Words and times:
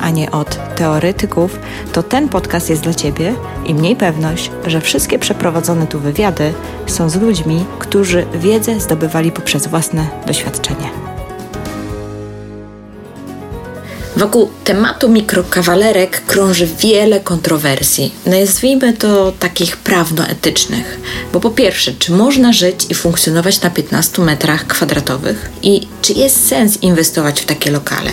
a 0.00 0.10
nie 0.10 0.30
od 0.30 0.74
teoretyków, 0.76 1.58
to 1.92 2.02
ten 2.02 2.28
podcast 2.28 2.70
jest 2.70 2.82
dla 2.82 2.94
Ciebie 2.94 3.34
i 3.64 3.74
mniej 3.74 3.96
pewność, 3.96 4.50
że 4.66 4.80
wszystkie 4.80 5.18
przeprowadzone 5.18 5.86
tu 5.86 6.00
wywiady 6.00 6.54
są 6.86 7.08
z 7.08 7.16
ludźmi, 7.16 7.64
którzy 7.78 8.26
wiedzę 8.34 8.80
zdobywali 8.80 9.32
poprzez 9.32 9.66
własne 9.66 10.06
doświadczenie. 10.26 11.09
Wokół 14.20 14.50
tematu 14.64 15.08
mikrokawalerek 15.08 16.24
krąży 16.26 16.66
wiele 16.66 17.20
kontrowersji. 17.20 18.12
Nazwijmy 18.26 18.92
to 18.92 19.32
takich 19.32 19.76
prawnoetycznych. 19.76 21.00
Bo 21.32 21.40
po 21.40 21.50
pierwsze, 21.50 21.92
czy 21.98 22.12
można 22.12 22.52
żyć 22.52 22.86
i 22.90 22.94
funkcjonować 22.94 23.60
na 23.62 23.70
15 23.70 24.22
metrach 24.22 24.66
kwadratowych? 24.66 25.50
I 25.62 25.88
czy 26.02 26.12
jest 26.12 26.48
sens 26.48 26.82
inwestować 26.82 27.40
w 27.40 27.44
takie 27.44 27.70
lokale? 27.70 28.10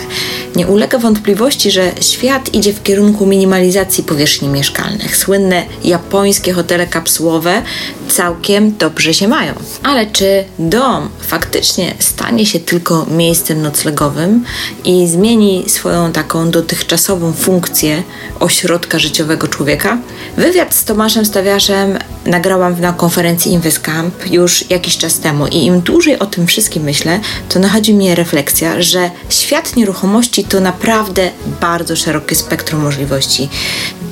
Nie 0.56 0.66
ulega 0.66 0.98
wątpliwości, 0.98 1.70
że 1.70 1.92
świat 2.00 2.54
idzie 2.54 2.72
w 2.72 2.82
kierunku 2.82 3.26
minimalizacji 3.26 4.04
powierzchni 4.04 4.48
mieszkalnych. 4.48 5.16
Słynne 5.16 5.62
japońskie 5.84 6.52
hotele 6.52 6.86
kapsułowe 6.86 7.62
całkiem 8.08 8.76
dobrze 8.76 9.14
się 9.14 9.28
mają. 9.28 9.54
Ale 9.82 10.06
czy 10.06 10.44
dom 10.58 11.08
faktycznie 11.20 11.94
stanie 11.98 12.46
się 12.46 12.60
tylko 12.60 13.06
miejscem 13.10 13.62
noclegowym 13.62 14.44
i 14.84 15.08
zmieni 15.08 15.64
swoją 15.68 15.97
taką 16.12 16.50
dotychczasową 16.50 17.32
funkcję 17.32 18.02
ośrodka 18.40 18.98
życiowego 18.98 19.48
człowieka? 19.48 19.98
Wywiad 20.36 20.74
z 20.74 20.84
Tomaszem 20.84 21.26
Stawiaszem 21.26 21.98
nagrałam 22.26 22.80
na 22.80 22.92
konferencji 22.92 23.52
InvestCamp 23.52 24.30
już 24.30 24.70
jakiś 24.70 24.98
czas 24.98 25.20
temu 25.20 25.46
i 25.46 25.64
im 25.64 25.80
dłużej 25.80 26.18
o 26.18 26.26
tym 26.26 26.46
wszystkim 26.46 26.82
myślę, 26.82 27.20
to 27.48 27.58
nachodzi 27.58 27.94
mnie 27.94 28.14
refleksja, 28.14 28.82
że 28.82 29.10
świat 29.28 29.76
nieruchomości 29.76 30.44
to 30.44 30.60
naprawdę 30.60 31.30
bardzo 31.60 31.96
szerokie 31.96 32.34
spektrum 32.34 32.82
możliwości. 32.82 33.48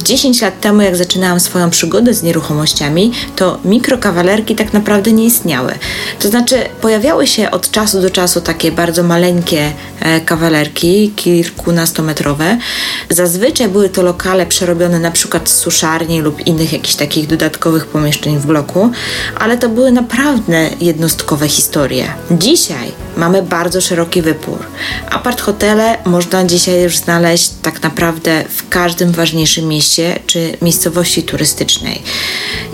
10 0.07 0.43
lat 0.43 0.61
temu, 0.61 0.83
jak 0.83 0.97
zaczynałam 0.97 1.41
swoją 1.41 1.71
przygodę 1.71 2.15
z 2.15 2.23
nieruchomościami, 2.23 3.12
to 3.37 3.59
mikrokawalerki 3.65 4.55
tak 4.55 4.73
naprawdę 4.73 5.13
nie 5.13 5.25
istniały. 5.25 5.73
To 6.19 6.29
znaczy, 6.29 6.57
pojawiały 6.81 7.27
się 7.27 7.51
od 7.51 7.71
czasu 7.71 8.03
do 8.03 8.11
czasu 8.11 8.41
takie 8.41 8.73
bardzo 8.73 9.03
maleńkie 9.03 9.73
e, 10.01 10.21
kawalerki, 10.21 11.13
kilkunastometrowe. 11.17 12.59
Zazwyczaj 13.11 13.69
były 13.69 13.89
to 13.89 14.03
lokale 14.03 14.47
przerobione 14.47 14.98
na 14.98 15.11
przykład 15.11 15.48
z 15.48 15.57
suszarni 15.57 16.20
lub 16.20 16.47
innych 16.47 16.73
jakichś 16.73 16.95
takich 16.95 17.27
dodatkowych 17.27 17.87
pomieszczeń 17.87 18.39
w 18.39 18.47
bloku, 18.47 18.91
ale 19.39 19.59
to 19.59 19.69
były 19.69 19.93
naprawdę 19.93 20.70
jednostkowe 20.81 21.48
historie. 21.48 22.05
Dzisiaj 22.31 23.06
mamy 23.17 23.42
bardzo 23.42 23.81
szeroki 23.81 24.22
wybór. 24.22 24.59
Apart 25.11 25.41
hotele 25.41 25.98
można 26.05 26.45
dzisiaj 26.45 26.83
już 26.83 26.97
znaleźć 26.97 27.50
tak 27.62 27.83
naprawdę 27.83 28.45
w 28.48 28.69
każdym 28.69 29.12
ważniejszym 29.12 29.69
mieście 29.69 30.19
czy 30.27 30.56
miejscowości 30.62 31.23
turystycznej. 31.23 32.03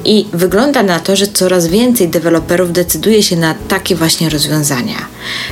I 0.04 0.26
wygląda 0.32 0.82
na 0.82 1.00
to, 1.00 1.16
że 1.16 1.26
coraz 1.26 1.66
więcej 1.66 2.08
deweloperów 2.08 2.72
decyduje 2.72 3.22
się 3.22 3.36
na 3.36 3.54
takie 3.68 3.96
właśnie 3.96 4.30
rozwiązania. 4.30 5.06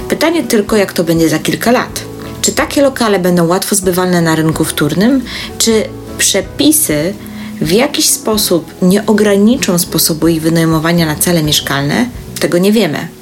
Pytanie 0.08 0.42
tylko, 0.42 0.76
jak 0.76 0.92
to 0.92 1.04
będzie 1.04 1.28
za 1.28 1.38
kilka 1.38 1.70
lat. 1.70 2.00
Czy 2.42 2.52
takie 2.52 2.82
lokale 2.82 3.18
będą 3.18 3.46
łatwo 3.46 3.74
zbywalne 3.76 4.22
na 4.22 4.34
rynku 4.34 4.64
wtórnym, 4.64 5.24
czy 5.58 5.84
przepisy 6.18 7.14
w 7.60 7.72
jakiś 7.72 8.08
sposób 8.08 8.74
nie 8.82 9.06
ograniczą 9.06 9.78
sposobu 9.78 10.28
ich 10.28 10.42
wynajmowania 10.42 11.06
na 11.06 11.16
cele 11.16 11.42
mieszkalne? 11.42 12.06
Tego 12.40 12.58
nie 12.58 12.72
wiemy. 12.72 13.19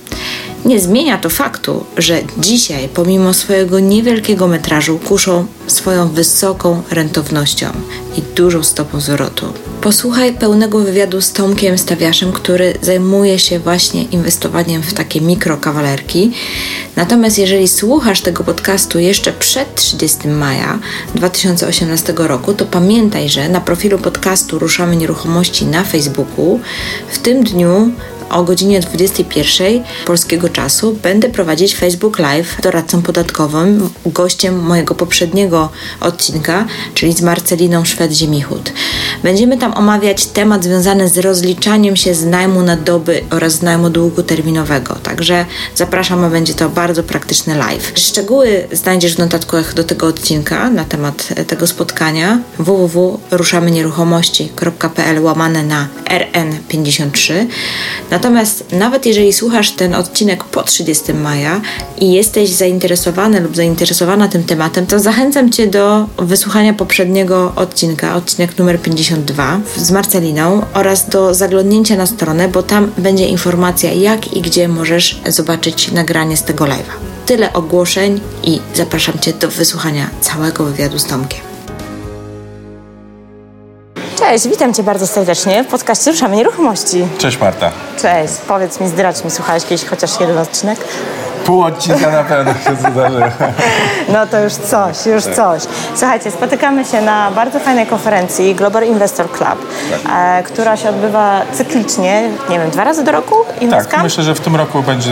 Nie 0.69 0.81
zmienia 0.81 1.19
to 1.19 1.31
faktu, 1.31 1.85
że 1.97 2.23
dzisiaj, 2.39 2.89
pomimo 2.89 3.35
swojego 3.35 3.81
niewielkiego 3.81 4.49
metrażu, 4.49 4.99
kuszą 4.99 5.47
swoją 5.67 6.09
wysoką 6.09 6.83
rentownością 6.91 7.67
i 8.17 8.23
dużą 8.23 8.63
stopą 8.63 9.01
zwrotu. 9.01 9.47
Posłuchaj 9.83 10.33
pełnego 10.33 10.79
wywiadu 10.79 11.21
z 11.21 11.33
Tomkiem 11.33 11.79
Stawiaszem, 11.79 12.33
który 12.33 12.75
zajmuje 12.83 13.39
się 13.39 13.59
właśnie 13.59 14.03
inwestowaniem 14.03 14.83
w 14.83 14.95
takie 14.95 15.21
mikrokawalerki. 15.21 16.33
Natomiast 16.97 17.39
jeżeli 17.39 17.69
słuchasz 17.69 18.21
tego 18.21 18.45
podcastu 18.45 18.99
jeszcze 18.99 19.33
przed 19.33 19.75
30 19.75 20.29
maja 20.29 20.79
2018 21.15 22.15
roku, 22.17 22.55
to 22.55 22.67
pamiętaj, 22.67 23.29
że 23.29 23.49
na 23.49 23.61
profilu 23.61 23.99
podcastu 23.99 24.59
Ruszamy 24.59 24.97
Nieruchomości 24.97 25.67
na 25.67 25.85
Facebooku 25.85 26.61
w 27.09 27.19
tym 27.19 27.45
dniu 27.45 27.91
o 28.31 28.45
godzinie 28.45 28.81
21 28.81 29.83
polskiego 30.07 30.49
czasu 30.49 30.99
będę 31.03 31.29
prowadzić 31.29 31.77
Facebook 31.77 32.19
Live 32.19 32.61
doradcą 32.63 33.03
podatkowym, 33.03 33.91
gościem 34.07 34.59
mojego 34.63 34.95
poprzedniego 34.95 35.69
odcinka, 36.01 36.67
czyli 36.95 37.13
z 37.13 37.23
Marceliną 37.23 37.83
Szwed-Ziemichut. 37.83 38.73
Będziemy 39.23 39.59
tam 39.59 39.75
omawiać 39.75 40.27
temat 40.27 40.65
związany 40.65 41.09
z 41.09 41.19
rozliczaniem 41.19 41.97
się 41.97 42.15
z 42.15 42.25
najmu 42.25 42.63
na 42.63 42.77
doby 42.77 43.25
oraz 43.31 43.53
z 43.53 43.63
najmu 43.63 43.91
długoterminowego. 43.91 44.95
Także 44.95 45.47
zapraszam, 45.75 46.25
a 46.25 46.31
będzie 46.31 46.55
to 46.55 46.69
bardzo 46.69 47.03
praktyczny 47.03 47.55
live. 47.55 47.93
Szczegóły 47.95 48.69
znajdziesz 48.73 49.15
w 49.15 49.19
notatkach 49.19 49.75
do 49.75 49.85
tego 49.85 50.07
odcinka 50.07 50.71
na 50.71 50.85
temat 50.85 51.29
tego 51.47 51.67
spotkania 51.67 52.39
www.ruszamynieruchomości.pl 52.59 55.23
łamane 55.23 55.63
na 55.63 55.89
RN53. 56.05 57.47
Natomiast 58.11 58.65
nawet 58.73 59.07
jeżeli 59.07 59.33
słuchasz 59.33 59.71
ten 59.71 59.95
odcinek 59.95 60.45
po 60.45 60.63
30 60.63 61.15
maja 61.15 61.61
i 62.01 62.13
jesteś 62.13 62.51
zainteresowany 62.51 63.41
lub 63.41 63.57
zainteresowana 63.57 64.29
tym 64.29 64.45
tematem, 64.45 64.87
to 64.87 65.01
zachęcam 65.01 65.53
Cię 65.53 65.67
do 65.67 66.07
wysłuchania 66.19 66.75
poprzedniego 66.75 67.53
odcinka, 67.57 68.17
odcinek 68.17 68.59
numer 68.59 68.81
52 69.09 69.61
z 69.77 69.91
Marceliną 69.91 70.63
oraz 70.75 71.09
do 71.09 71.35
zaglądnięcia 71.35 71.97
na 71.97 72.07
stronę, 72.07 72.49
bo 72.49 72.63
tam 72.63 72.93
będzie 72.99 73.27
informacja 73.27 73.93
jak 73.93 74.33
i 74.33 74.41
gdzie 74.43 74.69
możesz 74.69 75.21
zobaczyć 75.27 75.93
nagranie 75.93 76.37
z 76.37 76.43
tego 76.43 76.65
live'a. 76.65 76.93
Tyle 77.27 77.53
ogłoszeń 77.53 78.21
i 78.43 78.61
zapraszam 78.75 79.19
Cię 79.19 79.33
do 79.33 79.49
wysłuchania 79.49 80.11
całego 80.21 80.65
wywiadu 80.65 80.99
z 80.99 81.05
Tomkiem. 81.05 81.41
Cześć, 84.19 84.49
witam 84.49 84.75
Cię 84.75 84.83
bardzo 84.83 85.07
serdecznie 85.07 85.65
w 85.65 85.67
podcaście 85.67 86.11
Ruszamy 86.11 86.37
Nieruchomości. 86.37 87.05
Cześć 87.19 87.41
Marta. 87.41 87.71
Cześć, 88.03 88.35
powiedz 88.49 88.81
mi, 88.81 88.89
zdradź 88.89 89.25
mi, 89.25 89.31
słuchałeś 89.31 89.65
kiedyś 89.65 89.85
chociaż 89.85 90.21
jeden 90.21 90.39
odcinek? 90.39 90.79
Pół 91.49 91.63
odcinka 91.63 92.11
na 92.11 92.25
pewno 92.25 92.53
się 92.53 92.77
zdarzy. 92.77 93.23
No 94.13 94.27
to 94.27 94.41
już 94.41 94.53
coś, 94.53 95.07
już 95.07 95.25
coś. 95.25 95.63
Słuchajcie, 95.95 96.31
spotykamy 96.31 96.85
się 96.85 97.03
na 97.03 97.31
bardzo 97.31 97.61
fajnej 97.61 97.87
konferencji 97.87 98.55
Global 98.55 98.87
Investor 98.87 99.31
Club, 99.31 99.67
tak. 100.05 100.13
e, 100.17 100.43
która 100.43 100.77
się 100.77 100.89
odbywa 100.89 101.41
cyklicznie, 101.53 102.23
nie 102.51 102.59
wiem, 102.59 102.71
dwa 102.71 102.85
razy 102.85 103.05
do 103.05 103.13
roku? 103.13 103.35
Tak, 103.71 104.03
myślę, 104.03 104.25
że 104.25 104.35
w 104.35 104.41
tym 104.41 104.57
roku 104.57 104.83
będzie 104.83 105.11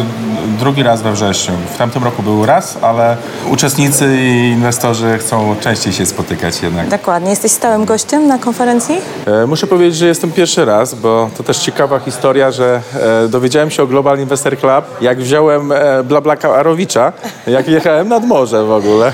drugi 0.58 0.82
raz 0.82 1.02
we 1.02 1.12
wrześniu. 1.12 1.54
W 1.74 1.78
tamtym 1.78 2.04
roku 2.04 2.22
był 2.22 2.46
raz, 2.46 2.76
ale 2.82 3.16
uczestnicy 3.50 4.16
i 4.16 4.50
inwestorzy 4.50 5.18
chcą 5.18 5.56
częściej 5.60 5.92
się 5.92 6.06
spotykać 6.06 6.62
jednak. 6.62 6.88
Dokładnie. 6.88 7.30
Jesteś 7.30 7.52
stałym 7.52 7.84
gościem 7.84 8.26
na 8.26 8.38
konferencji? 8.38 8.96
E, 9.26 9.46
muszę 9.46 9.66
powiedzieć, 9.66 9.96
że 9.96 10.06
jestem 10.06 10.32
pierwszy 10.32 10.64
raz, 10.64 10.94
bo 10.94 11.30
to 11.36 11.42
też 11.42 11.58
ciekawa 11.58 11.98
historia, 11.98 12.50
że 12.50 12.80
e, 13.24 13.28
dowiedziałem 13.28 13.70
się 13.70 13.82
o 13.82 13.86
Global 13.86 14.18
Investor 14.20 14.58
Club, 14.58 14.84
jak 15.00 15.18
wziąłem 15.18 15.72
e, 15.72 16.02
Blablaka 16.04 16.25
Arowicza, 16.56 17.12
jak 17.46 17.68
jechałem 17.68 18.08
nad 18.08 18.26
morze 18.26 18.64
w 18.64 18.70
ogóle. 18.70 19.12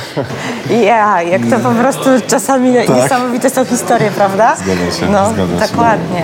Ja, 0.70 1.22
jak 1.22 1.42
to 1.50 1.58
po 1.58 1.70
prostu 1.70 2.10
czasami 2.26 2.74
tak. 2.74 2.96
niesamowite 2.96 3.50
są 3.50 3.64
historie, 3.64 4.10
prawda? 4.10 4.56
Zgadza 4.56 5.00
się, 5.00 5.12
no, 5.12 5.30
zgadza 5.30 5.66
się. 5.66 5.72
Dokładnie. 5.72 6.22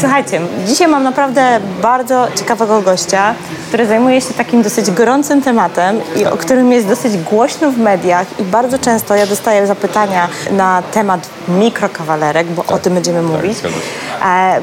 Słuchajcie, 0.00 0.40
dzisiaj 0.66 0.88
mam 0.88 1.02
naprawdę 1.02 1.60
bardzo 1.82 2.26
ciekawego 2.34 2.80
gościa, 2.82 3.34
który 3.68 3.86
zajmuje 3.86 4.20
się 4.20 4.34
takim 4.34 4.62
dosyć 4.62 4.90
gorącym 4.90 5.42
tematem 5.42 6.00
i 6.16 6.26
o 6.26 6.36
którym 6.36 6.72
jest 6.72 6.88
dosyć 6.88 7.16
głośno 7.16 7.70
w 7.70 7.78
mediach 7.78 8.40
i 8.40 8.42
bardzo 8.42 8.78
często 8.78 9.14
ja 9.14 9.26
dostaję 9.26 9.66
zapytania 9.66 10.28
na 10.50 10.82
temat 10.82 11.28
mikrokawalerek, 11.48 12.46
bo 12.46 12.62
tak, 12.62 12.72
o 12.72 12.78
tym 12.78 12.94
będziemy 12.94 13.22
tak, 13.22 13.30
mówić, 13.30 13.58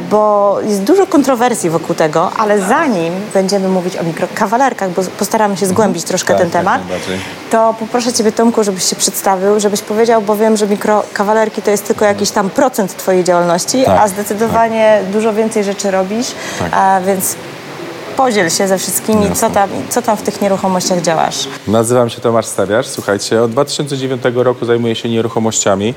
bo 0.10 0.58
jest 0.62 0.84
dużo 0.84 1.08
kontrowersji 1.08 1.70
wokół 1.70 1.96
tego, 1.96 2.32
ale 2.38 2.62
zanim 2.62 3.14
będziemy 3.34 3.68
mówić 3.68 3.98
o 3.98 4.04
mikrokawalerkach, 4.04 4.90
bo 4.90 5.02
postaramy 5.20 5.56
się 5.58 5.66
mhm. 5.66 5.72
zgłębić 5.72 6.04
troszkę 6.04 6.34
tak, 6.34 6.42
ten 6.42 6.50
temat, 6.50 6.82
to 7.52 7.76
poproszę 7.80 8.14
Ciebie 8.14 8.32
Tomku, 8.32 8.64
żebyś 8.64 8.84
się 8.84 8.96
przedstawił, 8.96 9.60
żebyś 9.60 9.82
powiedział, 9.82 10.22
bo 10.22 10.36
wiem, 10.36 10.58
że 10.58 10.68
mikrokawalerki 10.68 11.62
to 11.62 11.72
jest 11.72 11.88
tylko 11.88 12.06
jakiś 12.06 12.32
tam 12.32 12.50
procent 12.50 12.98
Twojej 12.98 13.24
działalności, 13.24 13.84
tak, 13.84 14.00
a 14.00 14.08
zdecydowanie 14.08 15.00
tak. 15.04 15.12
dużo 15.12 15.34
więcej 15.34 15.64
rzeczy 15.64 15.92
robisz, 15.92 16.28
tak. 16.60 16.70
a 16.74 17.02
więc 17.02 17.36
podziel 18.18 18.50
się 18.50 18.68
ze 18.68 18.78
wszystkimi, 18.78 19.32
co 19.36 19.50
tam, 19.50 19.70
co 19.90 20.02
tam 20.02 20.18
w 20.18 20.22
tych 20.22 20.42
nieruchomościach 20.42 21.02
działasz. 21.02 21.48
Nazywam 21.68 22.10
się 22.10 22.22
Tomasz 22.22 22.46
Stawiarz. 22.46 22.88
Słuchajcie, 22.88 23.44
od 23.44 23.52
2009 23.52 24.22
roku 24.36 24.66
zajmuję 24.66 24.96
się 24.96 25.10
nieruchomościami. 25.10 25.94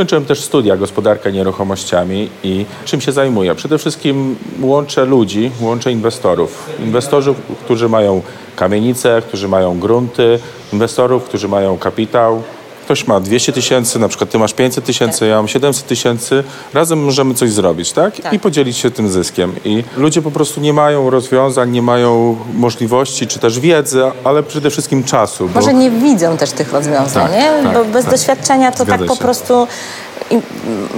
Skończyłem 0.00 0.24
też 0.24 0.40
studia 0.40 0.76
gospodarka 0.76 1.30
nieruchomościami 1.30 2.28
i 2.44 2.64
czym 2.84 3.00
się 3.00 3.12
zajmuję? 3.12 3.54
Przede 3.54 3.78
wszystkim 3.78 4.36
łączę 4.60 5.04
ludzi, 5.04 5.50
łączę 5.60 5.92
inwestorów. 5.92 6.70
Inwestorów, 6.84 7.36
którzy 7.64 7.88
mają 7.88 8.22
kamienice, 8.56 9.22
którzy 9.28 9.48
mają 9.48 9.78
grunty, 9.78 10.38
inwestorów, 10.72 11.24
którzy 11.24 11.48
mają 11.48 11.78
kapitał, 11.78 12.42
ktoś 12.84 13.06
ma 13.06 13.20
200 13.20 13.52
tysięcy, 13.52 13.98
na 13.98 14.08
przykład 14.08 14.30
ty 14.30 14.38
masz 14.38 14.52
500 14.54 14.84
tysięcy, 14.84 15.26
ja 15.26 15.36
mam 15.36 15.48
700 15.48 15.86
tysięcy, 15.86 16.44
razem 16.74 17.04
możemy 17.04 17.34
coś 17.34 17.50
zrobić, 17.52 17.92
tak? 17.92 18.20
Tak. 18.20 18.32
I 18.32 18.38
podzielić 18.38 18.76
się 18.76 18.90
tym 18.90 19.08
zyskiem. 19.08 19.52
I 19.64 19.84
ludzie 19.96 20.22
po 20.22 20.30
prostu 20.30 20.60
nie 20.60 20.72
mają 20.72 21.10
rozwiązań, 21.10 21.70
nie 21.70 21.82
mają 21.82 22.36
możliwości, 22.54 23.26
czy 23.26 23.38
też 23.38 23.60
wiedzy, 23.60 24.02
ale 24.24 24.42
przede 24.42 24.70
wszystkim 24.70 25.04
czasu. 25.04 25.48
bo- 25.48 25.60
Może 25.60 25.74
nie 25.74 25.90
widzą 25.90 26.36
też 26.36 26.50
tych 26.50 26.72
rozwiązań, 26.72 27.22
Tak, 27.28 27.32
nie? 27.32 27.62
tak, 27.62 27.74
Bo 27.74 27.84
bez 27.84 28.04
tak. 28.04 28.14
doświadczenia 28.14 28.72
to 28.72 28.84
Zgadza 28.84 28.98
tak 28.98 29.06
po 29.08 29.14
się. 29.14 29.20
prostu... 29.20 29.66
Im, 30.30 30.42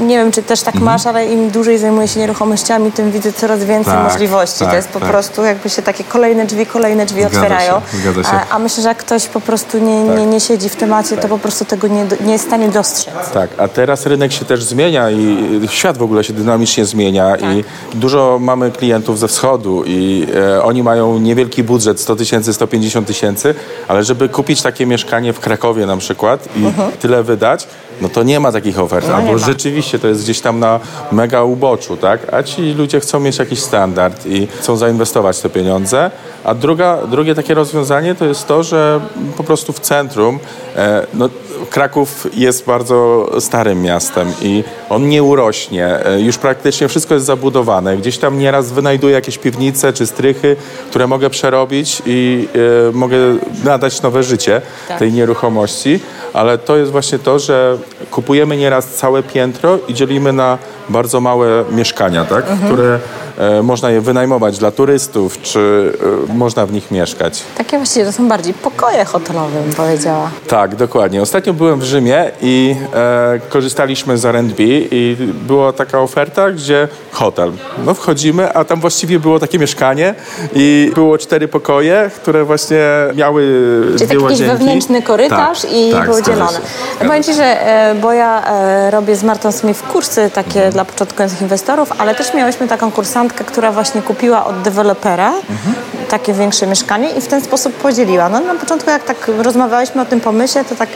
nie 0.07 0.17
wiem, 0.19 0.33
czy 0.33 0.43
też 0.43 0.61
tak 0.61 0.75
Mhm. 0.75 0.93
masz, 0.93 1.07
ale 1.07 1.27
im 1.27 1.51
dłużej 1.51 1.79
zajmuję 1.79 2.09
się 2.09 2.21
nieruchomościami, 2.21 2.93
tym 2.93 3.11
widzę 3.13 3.33
coraz 3.33 3.65
więcej 3.65 3.95
Tak, 3.95 4.05
możliwości. 4.13 4.59
tak, 4.59 4.71
to 4.71 4.77
jest 4.77 4.89
po 4.89 5.01
tak. 5.01 5.09
prostu 5.09 5.45
jakby 5.45 5.71
się 5.71 5.83
takie 5.83 6.05
kolejne 6.05 6.47
drzwi, 6.47 6.67
kolejne 6.67 7.07
drzwi 7.07 7.21
Zgadza 7.21 7.37
otwierają. 7.41 7.75
się, 7.93 7.97
zgadza 7.99 8.23
się. 8.23 8.37
A, 8.51 8.55
a 8.55 8.59
myślę, 8.59 8.83
że 8.83 8.89
jak 8.89 8.99
ktoś 8.99 9.27
po 9.27 9.41
prostu 9.41 9.79
nie, 9.79 10.07
Tak. 10.07 10.19
nie, 10.19 10.27
nie 10.27 10.41
siedzi 10.41 10.69
w 10.69 10.77
temacie, 10.77 11.17
to 11.17 11.29
po 11.29 11.39
prostu 11.39 11.65
tego 11.65 11.89
nie, 11.89 12.07
nie 12.27 12.33
jest 12.33 12.45
w 12.45 12.47
stanie 12.49 12.69
dostrzec. 12.69 13.31
Tak, 13.35 13.51
a 13.59 13.69
teraz 13.69 14.07
rynek 14.07 14.33
się 14.33 14.45
też 14.45 14.65
zmienia 14.65 15.11
i 15.11 15.61
świat 15.69 15.99
w 15.99 16.03
ogóle 16.03 16.25
się 16.25 16.33
dynamicznie 16.33 16.85
zmienia 16.85 17.37
i 17.37 17.65
dużo 17.95 18.39
mamy 18.41 18.71
klientów 18.71 19.19
ze 19.19 19.29
wschodu 19.29 19.85
i 19.87 20.27
e, 20.37 20.63
oni 20.63 20.83
mają 20.83 21.19
niewielki 21.19 21.63
budżet, 21.63 22.01
100 22.01 22.17
tysięcy, 22.17 22.53
150 22.55 23.07
tysięcy, 23.07 23.55
ale 23.89 24.05
żeby 24.05 24.29
kupić 24.29 24.63
takie 24.63 24.87
mieszkanie 24.87 25.33
w 25.33 25.41
Krakowie 25.41 25.87
na 25.87 25.97
przykład 25.97 26.49
i 26.57 26.65
tyle 27.01 27.23
wydać, 27.23 27.67
no 28.03 28.09
to 28.09 28.23
nie 28.23 28.41
ma 28.41 28.53
takich 28.53 28.79
ofert, 28.79 29.09
No 29.09 29.15
albo 29.15 29.39
rzeczywiście 29.39 29.99
to 29.99 30.09
jest 30.09 30.23
gdzieś 30.23 30.41
tam 30.41 30.59
na 30.61 30.81
mega 31.13 31.43
uboczu, 31.43 31.97
tak? 31.97 32.35
A 32.35 32.43
ci 32.43 32.73
ludzie 32.73 33.01
chcą 33.01 33.21
mieć 33.21 33.39
jakiś 33.39 33.61
standard 33.61 34.27
i 34.27 34.47
chcą 34.61 34.77
zainwestować 34.77 35.41
te 35.41 35.51
pieniądze. 35.51 36.11
A 36.45 36.55
druga, 36.55 36.99
drugie 37.07 37.35
takie 37.35 37.55
rozwiązanie 37.55 38.15
to 38.15 38.25
jest 38.25 38.47
to, 38.47 38.63
że 38.63 39.01
po 39.37 39.45
prostu 39.45 39.73
w 39.73 39.81
centrum, 39.81 40.39
e, 40.77 41.07
no, 41.15 41.29
Kraków 41.71 42.27
jest 42.35 42.65
bardzo 42.67 43.31
starym 43.41 43.83
miastem 43.83 44.33
i 44.43 44.65
on 44.91 45.09
nie 45.09 45.23
urośnie. 45.23 46.07
E, 46.07 46.21
Już 46.21 46.39
praktycznie 46.39 46.89
wszystko 46.89 47.15
jest 47.15 47.27
zabudowane. 47.27 47.97
Gdzieś 47.97 48.19
tam 48.19 48.39
nieraz 48.39 48.73
wynajduję 48.73 49.15
jakieś 49.15 49.39
piwnice 49.39 49.93
czy 49.93 50.07
strychy, 50.07 50.57
które 50.91 51.07
mogę 51.07 51.31
przerobić 51.31 52.03
i 52.07 52.49
e, 52.89 52.93
mogę 52.93 53.17
nadać 53.65 54.03
nowe 54.03 54.23
życie 54.23 54.63
Tak. 54.89 54.99
tej 54.99 55.13
nieruchomości. 55.13 56.01
Ale 56.33 56.59
to 56.59 56.77
jest 56.77 56.93
właśnie 56.93 57.19
to, 57.19 57.39
że 57.39 57.79
kupujemy 58.17 58.57
nieraz 58.57 58.87
całe 58.87 59.23
piętro 59.23 59.79
i 59.89 59.95
dzielimy 59.95 60.33
na 60.33 60.59
bardzo 60.89 61.21
małe 61.21 61.65
mieszkania, 61.71 62.25
tak? 62.25 62.45
które 62.65 62.99
e, 63.39 63.63
można 63.63 63.91
je 63.91 64.01
wynajmować 64.01 64.59
dla 64.59 64.71
turystów, 64.71 65.43
czy 65.43 65.93
e, 66.31 66.35
można 66.35 66.67
w 66.67 66.73
nich 66.73 66.91
mieszkać. 66.91 67.43
Takie 67.59 67.77
właściwie 67.77 68.05
to 68.07 68.13
są 68.13 68.29
bardziej 68.29 68.55
pokoje 68.55 69.05
hotelowe, 69.05 69.61
bym 69.63 69.73
powiedziała. 69.75 70.31
Tak, 70.49 70.77
dokładnie. 70.77 71.23
Ostatnio 71.23 71.53
byłem 71.53 71.81
w 71.81 71.85
Rzymie 71.85 72.31
i 72.43 72.77
e, 72.95 73.41
korzystaliśmy 73.49 74.19
z 74.19 74.25
R&B 74.25 74.55
i 74.91 75.17
była 75.47 75.73
taka 75.73 76.01
oferta, 76.01 76.51
gdzie 76.51 76.89
hotel. 77.13 77.53
No 77.87 77.95
wchodzimy, 77.95 78.53
a 78.53 78.65
tam 78.65 78.81
właściwie 78.81 79.19
było 79.21 79.39
takie 79.39 79.59
mieszkanie 79.59 80.15
i 80.55 80.93
było 80.95 81.19
cztery 81.19 81.49
pokoje, 81.49 82.11
które 82.17 82.45
właśnie 82.45 82.79
miały 83.15 83.43
Czyli 83.85 83.95
dwie 83.97 84.07
jakiś 84.07 84.23
łazienki. 84.23 84.53
wewnętrzny 84.57 85.03
korytarz 85.03 85.63
Tak, 85.63 85.73
i 85.73 85.91
tak, 85.93 86.05
było 86.05 86.23
dzielone. 86.23 86.59
powiem. 86.99 87.23
Ci, 87.23 87.35
że 87.35 87.67
e, 87.67 87.95
bo 88.03 88.13
ja 88.13 88.43
e, 88.47 88.91
robię 88.91 89.17
z 89.17 89.23
Martą 89.23 89.53
Smith 89.53 89.83
kursy 89.83 90.31
takie 90.35 90.71
dla 90.71 90.85
początkujących 90.85 91.43
inwestorów, 91.43 91.93
ale 91.99 92.15
też 92.15 92.35
miałyśmy 92.35 92.69
taką 92.69 92.91
kursantkę, 92.93 93.45
która 93.45 93.73
właśnie 93.73 94.03
kupiła 94.03 94.45
od 94.45 94.63
dewelopera 94.63 95.29
Mhm. 95.51 95.75
takie 96.11 96.33
większe 96.33 96.67
mieszkanie 96.67 97.11
i 97.11 97.21
w 97.21 97.27
ten 97.29 97.41
sposób 97.41 97.73
podzieliła. 97.75 98.29
No 98.29 98.41
na 98.41 98.55
początku 98.55 98.91
jak 98.91 99.05
tak 99.05 99.17
rozmawialiśmy 99.39 100.03
o 100.03 100.05
tym 100.05 100.21
pomyśle, 100.21 100.65
to 100.65 100.75
tak 100.75 100.89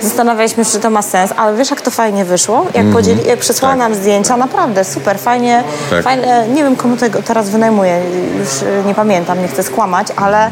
zastanawialiśmy 0.00 0.64
się, 0.64 0.70
czy 0.70 0.80
to 0.80 0.90
ma 0.90 1.02
sens, 1.02 1.30
ale 1.36 1.56
wiesz 1.56 1.70
jak 1.70 1.80
to 1.80 1.90
fajnie 1.90 2.24
wyszło? 2.24 2.66
Jak, 2.74 2.86
podzieli, 2.86 3.26
jak 3.26 3.38
przysłała 3.38 3.74
Tak. 3.74 3.78
nam 3.78 3.94
zdjęcia, 3.94 4.36
naprawdę 4.36 4.84
super, 4.84 5.18
fajnie, 5.18 5.64
Tak. 5.90 6.02
fajnie, 6.04 6.44
nie 6.54 6.62
wiem 6.64 6.76
komu 6.76 6.96
tego 6.96 7.22
teraz 7.22 7.50
wynajmuję, 7.50 8.00
już 8.40 8.48
e, 8.62 8.84
nie 8.86 8.94
pamiętam, 8.94 9.42
nie 9.42 9.48
chcę 9.48 9.62
skłamać, 9.62 10.06
ale 10.16 10.50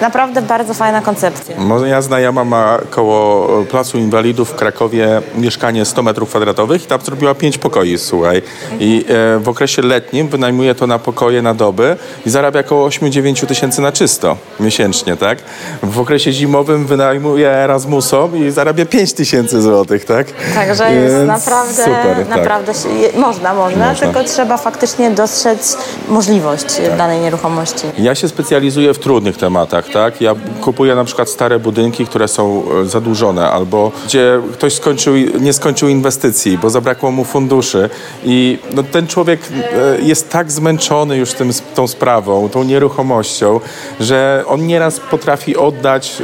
naprawdę 0.00 0.42
bardzo 0.42 0.74
fajna 0.74 1.00
koncepcja. 1.00 1.56
Moja 1.60 2.02
znajoma 2.02 2.44
ma 2.44 2.78
koło 2.90 3.48
Placu 3.64 3.98
Inwalidów 3.98 4.50
w 4.50 4.54
Krakowie 4.54 5.22
mieszkanie 5.34 5.84
100 5.84 6.02
metrów 6.02 6.28
kwadratowych 6.28 6.84
i 6.84 6.86
tam 6.86 7.00
zrobiła 7.00 7.34
5 7.34 7.58
pokoi, 7.58 7.98
słuchaj. 7.98 8.42
I 8.80 9.04
e, 9.08 9.38
w 9.38 9.48
okresie 9.48 9.82
letnim 9.82 10.28
wynajmuje 10.28 10.74
to 10.74 10.86
na 10.86 10.98
pokoje 10.98 11.42
na 11.42 11.54
doby 11.54 11.96
i 12.26 12.30
zarabia 12.30 12.60
około 12.60 12.88
8-9 12.88 13.46
tysięcy 13.46 13.82
na 13.82 13.92
czysto 13.92 14.36
miesięcznie, 14.60 15.16
tak? 15.16 15.38
W 15.82 16.00
okresie 16.00 16.32
zimowym 16.32 16.86
wynajmuje 16.86 17.50
Erasmusom 17.50 18.36
i 18.46 18.50
zarabia 18.50 18.86
5 18.86 19.12
tysięcy 19.12 19.62
złotych, 19.62 20.04
tak? 20.04 20.26
Także 20.54 20.92
jest 20.94 21.14
Więc 21.16 21.28
naprawdę, 21.28 21.74
super, 21.84 22.16
tak. 22.16 22.28
naprawdę 22.28 22.74
się, 22.74 22.88
je, 22.88 23.08
można, 23.18 23.54
można, 23.54 23.88
Można. 23.88 24.06
tylko 24.06 24.24
trzeba 24.28 24.56
faktycznie 24.56 25.10
dostrzec 25.10 25.76
możliwość 26.08 26.64
Tak. 26.64 26.96
danej 26.98 27.20
nieruchomości. 27.20 27.86
Ja 27.98 28.14
się 28.14 28.28
specjalizuję 28.28 28.94
w 28.94 28.98
trudnych 28.98 29.36
tematach, 29.36 29.84
tak? 29.92 30.20
Ja 30.20 30.34
kupuję 30.60 30.94
na 30.94 31.04
przykład 31.04 31.28
stare 31.28 31.58
budynki, 31.58 32.06
które 32.06 32.28
są 32.28 32.62
e, 32.82 32.84
zadłużone 32.84 33.50
albo 33.50 33.92
gdzie 34.06 34.40
ktoś 34.52 34.74
skończył, 34.74 35.14
nie 35.40 35.52
skończył 35.52 35.88
inwestycji, 35.88 36.58
bo 36.58 36.70
zabrakło 36.70 37.10
mu 37.10 37.24
funduszy 37.24 37.90
i 38.24 38.58
no, 38.74 38.82
ten 38.82 39.06
człowiek 39.06 39.40
e, 39.72 40.00
jest 40.00 40.30
tak 40.30 40.52
zmęczony 40.52 41.16
już 41.16 41.32
tym, 41.32 41.50
tą 41.74 41.88
sprawą, 41.88 42.48
tą 42.48 42.64
nieruchomością, 42.64 43.60
że 44.00 44.44
on 44.46 44.66
nieraz 44.66 45.00
potrafi 45.00 45.56
oddać, 45.56 46.22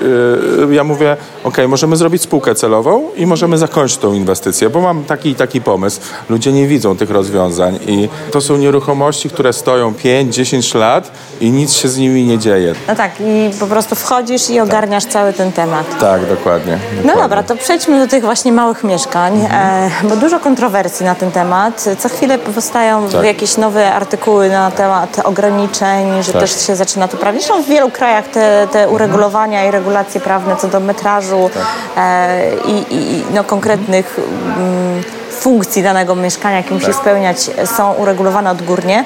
e, 0.70 0.74
ja 0.74 0.84
mówię, 0.84 1.16
ok, 1.44 1.56
możemy 1.68 1.96
zrobić 1.96 2.22
spółkę 2.22 2.54
celową 2.54 3.10
i 3.16 3.26
możemy 3.26 3.58
zakończyć 3.58 3.98
tą 3.98 4.14
inwestycję, 4.14 4.70
bo 4.70 4.80
mam 4.80 5.04
taki 5.04 5.30
i 5.30 5.34
taki 5.34 5.60
pomysł. 5.60 6.00
Ludzie 6.28 6.52
nie 6.52 6.66
widzą 6.66 6.96
tych 6.96 7.10
rozwiązań 7.10 7.78
i 7.86 8.08
to 8.30 8.40
są 8.40 8.56
nieruchomości, 8.56 9.30
które 9.30 9.52
stoją 9.52 9.92
5-10 9.92 10.78
lat 10.78 11.12
i 11.40 11.50
nic 11.50 11.72
się 11.72 11.88
z 11.88 11.98
nimi 11.98 12.24
nie 12.24 12.38
dzieje. 12.38 12.74
No 12.88 12.94
tak, 12.94 13.12
i 13.20 13.55
po 13.56 13.66
prostu 13.66 13.94
wchodzisz 13.94 14.50
i 14.50 14.60
ogarniasz 14.60 15.04
cały 15.04 15.32
ten 15.32 15.52
temat. 15.52 15.86
Tak, 16.00 16.26
dokładnie. 16.26 16.72
No 16.72 16.96
dokładnie. 16.96 17.22
dobra, 17.22 17.42
to 17.42 17.56
przejdźmy 17.56 17.98
do 17.98 18.06
tych 18.08 18.24
właśnie 18.24 18.52
małych 18.52 18.84
mieszkań, 18.84 19.48
e, 19.50 19.90
bo 20.02 20.16
dużo 20.16 20.40
kontrowersji 20.40 21.06
na 21.06 21.14
ten 21.14 21.30
temat. 21.32 21.84
Co 21.98 22.08
chwilę 22.08 22.38
powstają 22.38 23.08
Tak. 23.08 23.24
jakieś 23.24 23.56
nowe 23.56 23.92
artykuły 23.92 24.48
na 24.48 24.70
temat 24.70 25.20
ograniczeń, 25.24 26.22
że 26.22 26.32
Tak. 26.32 26.40
też 26.40 26.66
się 26.66 26.76
zaczyna 26.76 27.08
to 27.08 27.16
prawie. 27.16 27.38
Zresztą 27.38 27.62
w 27.62 27.66
wielu 27.66 27.90
krajach 27.90 28.28
te, 28.28 28.68
te 28.72 28.88
uregulowania 28.88 29.64
i 29.64 29.70
regulacje 29.70 30.20
prawne 30.20 30.56
co 30.56 30.68
do 30.68 30.80
metrażu 30.80 31.50
e, 31.96 32.40
i, 32.66 32.94
i, 32.94 33.24
no, 33.34 33.44
konkretnych 33.44 34.18
mm, 34.56 35.02
funkcji 35.30 35.82
danego 35.82 36.14
mieszkania, 36.14 36.56
jakie 36.56 36.74
musi 36.74 36.92
spełniać, 36.92 37.50
są 37.76 37.92
uregulowane 37.92 38.50
odgórnie. 38.50 39.04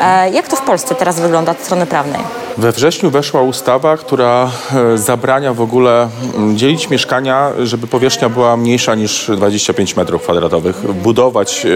E, 0.00 0.30
jak 0.30 0.48
to 0.48 0.56
w 0.56 0.60
Polsce 0.62 0.94
teraz 0.94 1.20
wygląda 1.20 1.52
od 1.52 1.60
strony 1.60 1.86
prawnej? 1.86 2.41
We 2.58 2.72
wrześniu 2.72 3.10
weszła 3.10 3.42
ustawa, 3.42 3.96
która 3.96 4.50
e, 4.94 4.98
zabrania 4.98 5.54
w 5.54 5.60
ogóle 5.60 6.08
mm, 6.36 6.58
dzielić 6.58 6.90
mieszkania, 6.90 7.52
żeby 7.62 7.86
powierzchnia 7.86 8.28
była 8.28 8.56
mniejsza 8.56 8.94
niż 8.94 9.30
25 9.36 9.96
metrów 9.96 10.22
kwadratowych. 10.22 10.92
Budować 10.92 11.66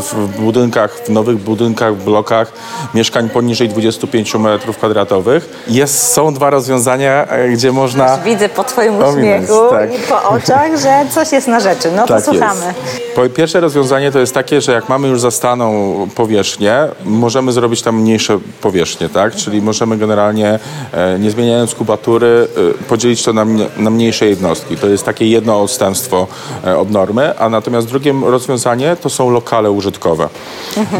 w 0.00 0.28
budynkach, 0.38 0.98
w 1.06 1.08
nowych 1.08 1.36
budynkach, 1.36 1.96
w 1.96 2.04
blokach 2.04 2.52
mieszkań 2.94 3.28
poniżej 3.28 3.68
25 3.68 4.34
metrów 4.34 4.76
kwadratowych. 4.76 5.64
Jest, 5.68 6.12
są 6.12 6.34
dwa 6.34 6.50
rozwiązania, 6.50 7.26
e, 7.26 7.48
gdzie 7.48 7.72
można... 7.72 8.18
Widzę 8.18 8.48
po 8.48 8.64
Twoim 8.64 8.94
Ominąć, 8.94 9.14
uśmiechu 9.44 9.70
tak. 9.70 9.94
i 9.94 9.98
po 9.98 10.22
oczach, 10.28 10.78
że 10.78 11.06
coś 11.10 11.32
jest 11.32 11.48
na 11.48 11.60
rzeczy. 11.60 11.92
No 11.96 12.02
to 12.02 12.14
Tak 12.14 12.24
słuchamy. 12.24 12.66
jest. 12.66 13.03
Pierwsze 13.34 13.60
rozwiązanie 13.60 14.12
to 14.12 14.18
jest 14.18 14.34
takie, 14.34 14.60
że 14.60 14.72
jak 14.72 14.88
mamy 14.88 15.08
już 15.08 15.20
zastaną 15.20 15.94
powierzchnię, 16.14 16.78
możemy 17.04 17.52
zrobić 17.52 17.82
tam 17.82 18.00
mniejsze 18.00 18.38
powierzchnie, 18.60 19.08
tak? 19.08 19.34
Czyli 19.34 19.62
możemy 19.62 19.96
generalnie, 19.96 20.58
e, 20.92 21.18
nie 21.18 21.30
zmieniając 21.30 21.74
kubatury, 21.74 22.48
e, 22.80 22.84
podzielić 22.88 23.22
to 23.22 23.32
na, 23.32 23.44
mnie- 23.44 23.66
na 23.76 23.90
mniejsze 23.90 24.26
jednostki. 24.26 24.76
To 24.76 24.88
jest 24.88 25.04
takie 25.04 25.26
jedno 25.28 25.62
odstępstwo 25.62 26.26
e, 26.66 26.78
od 26.78 26.90
normy, 26.90 27.38
a 27.38 27.48
natomiast 27.48 27.88
drugie 27.88 28.14
rozwiązanie 28.26 28.96
to 28.96 29.10
są 29.10 29.30
lokale 29.30 29.70
użytkowe. 29.70 30.28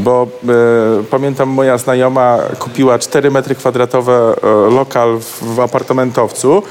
Bo 0.02 0.26
e, 0.48 1.04
pamiętam 1.10 1.48
moja 1.48 1.78
znajoma 1.78 2.38
kupiła 2.58 2.98
4 2.98 3.30
metry 3.30 3.54
kwadratowe 3.54 4.34
lokal 4.70 5.18
w, 5.20 5.54
w 5.54 5.60
apartamentowcu. 5.60 6.62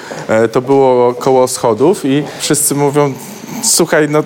To 0.51 0.61
było 0.61 1.13
koło 1.13 1.47
schodów 1.47 2.05
i 2.05 2.23
wszyscy 2.39 2.75
mówią, 2.75 3.13
słuchaj, 3.63 4.09
no 4.09 4.23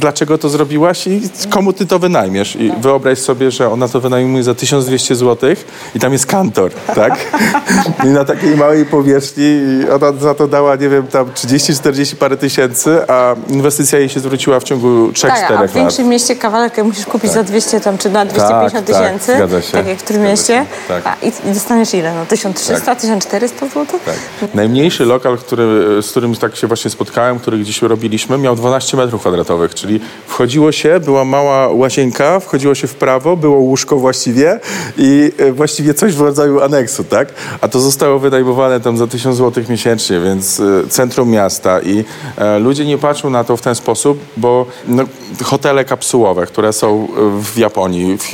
dlaczego 0.00 0.38
to 0.38 0.48
zrobiłaś 0.48 1.06
i 1.06 1.20
komu 1.50 1.72
ty 1.72 1.86
to 1.86 1.98
wynajmiesz? 1.98 2.56
I 2.56 2.72
wyobraź 2.80 3.18
sobie, 3.18 3.50
że 3.50 3.70
ona 3.70 3.88
to 3.88 4.00
wynajmuje 4.00 4.42
za 4.44 4.54
1200 4.54 5.14
zł 5.14 5.50
i 5.94 6.00
tam 6.00 6.12
jest 6.12 6.26
kantor, 6.26 6.70
tak? 6.94 7.18
I 8.06 8.08
na 8.08 8.24
takiej 8.24 8.56
małej 8.56 8.86
powierzchni 8.86 9.44
i 9.44 9.90
ona 9.90 10.12
za 10.12 10.34
to 10.34 10.48
dała, 10.48 10.76
nie 10.76 10.88
wiem, 10.88 11.06
tam 11.06 11.26
30-40 11.26 12.16
parę 12.16 12.36
tysięcy, 12.36 12.98
a 13.08 13.34
inwestycja 13.48 13.98
jej 13.98 14.08
się 14.08 14.20
zwróciła 14.20 14.60
w 14.60 14.64
ciągu 14.64 15.08
3-4 15.08 15.20
Tak, 15.28 15.50
a 15.50 15.54
lat. 15.54 15.70
w 15.70 15.74
większym 15.74 16.08
mieście 16.08 16.36
kawalerkę 16.36 16.84
musisz 16.84 17.06
kupić 17.06 17.32
za 17.32 17.42
200 17.42 17.80
tam, 17.80 17.98
czy 17.98 18.10
na 18.10 18.24
250 18.24 18.86
tak, 18.86 18.96
tysięcy, 18.96 19.34
zgadza 19.36 19.62
się, 19.62 19.72
tak 19.72 19.86
jak 19.86 19.98
w 19.98 20.02
którym 20.02 20.22
zgadza 20.22 20.30
mieście, 20.30 20.54
się, 20.54 20.66
tak. 20.88 21.06
a, 21.06 21.16
i, 21.26 21.50
i 21.50 21.54
dostaniesz 21.54 21.94
ile? 21.94 22.14
No 22.14 22.26
1300, 22.26 22.94
1400 22.94 23.66
zł? 23.66 23.86
Tak. 24.04 24.14
Najmniejszy 24.54 25.04
lokal, 25.04 25.38
który, 25.38 26.02
z 26.02 26.10
którym 26.10 26.36
tak 26.36 26.56
się 26.56 26.66
właśnie 26.66 26.90
spotkałem, 26.90 27.38
który 27.38 27.58
gdzieś 27.58 27.82
robiliśmy, 27.82 28.38
miał 28.38 28.56
12 28.62 28.96
metrów 28.96 29.20
kwadratowych, 29.20 29.74
czyli 29.74 30.00
wchodziło 30.26 30.72
się, 30.72 31.00
była 31.00 31.24
mała 31.24 31.68
łazienka, 31.68 32.40
wchodziło 32.40 32.74
się 32.74 32.86
w 32.86 32.94
prawo, 32.94 33.36
było 33.36 33.56
łóżko 33.56 33.96
właściwie 33.96 34.60
i 34.98 35.32
e, 35.38 35.52
właściwie 35.52 35.94
coś 35.94 36.14
w 36.14 36.20
rodzaju 36.20 36.60
aneksu, 36.60 37.04
tak? 37.04 37.28
A 37.60 37.68
to 37.68 37.80
zostało 37.80 38.18
wynajmowane 38.18 38.80
tam 38.80 38.96
za 38.96 39.06
1000 39.06 39.36
zł 39.36 39.64
miesięcznie, 39.68 40.20
więc 40.20 40.60
e, 40.60 40.88
centrum 40.88 41.30
miasta 41.30 41.80
i 41.80 42.04
e, 42.36 42.58
ludzie 42.58 42.84
nie 42.84 42.98
patrzą 42.98 43.30
na 43.30 43.44
to 43.44 43.56
w 43.56 43.62
ten 43.62 43.74
sposób, 43.74 44.18
bo 44.36 44.66
no, 44.88 45.04
hotele 45.44 45.84
kapsułowe, 45.84 46.46
które 46.46 46.72
są 46.72 47.08
w 47.42 47.58
Japonii, 47.58 48.18
w, 48.18 48.30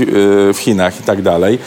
w 0.55 0.59
Chinach 0.59 1.01
i 1.01 1.03
tak 1.03 1.23
dalej, 1.23 1.59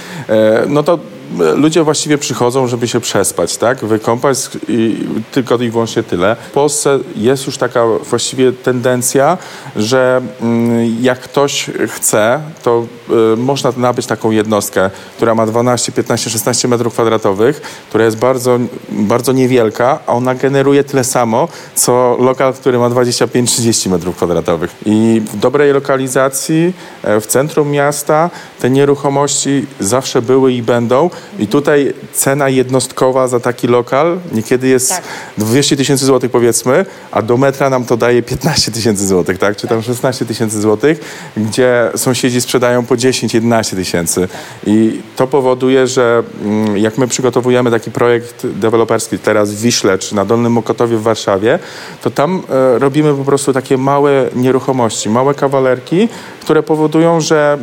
no 0.68 0.84
to 0.84 1.00
ludzie 1.38 1.84
właściwie 1.84 2.18
przychodzą, 2.18 2.68
żeby 2.68 2.88
się 2.88 3.00
przespać, 3.00 3.58
tak? 3.58 3.86
Wykąpać 3.86 4.38
i 4.68 5.08
tylko 5.32 5.58
i 5.58 5.70
wyłącznie 5.70 6.04
tyle. 6.04 6.36
W 6.50 6.52
Polsce 6.52 7.00
jest 7.16 7.48
już 7.48 7.58
taka 7.58 7.86
właściwie 8.10 8.52
tendencja, 8.54 9.38
że 9.76 10.22
mm, 10.42 10.98
jak 11.02 11.20
ktoś 11.20 11.70
chce, 11.88 12.42
to 12.64 12.86
y, 13.34 13.38
można 13.38 13.74
nabyć 13.78 14.06
taką 14.06 14.32
jednostkę, 14.32 14.90
która 15.16 15.36
ma 15.36 15.46
12, 15.46 15.92
15, 15.92 16.30
16 16.30 16.68
metrów 16.68 16.94
kwadratowych, 16.94 17.62
która 17.90 18.06
jest 18.06 18.18
bardzo, 18.18 18.60
bardzo 18.90 19.32
niewielka, 19.32 20.00
a 20.08 20.14
ona 20.14 20.36
generuje 20.36 20.84
tyle 20.84 21.04
samo, 21.04 21.48
co 21.76 22.18
lokal, 22.20 22.54
który 22.54 22.80
ma 22.80 22.90
25-30 22.90 23.90
metrów 23.90 24.16
kwadratowych. 24.16 24.76
I 24.86 25.22
w 25.34 25.38
dobrej 25.38 25.74
lokalizacji, 25.74 26.74
e, 27.04 27.22
w 27.22 27.28
centrum 27.28 27.72
miasta, 27.72 28.30
te 28.60 28.70
nieruchomości 28.70 29.66
zawsze 29.80 30.22
były 30.22 30.54
i 30.54 30.62
będą. 30.62 31.10
I 31.40 31.48
tutaj 31.48 31.94
cena 32.14 32.50
jednostkowa 32.50 33.28
za 33.28 33.40
taki 33.40 33.68
lokal 33.68 34.20
niekiedy 34.32 34.68
jest 34.68 34.90
Tak. 34.90 35.04
200 35.38 35.78
tysięcy 35.78 36.06
złotych 36.06 36.32
powiedzmy, 36.32 36.86
a 37.12 37.22
do 37.22 37.38
metra 37.38 37.70
nam 37.70 37.86
to 37.86 37.98
daje 37.98 38.24
15 38.24 38.72
tysięcy 38.72 39.08
złotych, 39.08 39.38
tak? 39.38 39.58
Czy 39.58 39.68
tam 39.68 39.82
16 39.82 40.26
tysięcy 40.26 40.62
złotych, 40.62 41.00
gdzie 41.38 41.92
sąsiedzi 41.96 42.42
sprzedają 42.42 42.86
po 42.86 42.96
10-11 42.96 43.76
tysięcy. 43.76 44.28
I 44.66 45.02
to 45.16 45.28
powoduje, 45.28 45.88
że 45.88 46.24
mm, 46.44 46.78
jak 46.78 46.98
my 46.98 47.08
przygotowujemy 47.08 47.72
taki 47.72 47.92
projekt 47.92 48.48
deweloperski 48.48 49.20
teraz 49.20 49.52
w 49.52 49.62
Wiśle 49.62 49.98
czy 49.98 50.16
na 50.16 50.26
Dolnym 50.26 50.52
Mokotowie 50.52 50.98
w 50.98 51.02
Warszawie, 51.02 51.60
to 52.02 52.12
tam 52.12 52.44
e, 52.50 52.80
robimy 52.80 53.14
po 53.14 53.24
prostu 53.24 53.54
takie 53.54 53.78
małe 53.78 54.30
nieruchomości, 54.36 55.10
małe 55.10 55.34
kawalerki, 55.34 56.10
które 56.42 56.64
powodują, 56.64 57.22
że 57.22 57.58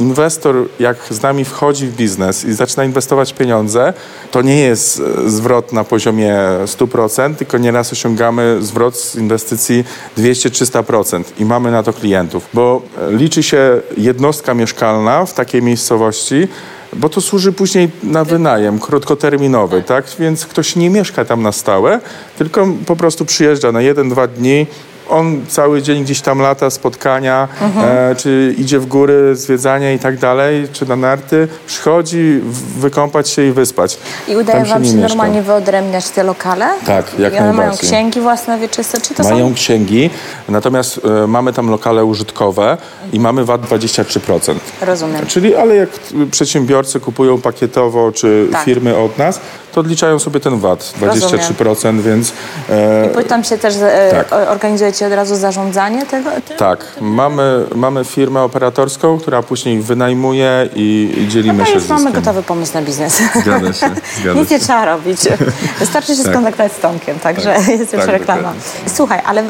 inwestor 0.00 0.68
jak 0.80 0.96
z 1.10 1.22
nami 1.22 1.44
wchodzi 1.44 1.86
w 1.86 1.96
biznes 1.96 2.44
i 2.44 2.52
zaczyna 2.52 2.84
inwestować 2.84 3.32
pieniądze, 3.32 3.92
to 4.30 4.42
nie 4.42 4.60
jest 4.60 5.02
e, 5.26 5.30
zwrot 5.30 5.72
na 5.72 5.84
poziomie 5.84 6.36
100%, 6.64 7.34
tylko 7.34 7.58
nieraz 7.58 7.92
osiągamy 7.92 8.56
zwrot 8.60 8.96
z 8.96 9.16
inwestycji 9.16 9.84
200-300% 10.18 11.22
i 11.38 11.44
mamy 11.44 11.70
na 11.70 11.82
to 11.82 11.92
klientów, 11.92 12.48
bo 12.54 12.82
e, 13.08 13.12
liczy 13.12 13.42
się 13.42 13.80
jednostka 13.96 14.54
mieszkalna 14.54 15.26
w 15.26 15.34
takiej 15.34 15.62
miejscowości, 15.62 16.48
bo 16.92 17.08
to 17.08 17.20
służy 17.20 17.52
później 17.52 17.90
na 18.02 18.24
wynajem 18.24 18.78
krótkoterminowy, 18.78 19.82
tak? 19.82 20.04
Więc 20.18 20.46
ktoś 20.46 20.76
nie 20.76 20.90
mieszka 20.90 21.24
tam 21.24 21.42
na 21.42 21.52
stałe, 21.52 22.00
tylko 22.38 22.68
po 22.86 22.96
prostu 22.96 23.24
przyjeżdża 23.24 23.72
na 23.72 23.80
jeden, 23.80 24.08
dwa 24.08 24.26
dni. 24.26 24.66
On 25.08 25.46
cały 25.48 25.82
dzień 25.82 26.04
gdzieś 26.04 26.20
tam 26.20 26.38
lata, 26.38 26.70
spotkania, 26.70 27.48
e, 27.84 28.14
czy 28.16 28.54
idzie 28.58 28.78
w 28.78 28.86
góry, 28.86 29.36
zwiedzania 29.36 29.92
i 29.92 29.98
tak 29.98 30.18
dalej, 30.18 30.68
czy 30.72 30.86
na 30.88 30.96
narty, 30.96 31.48
przychodzi 31.66 32.40
wykąpać 32.78 33.28
się 33.28 33.42
i 33.42 33.52
wyspać. 33.52 33.98
I 34.28 34.36
udaje 34.36 34.58
Tam 34.60 34.68
wam 34.68 34.84
się 34.84 34.90
mieszka. 34.92 35.08
normalnie 35.08 35.42
wyodrębniać 35.42 36.08
te 36.10 36.22
lokale? 36.22 36.66
Tak, 36.86 37.18
jak 37.18 37.34
I 37.34 37.38
one 37.38 37.52
mają 37.52 37.76
księgi 37.76 38.20
własne 38.20 38.58
wieczyste, 38.58 39.00
czy 39.00 39.14
to 39.14 39.22
Mają 39.22 39.48
są... 39.48 39.54
księgi, 39.54 40.10
natomiast 40.48 41.00
e, 41.24 41.26
mamy 41.26 41.52
tam 41.52 41.70
lokale 41.70 42.04
użytkowe 42.04 42.76
i 43.12 43.20
mamy 43.20 43.44
VAT 43.44 43.60
23%. 43.60 44.54
Rozumiem. 44.80 45.26
Czyli, 45.26 45.56
ale 45.56 45.76
jak 45.76 45.88
przedsiębiorcy 46.30 47.00
kupują 47.00 47.40
pakietowo, 47.40 48.12
czy 48.12 48.48
Tak. 48.52 48.64
firmy 48.64 48.96
od 48.96 49.18
nas, 49.18 49.40
to 49.72 49.80
odliczają 49.80 50.18
sobie 50.18 50.40
ten 50.40 50.58
VAT 50.58 50.94
23%, 51.00 52.00
więc 52.00 52.32
e, 52.70 53.08
I 53.22 53.24
tam 53.24 53.44
się 53.44 53.58
też 53.58 53.74
e, 53.82 54.08
Tak. 54.10 54.32
o- 54.32 54.50
organizujecie 55.04 55.06
od 55.06 55.12
razu 55.12 55.36
zarządzanie 55.36 56.06
tego? 56.06 56.30
tak, 56.56 56.84
mamy, 57.00 57.64
mamy 57.74 58.04
firmę 58.04 58.42
operatorską, 58.42 59.18
która 59.18 59.42
później 59.42 59.80
wynajmuje 59.80 60.68
i, 60.74 61.14
i 61.18 61.28
dzielimy 61.28 61.58
No 61.58 61.64
to 61.64 61.70
się 61.70 61.74
już 61.78 61.88
mamy 61.88 62.12
gotowy 62.12 62.42
pomysł 62.42 62.74
na 62.74 62.82
biznes. 62.82 63.22
Zgadza 63.42 63.72
się, 63.72 63.90
zgadza 64.20 64.40
Nic 64.40 64.50
nie 64.50 64.58
się. 64.58 64.64
trzeba 64.64 64.84
robić. 64.84 65.18
Wystarczy 65.78 66.16
się 66.16 66.22
Tak. 66.22 66.32
skontaktować 66.32 66.72
z 66.72 66.78
Tomkiem, 66.78 67.18
także 67.18 67.54
Tak. 67.54 67.68
jest 67.68 67.92
już 67.92 68.02
Tak, 68.02 68.10
reklama. 68.10 68.42
dokładnie. 68.42 68.60
Słuchaj, 68.94 69.20
ale 69.26 69.42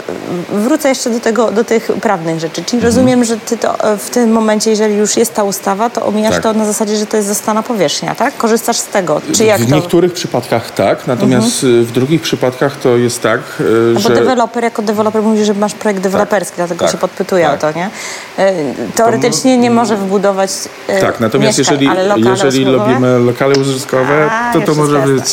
wrócę 0.52 0.88
jeszcze 0.88 1.10
do, 1.10 1.20
tego, 1.20 1.52
do 1.52 1.64
tych 1.64 1.90
prawnych 2.02 2.40
rzeczy. 2.40 2.64
Czyli 2.64 2.76
Mhm. 2.78 2.82
rozumiem, 2.84 3.24
że 3.24 3.36
ty 3.36 3.56
to 3.56 3.80
e, 3.92 3.98
w 3.98 4.10
tym 4.10 4.32
momencie, 4.32 4.70
jeżeli 4.70 4.96
już 4.96 5.16
jest 5.16 5.34
ta 5.34 5.42
ustawa, 5.42 5.90
to 5.90 6.06
omijasz 6.06 6.34
Tak. 6.34 6.42
to 6.42 6.52
na 6.52 6.64
zasadzie, 6.64 6.96
że 6.96 7.06
to 7.06 7.16
jest 7.16 7.28
zostana 7.28 7.62
powierzchnia, 7.62 8.14
tak? 8.14 8.36
Korzystasz 8.36 8.76
z 8.76 8.86
tego. 8.86 9.20
Czy 9.34 9.44
jak 9.44 9.56
w 9.56 9.60
to? 9.60 9.64
Mhm. 9.64 9.82
niektórych 9.82 10.12
przypadkach 10.12 10.70
tak, 10.70 11.06
natomiast 11.06 11.64
y, 11.64 11.82
w 11.82 11.92
drugich 11.92 12.22
przypadkach 12.22 12.76
to 12.76 12.96
jest 12.96 13.22
tak, 13.22 13.40
y, 13.60 13.64
No 13.94 14.00
bo 14.00 14.08
że... 14.08 14.14
deweloper 14.14 14.64
jako 14.64 14.82
deweloper 14.82 15.22
mówi, 15.22 15.37
że 15.44 15.54
masz 15.54 15.74
projekt 15.74 16.00
deweloperski, 16.00 16.56
dlatego 16.56 16.80
tak, 16.84 16.92
się 16.92 16.98
podpytuje 16.98 17.44
tak. 17.46 17.54
o 17.54 17.58
to, 17.58 17.72
nie? 17.78 17.90
E, 18.38 18.52
Teoretycznie 18.94 19.58
nie 19.58 19.70
może 19.70 19.96
wybudować 19.96 20.50
e, 20.88 21.00
Tak, 21.00 21.20
natomiast 21.20 21.58
mieszkań, 21.58 21.74
jeżeli, 21.80 21.88
ale 21.98 22.06
lokale 22.08 22.30
jeżeli 22.30 22.62
usługowe? 22.64 22.84
robimy 22.88 23.18
lokale 23.18 23.54
użytkowe, 23.58 24.30
A, 24.30 24.52
to 24.52 24.60
to 24.60 24.74
może 24.74 24.96
jasne. 24.98 25.14
być 25.14 25.24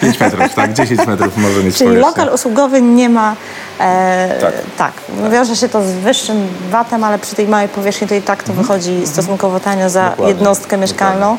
5 0.00 0.20
metrów, 0.20 0.54
tak? 0.54 0.72
10 0.72 1.06
metrów 1.06 1.36
może 1.36 1.62
mieć 1.64 1.76
Czyli 1.76 1.96
lokal 1.96 2.28
usługowy 2.34 2.82
nie 2.82 3.08
ma. 3.08 3.36
E, 3.80 4.38
tak. 4.40 4.52
Tak. 4.78 4.92
Wiąże 5.32 5.56
się 5.56 5.68
to 5.68 5.82
z 5.82 5.90
wyższym 5.92 6.46
VAT-em, 6.70 7.04
ale 7.04 7.18
przy 7.18 7.34
tej 7.34 7.48
małej 7.48 7.68
powierzchni 7.68 8.08
to 8.08 8.14
i 8.14 8.22
tak 8.22 8.42
to 8.42 8.52
wychodzi 8.52 9.06
stosunkowo 9.06 9.60
tanio 9.60 9.90
za 9.90 10.00
Mhm. 10.00 10.10
Dokładnie, 10.16 10.34
jednostkę 10.34 10.76
mieszkalną 10.76 11.36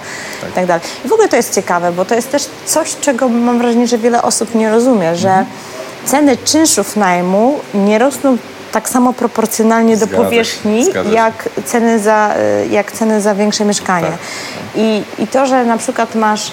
i 0.50 0.54
tak 0.54 0.66
dalej. 0.66 0.84
I 1.06 1.08
w 1.08 1.14
ogóle 1.14 1.30
to 1.30 1.36
jest 1.36 1.56
ciekawe, 1.56 1.92
bo 1.92 2.06
to 2.06 2.16
jest 2.16 2.32
też 2.32 2.46
coś, 2.66 2.96
czego 3.02 3.30
mam 3.30 3.58
wrażenie, 3.58 3.88
że 3.88 3.98
wiele 3.98 4.22
osób 4.22 4.56
nie 4.56 4.70
rozumie, 4.72 5.16
że 5.16 5.30
Mhm. 5.30 5.46
Ceny 6.08 6.38
czynszów 6.38 6.96
najmu 6.96 7.60
nie 7.74 8.00
rosną 8.00 8.38
tak 8.72 8.90
samo 8.90 9.14
proporcjonalnie 9.14 9.98
do 9.98 10.08
powierzchni, 10.08 10.86
zgadza 10.86 11.10
jak 11.10 11.50
ceny 11.66 12.00
za, 12.00 12.34
e, 12.36 12.68
jak 12.68 12.92
ceny 12.92 13.22
za 13.22 13.36
większe 13.36 13.66
mieszkanie. 13.66 14.08
Tak. 14.08 14.18
I, 14.76 15.04
I 15.20 15.28
to, 15.28 15.46
że 15.46 15.66
na 15.66 15.78
przykład 15.78 16.16
masz 16.16 16.52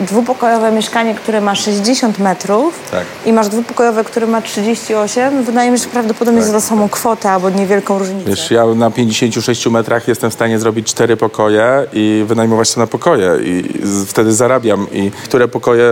dwupokojowe 0.00 0.72
mieszkanie, 0.72 1.14
które 1.14 1.40
ma 1.40 1.54
60 1.54 2.18
metrów 2.18 2.74
Tak. 2.90 3.04
i 3.26 3.32
masz 3.32 3.48
dwupokojowe, 3.48 4.04
które 4.04 4.26
ma 4.26 4.42
38, 4.42 5.44
wydaje 5.44 5.70
mi 5.70 5.78
się, 5.78 5.84
że 5.84 5.90
prawdopodobnie 5.90 6.42
za 6.42 6.52
tą 6.52 6.60
samą 6.60 6.88
kwotę 6.88 7.30
albo 7.30 7.50
niewielką 7.50 7.98
różnicę. 7.98 8.30
Wiesz, 8.30 8.50
ja 8.50 8.66
na 8.66 8.90
56 8.90 9.66
metrach 9.66 10.08
jestem 10.08 10.30
w 10.30 10.34
stanie 10.34 10.58
zrobić 10.58 10.86
cztery 10.86 11.16
pokoje 11.16 11.86
i 11.92 12.24
wynajmować 12.26 12.74
to 12.74 12.80
na 12.80 12.86
pokoje 12.86 13.30
i 13.44 13.64
wtedy 14.06 14.32
zarabiam 14.32 14.86
i 14.92 15.10
które 15.24 15.48
pokoje 15.48 15.84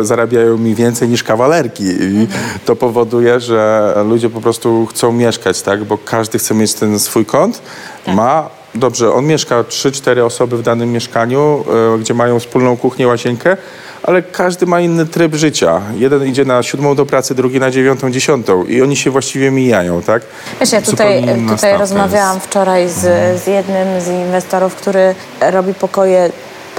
e, 0.00 0.04
zarabiają 0.04 0.58
mi 0.58 0.74
więcej 0.74 1.08
niż 1.08 1.22
kawalerki 1.24 1.84
i 1.84 2.28
to 2.64 2.76
powoduje, 2.76 3.40
że 3.40 3.94
ludzie 4.08 4.30
po 4.30 4.40
prostu 4.40 4.86
chcą 4.86 5.12
mieszkać, 5.12 5.62
tak, 5.62 5.84
bo 5.84 5.98
każdy 5.98 6.38
chce 6.38 6.54
mieć 6.54 6.74
ten 6.74 6.98
swój 6.98 7.26
kąt, 7.26 7.62
ma 8.06 8.59
Dobrze, 8.74 9.12
on 9.12 9.26
mieszka 9.26 9.62
3-4 9.62 10.24
osoby 10.24 10.56
w 10.56 10.62
danym 10.62 10.92
mieszkaniu, 10.92 11.64
e, 11.94 11.98
gdzie 11.98 12.14
mają 12.14 12.40
wspólną 12.40 12.76
kuchnię, 12.76 13.08
łazienkę, 13.08 13.56
ale 14.02 14.22
każdy 14.22 14.66
ma 14.66 14.80
inny 14.80 15.06
tryb 15.06 15.34
życia. 15.34 15.80
Jeden 15.96 16.26
idzie 16.26 16.44
na 16.44 16.62
siódmą 16.62 16.94
do 16.94 17.06
pracy, 17.06 17.34
drugi 17.34 17.60
na 17.60 17.70
dziewiątą, 17.70 18.10
dziesiątą 18.10 18.64
i 18.64 18.82
oni 18.82 18.96
się 18.96 19.10
właściwie 19.10 19.50
mijają, 19.50 20.02
tak? 20.02 20.22
Wiesz, 20.60 20.72
ja 20.72 20.82
tutaj, 20.82 21.24
tutaj 21.48 21.78
rozmawiałam 21.78 22.34
jest. 22.36 22.46
wczoraj 22.46 22.88
z, 22.88 23.00
z 23.42 23.46
jednym 23.46 24.00
z 24.00 24.08
inwestorów, 24.08 24.74
który 24.74 25.14
robi 25.40 25.74
pokoje 25.74 26.30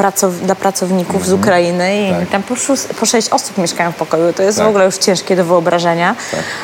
pracow, 0.01 0.33
dla 0.39 0.55
pracowników 0.55 1.25
z 1.25 1.31
Mhm. 1.31 1.39
Ukrainy 1.39 2.07
i 2.07 2.11
Tak. 2.11 2.29
tam 2.29 2.43
po, 2.43 2.55
po 2.99 3.05
sześć 3.05 3.29
osób 3.29 3.57
mieszkają 3.57 3.91
w 3.91 3.95
pokoju. 3.95 4.33
To 4.33 4.43
jest 4.43 4.57
Tak. 4.57 4.67
w 4.67 4.69
ogóle 4.69 4.85
już 4.85 4.97
ciężkie 4.97 5.35
do 5.35 5.45
wyobrażenia. 5.45 6.15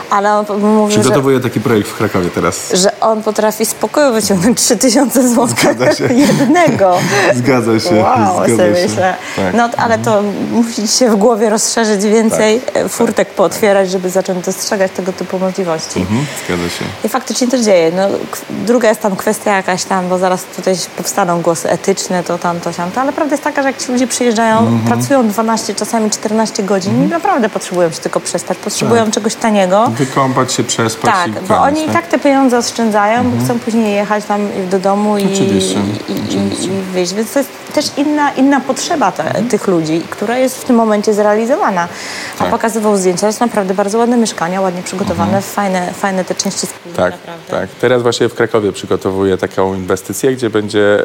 Ale 0.10 0.34
on 0.34 0.46
mówi, 0.62 0.94
że, 0.94 1.00
Przygotowuję 1.00 1.39
taki 1.39 1.60
projekt 1.62 1.89
w 1.89 1.98
Krakowie 1.98 2.29
teraz. 2.29 2.72
że 2.74 3.00
on 3.00 3.24
potrafi 3.24 3.65
z 3.65 3.74
pokoju 3.74 4.13
wyciągnąć 4.13 4.62
3000 4.62 5.29
zł 5.29 5.48
jednego. 6.10 6.98
Zgadza 7.36 7.79
się. 7.79 7.96
Wow, 7.96 8.36
zgadza 8.38 8.46
sobie 8.63 8.75
się. 8.75 8.88
myślę. 8.88 9.13
Tak. 9.36 9.53
No, 9.53 9.70
ale 9.77 9.98
to 9.98 10.22
musi 10.51 10.88
się 10.88 11.10
w 11.10 11.15
głowie 11.15 11.50
rozszerzyć 11.50 12.03
więcej, 12.03 12.62
e, 12.74 12.89
furtek 12.89 13.29
pootwierać, 13.29 13.91
żeby 13.91 14.10
zacząć 14.10 14.46
dostrzegać 14.46 14.91
tego 14.91 15.13
typu 15.13 15.39
możliwości. 15.39 16.00
Mhm, 16.00 16.25
zgadza 16.46 16.70
się. 16.70 16.86
I 17.03 17.10
faktycznie 17.10 17.48
to 17.48 17.58
dzieje. 17.60 17.91
No, 17.96 18.08
druga 18.50 18.89
jest 18.89 19.01
tam 19.01 19.15
kwestia 19.15 19.56
jakaś 19.56 19.84
tam, 19.84 20.10
bo 20.10 20.17
zaraz 20.17 20.44
tutaj 20.44 20.75
powstaną 20.98 21.41
głosy 21.41 21.70
etyczne, 21.70 22.24
to 22.24 22.38
tam, 22.38 22.60
to 22.60 22.72
tam. 22.74 22.89
Ale 22.96 23.13
prawda 23.13 23.26
jest 23.34 23.43
taka, 23.43 23.62
że 23.62 23.67
jak 23.69 23.77
ci 23.77 23.91
ludzie 23.91 24.07
przyjeżdżają, 24.07 24.57
Mhm. 24.60 24.79
pracują 24.79 25.27
12, 25.27 25.75
czasami 25.75 26.10
14 26.10 26.63
godzin 26.63 27.03
i 27.03 27.07
naprawdę 27.07 27.50
potrzebują 27.50 27.91
się 27.91 28.00
tylko 28.00 28.19
przespać. 28.19 28.57
Potrzebują 28.57 29.12
czegoś 29.12 29.36
taniego. 29.36 29.88
Wykąpać 29.89 30.53
się, 30.53 30.63
przespać 30.63 31.12
Tak, 31.15 31.31
bo 31.31 31.39
koniec, 31.55 31.62
oni 31.77 31.86
i 31.86 31.89
tak 31.89 32.07
te 32.07 32.19
pieniądze 32.19 32.57
oszczędzają, 32.57 33.31
bo 33.31 33.46
chcą 33.46 33.60
później 33.60 33.96
jechać 33.96 34.25
tam 34.25 34.41
do 34.72 34.79
domu 34.79 35.17
i, 35.17 35.25
Oczywiście, 35.34 35.79
i, 36.10 36.12
i, 36.12 36.65
i 36.65 36.69
wyjść. 36.93 37.13
Więc 37.13 37.34
to 37.34 37.39
jest 37.39 37.51
też 37.74 37.86
inna, 37.98 38.31
inna 38.31 38.60
potrzeba 38.60 39.12
te, 39.12 39.24
tych 39.50 39.67
ludzi, 39.67 40.01
która 40.10 40.38
jest 40.38 40.57
w 40.62 40.65
tym 40.65 40.75
momencie 40.75 41.13
zrealizowana. 41.13 41.88
A 42.36 42.39
Tak. 42.39 42.50
pokazywał 42.51 42.98
zdjęcia, 42.98 43.22
to 43.22 43.27
jest 43.27 43.39
naprawdę 43.39 43.74
bardzo 43.74 43.98
ładne 43.98 44.17
mieszkania, 44.17 44.62
ładnie 44.62 44.84
przygotowane, 44.84 45.41
fajne, 45.41 45.93
fajne 45.93 46.25
te 46.25 46.36
części 46.36 46.67
spółki 46.67 46.98
Tak, 46.98 47.12
naprawdę. 47.13 47.51
tak. 47.51 47.69
Teraz 47.81 48.01
właśnie 48.01 48.29
w 48.29 48.34
Krakowie 48.36 48.72
przygotowuję 48.72 49.38
taką 49.38 49.74
inwestycję, 49.75 50.34
gdzie 50.36 50.50
będzie 50.50 51.03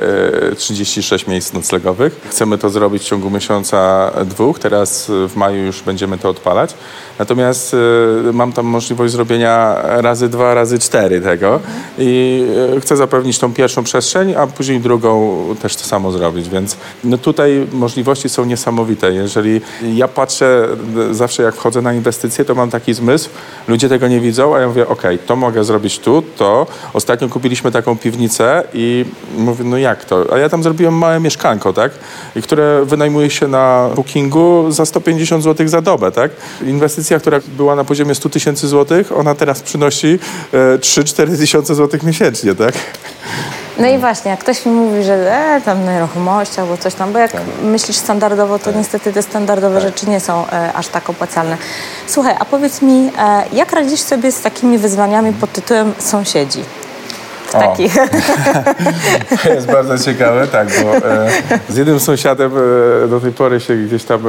e, 0.53 0.57
36 0.57 1.27
miejsc 1.27 1.53
noclegowych. 1.53 2.02
Chcemy 2.11 2.59
to 2.59 2.71
zrobić 2.71 3.03
w 3.03 3.07
ciągu 3.07 3.31
miesiąca 3.31 4.11
dwóch. 4.25 4.59
Teraz 4.59 5.11
w 5.29 5.37
maju 5.37 5.65
już 5.65 5.83
będziemy 5.83 6.19
to 6.19 6.29
odpalać. 6.29 6.75
Natomiast 7.23 7.75
e, 8.29 8.33
mam 8.33 8.53
tam 8.53 8.67
możliwość 8.67 9.13
zrobienia 9.13 9.77
razy 9.83 10.29
dwa, 10.29 10.55
razy 10.55 10.79
cztery 10.79 11.21
tego 11.21 11.61
i 11.99 12.45
e, 12.77 12.81
chcę 12.81 12.97
zapewnić 12.97 13.39
tą 13.39 13.53
pierwszą 13.53 13.85
przestrzeń, 13.85 14.35
a 14.35 14.47
później 14.47 14.81
drugą 14.81 15.45
też 15.63 15.77
to 15.77 15.85
samo 15.85 16.13
zrobić. 16.13 16.49
Więc 16.49 16.77
no 17.05 17.19
tutaj 17.19 17.67
możliwości 17.73 18.29
są 18.29 18.45
niesamowite. 18.45 19.13
Jeżeli 19.13 19.61
ja 19.95 20.09
patrzę 20.09 20.69
e, 21.11 21.15
zawsze 21.15 21.43
jak 21.43 21.55
wchodzę 21.55 21.83
na 21.83 21.93
inwestycje, 21.93 22.45
to 22.45 22.55
mam 22.55 22.71
taki 22.71 22.95
zmysł, 22.95 23.31
ludzie 23.69 23.89
tego 23.89 24.09
nie 24.09 24.21
widzą, 24.21 24.57
a 24.57 24.61
ja 24.61 24.69
mówię, 24.69 24.89
okej, 24.89 25.19
to 25.19 25.37
mogę 25.37 25.65
zrobić 25.65 25.99
tu, 25.99 26.23
to. 26.37 26.67
Ostatnio 26.93 27.29
kupiliśmy 27.29 27.73
taką 27.73 27.99
piwnicę 27.99 28.65
i 28.75 29.05
mówię, 29.39 29.65
no 29.65 29.79
jak 29.79 30.05
to? 30.05 30.25
A 30.33 30.39
ja 30.39 30.49
tam 30.49 30.63
zrobiłem 30.63 30.95
małe 30.95 31.21
mieszkanko, 31.21 31.73
tak? 31.73 31.93
I 32.37 32.43
które 32.43 32.85
wynajmuje 32.85 33.31
się 33.31 33.49
na 33.49 33.91
bookingu 33.95 34.71
za 34.71 34.87
150 34.87 35.45
zł 35.45 35.69
za 35.69 35.81
dobę, 35.81 36.13
tak? 36.13 36.31
Inwestycja, 36.67 37.12
która 37.19 37.41
była 37.57 37.77
na 37.77 37.85
poziomie 37.85 38.15
100 38.15 38.29
tysięcy 38.29 38.69
złotych, 38.69 39.13
ona 39.17 39.35
teraz 39.35 39.63
przynosi 39.63 40.19
e, 40.53 40.79
3-4 40.79 41.39
tysiące 41.39 41.75
złotych 41.75 42.03
miesięcznie, 42.03 42.55
tak? 42.55 42.75
No 43.79 43.89
i 43.89 43.99
właśnie, 43.99 44.31
jak 44.31 44.41
ktoś 44.41 44.67
mi 44.67 44.73
mówi, 44.73 45.03
że 45.03 45.37
e, 45.37 45.61
tam 45.61 45.85
nieruchomość 45.85 46.59
albo 46.59 46.77
coś 46.77 46.95
tam, 46.95 47.13
bo 47.13 47.19
jak 47.19 47.33
myślisz 47.63 47.97
standardowo, 47.97 48.59
to 48.59 48.73
niestety 48.73 49.13
te 49.13 49.23
standardowe 49.23 49.81
rzeczy 49.81 50.11
nie 50.11 50.21
są 50.21 50.47
e, 50.47 50.73
aż 50.73 50.89
tak 50.89 51.11
opłacalne. 51.11 51.57
Słuchaj, 52.07 52.35
a 52.39 52.45
powiedz 52.45 52.83
mi, 52.83 53.11
e, 53.19 53.45
jak 53.53 53.73
radzisz 53.73 54.01
sobie 54.01 54.33
z 54.33 54.41
takimi 54.41 54.79
wyzwaniami 54.79 55.33
pod 55.33 55.53
tytułem 55.53 55.93
sąsiedzi? 55.99 56.65
O. 57.55 57.59
takich. 57.61 57.95
To 59.43 59.49
jest 59.49 59.67
bardzo 59.67 59.99
ciekawe, 59.99 60.47
tak, 60.47 60.69
bo 60.83 60.97
e, 61.09 61.31
z 61.69 61.77
jednym 61.77 62.01
sąsiadem 62.01 62.53
e, 63.05 63.09
do 63.09 63.21
tej 63.21 63.33
pory 63.33 63.61
się 63.61 63.77
gdzieś 63.77 64.05
tam 64.05 64.21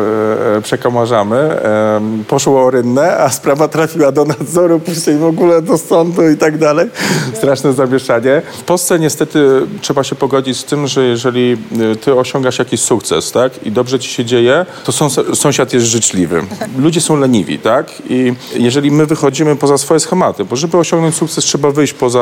e, 0.58 0.62
przekomarzamy. 0.62 1.36
E, 1.38 2.02
poszło 2.28 2.64
o 2.66 2.70
rynnę, 2.72 3.18
a 3.18 3.30
sprawa 3.30 3.68
trafiła 3.68 4.12
do 4.12 4.26
nadzoru, 4.26 4.80
później 4.80 5.18
w 5.18 5.24
ogóle 5.26 5.62
do 5.62 5.78
sądu 5.78 6.30
i 6.30 6.38
tak 6.38 6.58
dalej. 6.58 6.90
Straszne 7.34 7.74
zamieszanie. 7.74 8.42
W 8.60 8.64
Polsce 8.64 9.00
niestety 9.00 9.62
trzeba 9.82 10.04
się 10.04 10.16
pogodzić 10.16 10.58
z 10.58 10.64
tym, 10.66 10.88
że 10.88 11.04
jeżeli 11.04 11.58
e, 11.92 11.96
ty 11.96 12.16
osiągasz 12.16 12.60
jakiś 12.60 12.82
sukces, 12.82 13.32
tak, 13.32 13.64
i 13.66 13.72
dobrze 13.72 14.00
ci 14.00 14.10
się 14.10 14.26
dzieje, 14.26 14.66
to 14.84 14.92
sąs- 14.92 15.36
sąsiad 15.36 15.74
jest 15.74 15.86
życzliwy. 15.86 16.44
Ludzie 16.78 17.02
są 17.02 17.16
leniwi, 17.18 17.60
tak, 17.60 17.88
i 18.10 18.34
jeżeli 18.56 18.92
my 18.92 19.06
wychodzimy 19.06 19.56
poza 19.56 19.78
swoje 19.78 20.00
schematy, 20.00 20.46
bo 20.46 20.56
żeby 20.56 20.78
osiągnąć 20.78 21.16
sukces, 21.16 21.44
trzeba 21.46 21.72
wyjść 21.72 21.94
poza 21.94 22.20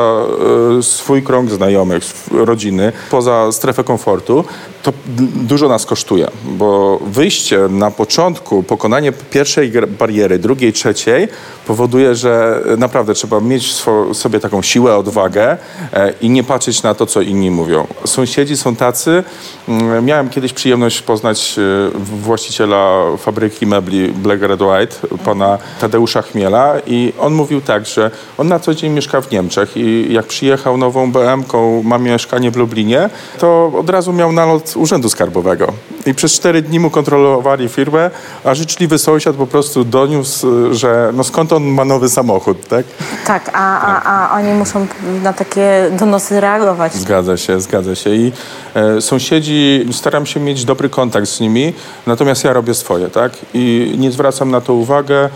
e, 0.78 0.82
swój 0.92 1.22
krąg 1.22 1.50
znajomych, 1.50 2.02
rodziny, 2.30 2.92
poza 3.10 3.52
strefę 3.52 3.84
komfortu, 3.84 4.44
to 4.82 4.92
dużo 5.36 5.68
nas 5.68 5.86
kosztuje, 5.86 6.28
bo 6.44 6.98
wyjście 7.06 7.58
na 7.58 7.90
początku, 7.90 8.62
pokonanie 8.62 9.12
pierwszej 9.30 9.72
bariery, 9.86 10.38
drugiej, 10.38 10.72
trzeciej 10.72 11.28
powoduje, 11.66 12.14
że 12.14 12.62
naprawdę 12.78 13.14
trzeba 13.14 13.40
mieć 13.40 13.74
sobie 14.12 14.40
taką 14.40 14.62
siłę, 14.62 14.96
odwagę 14.96 15.56
e, 15.92 16.12
i 16.20 16.30
nie 16.30 16.44
patrzeć 16.44 16.82
na 16.82 16.94
to, 16.94 17.06
co 17.06 17.20
inni 17.20 17.50
mówią. 17.50 17.86
Sąsiedzi 18.04 18.56
są 18.56 18.76
tacy. 18.76 19.24
mm, 19.68 20.04
Miałem 20.04 20.28
kiedyś 20.28 20.52
przyjemność 20.52 21.02
poznać 21.02 21.58
e, 21.58 21.98
właściciela 22.22 23.02
fabryki 23.18 23.66
mebli 23.66 24.08
Black 24.08 24.42
Red 24.42 24.60
White, 24.60 25.18
pana 25.24 25.58
Tadeusza 25.80 26.22
Chmiela 26.22 26.74
i 26.86 27.12
on 27.20 27.34
mówił 27.34 27.60
tak, 27.60 27.86
że 27.86 28.10
on 28.38 28.48
na 28.48 28.58
co 28.58 28.74
dzień 28.74 28.92
mieszka 28.92 29.20
w 29.20 29.30
Niemczech 29.30 29.76
i 29.76 30.12
jak 30.12 30.26
przyjechał 30.26 30.76
nową 30.76 31.12
BM-ką, 31.12 31.82
ma 31.82 31.98
mieszkanie 31.98 32.50
w 32.50 32.56
Lublinie, 32.56 33.10
to 33.38 33.72
od 33.78 33.90
razu 33.90 34.12
miał 34.12 34.32
nalot 34.32 34.71
Urzędu 34.76 35.08
Skarbowego. 35.08 35.72
I 36.06 36.14
przez 36.14 36.32
cztery 36.32 36.62
dni 36.62 36.80
mu 36.80 36.90
kontrolowali 36.90 37.68
firmę, 37.68 38.10
a 38.44 38.54
życzliwy 38.54 38.98
sąsiad 38.98 39.36
po 39.36 39.46
prostu 39.46 39.84
doniósł, 39.84 40.74
że 40.74 41.10
no 41.14 41.24
skąd 41.24 41.52
on 41.52 41.64
ma 41.64 41.84
nowy 41.84 42.08
samochód, 42.08 42.68
tak? 42.68 42.86
Tak, 43.26 43.50
a, 43.52 43.80
a, 43.80 44.30
a 44.30 44.38
oni 44.38 44.52
muszą 44.52 44.86
na 45.22 45.32
takie 45.32 45.90
donosy 45.98 46.40
reagować. 46.40 46.94
Zgadza 46.94 47.36
się, 47.36 47.60
zgadza 47.60 47.94
się. 47.94 48.10
I 48.10 48.32
e, 48.74 49.00
sąsiedzi, 49.00 49.88
staram 49.92 50.26
się 50.26 50.40
mieć 50.40 50.64
dobry 50.64 50.88
kontakt 50.88 51.28
z 51.28 51.40
nimi, 51.40 51.72
natomiast 52.06 52.44
ja 52.44 52.52
robię 52.52 52.74
swoje, 52.74 53.10
tak? 53.10 53.32
I 53.54 53.94
nie 53.98 54.10
zwracam 54.10 54.50
na 54.50 54.60
to 54.60 54.74
uwagę. 54.74 55.28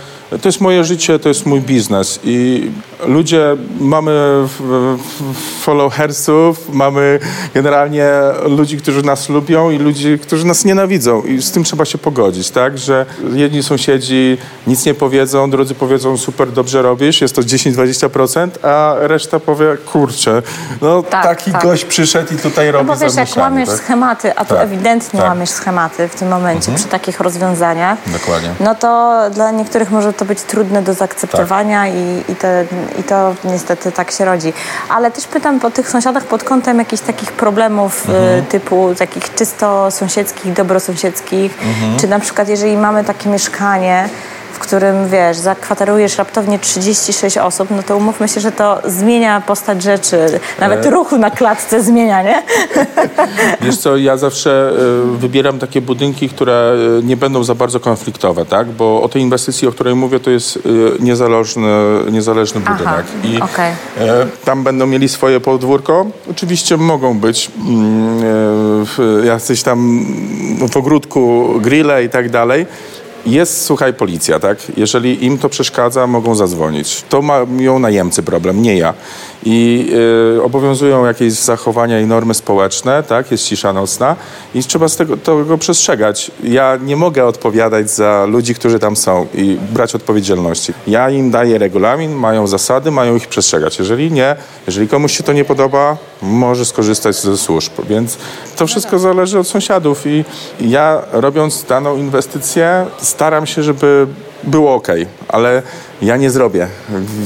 To 0.43 0.49
jest 0.49 0.61
moje 0.61 0.85
życie, 0.85 1.19
to 1.19 1.29
jest 1.29 1.47
mój 1.47 1.61
biznes. 1.61 2.21
I 2.25 2.71
ludzie, 3.07 3.57
mamy 3.81 4.45
followersów, 5.61 6.69
mamy 6.75 7.19
generalnie 7.55 8.11
ludzi, 8.47 8.77
którzy 8.77 9.03
nas 9.03 9.29
lubią 9.29 9.71
i 9.71 9.79
ludzi, 9.79 10.19
którzy 10.23 10.47
nas 10.47 10.56
nienawidzą. 10.65 11.23
I 11.23 11.43
z 11.43 11.51
tym 11.51 11.65
trzeba 11.65 11.85
się 11.85 11.99
pogodzić, 11.99 12.51
tak? 12.51 12.79
Że 12.79 13.07
jedni 13.33 13.63
sąsiedzi 13.63 14.39
nic 14.67 14.87
nie 14.87 14.95
powiedzą, 14.95 15.51
drudzy 15.51 15.75
powiedzą 15.75 16.17
super, 16.17 16.53
dobrze 16.53 16.83
robisz, 16.83 17.21
jest 17.21 17.35
to 17.37 17.43
10-20%, 17.43 18.49
a 18.63 18.95
reszta 19.01 19.41
powie, 19.41 19.77
kurczę, 19.93 20.43
no 20.83 21.03
Tak, 21.03 21.23
taki 21.25 21.53
tak. 21.53 21.63
gość 21.63 21.85
przyszedł 21.85 22.35
i 22.35 22.37
tutaj 22.37 22.67
No 22.67 22.73
robi 22.73 22.87
bo 22.87 22.97
wiesz, 22.97 23.15
jak 23.15 23.37
łamiesz 23.37 23.69
tak? 23.69 23.79
schematy, 23.79 24.37
a 24.37 24.45
tu 24.45 24.55
Tak, 24.55 24.65
ewidentnie 24.65 25.21
tak. 25.21 25.29
łamiesz 25.29 25.51
schematy 25.51 26.09
w 26.09 26.15
tym 26.15 26.29
momencie 26.29 26.73
przy 26.73 26.85
takich 26.85 27.21
rozwiązaniach, 27.21 27.99
Dokładnie. 28.13 28.51
no 28.61 28.75
to 28.75 29.17
dla 29.35 29.51
niektórych 29.51 29.91
może 29.91 30.13
to 30.13 30.25
być 30.25 30.43
trudne 30.43 30.83
do 30.83 30.95
zaakceptowania 30.95 31.85
Tak. 31.85 31.95
i, 31.95 32.33
i, 32.33 32.37
te, 32.37 32.65
i 33.01 33.03
to 33.03 33.35
niestety 33.45 33.93
tak 33.93 34.11
się 34.11 34.25
rodzi. 34.25 34.53
Ale 34.89 35.11
też 35.11 35.27
pytam 35.27 35.61
po 35.61 35.71
tych 35.71 35.91
sąsiadach 35.91 36.25
pod 36.25 36.45
kątem 36.45 36.79
jakichś 36.79 37.03
takich 37.03 37.33
problemów 37.33 38.03
Mhm. 38.09 38.39
y, 38.39 38.43
typu 38.43 38.95
takich 38.99 39.35
czysto 39.35 39.91
sąsiedzkich, 39.91 40.46
dobrosąsiedzkich, 40.53 41.55
Mhm. 41.63 41.99
czy 41.99 42.09
na 42.09 42.21
przykład 42.21 42.49
jeżeli 42.49 42.77
mamy 42.77 43.05
takie 43.05 43.29
mieszkanie, 43.31 44.09
w 44.57 44.59
którym, 44.59 45.09
wiesz, 45.09 45.37
zakwaterujesz 45.37 46.19
raptownie 46.19 46.59
36 46.59 47.39
osób, 47.39 47.69
no 47.71 47.83
to 47.83 47.97
umówmy 47.97 48.29
się, 48.29 48.41
że 48.41 48.53
to 48.53 48.79
zmienia 48.85 49.41
postać 49.41 49.83
rzeczy. 49.83 50.41
Nawet 50.61 50.87
E. 50.87 50.91
ruchu 50.91 51.19
na 51.19 51.31
klatce 51.31 51.83
zmienia, 51.83 52.23
nie? 52.23 52.43
Wiesz 53.67 53.77
co, 53.77 53.97
ja 53.97 54.17
zawsze 54.17 54.73
e, 55.15 55.17
wybieram 55.17 55.59
takie 55.59 55.81
budynki, 55.81 56.29
które 56.29 56.75
e, 56.99 57.03
nie 57.03 57.17
będą 57.17 57.45
za 57.45 57.55
bardzo 57.55 57.81
konfliktowe, 57.81 58.45
tak? 58.45 58.69
Bo 58.69 59.03
o 59.03 59.09
tej 59.09 59.23
inwestycji, 59.23 59.69
o 59.69 59.73
której 59.73 59.95
mówię, 59.95 60.21
to 60.21 60.31
jest 60.31 60.57
e, 60.57 60.61
niezależny, 61.05 61.69
niezależny 62.11 62.61
Aha, 62.65 62.73
budynek. 62.73 63.07
I 63.25 63.41
e, 64.01 64.27
tam 64.45 64.65
będą 64.65 64.87
mieli 64.87 65.09
swoje 65.09 65.41
podwórko. 65.41 66.07
Oczywiście 66.31 66.77
mogą 66.77 67.19
być 67.19 67.51
mm, 67.69 68.87
jacyś 69.25 69.63
tam 69.63 70.07
w 70.73 70.77
ogródku 70.77 71.49
grille 71.61 72.05
i 72.05 72.09
tak 72.09 72.31
dalej. 72.31 72.67
Jest, 73.27 73.65
słuchaj, 73.65 73.95
policja, 73.95 74.41
tak? 74.41 74.59
Jeżeli 74.77 75.25
im 75.25 75.39
to 75.39 75.49
przeszkadza, 75.49 76.07
mogą 76.07 76.35
zadzwonić. 76.35 77.05
To 77.09 77.23
mają 77.23 77.79
najemcy 77.79 78.23
problem, 78.23 78.63
nie 78.63 78.77
ja. 78.77 78.95
I 79.49 79.89
y, 80.37 80.43
obowiązują 80.43 81.07
jakieś 81.07 81.33
zachowania 81.33 82.01
i 82.01 82.07
normy 82.07 82.35
społeczne, 82.35 83.03
tak, 83.03 83.31
jest 83.31 83.45
cisza 83.45 83.73
nocna 83.73 84.17
i 84.55 84.63
trzeba 84.63 84.89
z 84.89 84.97
tego, 84.97 85.17
tego 85.17 85.59
przestrzegać. 85.59 86.31
Ja 86.45 86.79
nie 86.83 86.97
mogę 86.97 87.27
odpowiadać 87.27 87.91
za 87.91 88.25
ludzi, 88.25 88.55
którzy 88.55 88.79
tam 88.79 88.97
są 88.97 89.27
i 89.35 89.59
brać 89.73 89.95
odpowiedzialności. 89.95 90.73
Ja 90.87 91.11
im 91.11 91.31
daję 91.31 91.59
regulamin, 91.59 92.13
mają 92.13 92.47
zasady, 92.47 92.91
mają 92.91 93.17
ich 93.17 93.29
przestrzegać. 93.29 93.79
Jeżeli 93.79 94.13
nie, 94.13 94.37
jeżeli 94.67 94.89
komuś 94.89 95.17
się 95.17 95.23
to 95.23 95.33
nie 95.33 95.45
podoba, 95.45 95.97
może 96.23 96.65
skorzystać 96.65 97.17
ze 97.17 97.37
służb. 97.37 97.73
Więc 97.89 98.19
to 98.57 98.67
wszystko 98.67 98.99
zależy 98.99 99.39
od 99.39 99.49
sąsiadów 99.49 100.07
i 100.07 100.25
ja 100.61 101.03
robiąc 101.13 101.65
daną 101.65 101.97
inwestycję 101.97 102.87
staram 102.99 103.47
się, 103.47 103.63
żeby 103.63 104.07
było 104.47 104.75
ok, 104.75 104.89
ale 105.29 105.63
ja 106.03 106.17
nie 106.17 106.31
zrobię. 106.31 106.69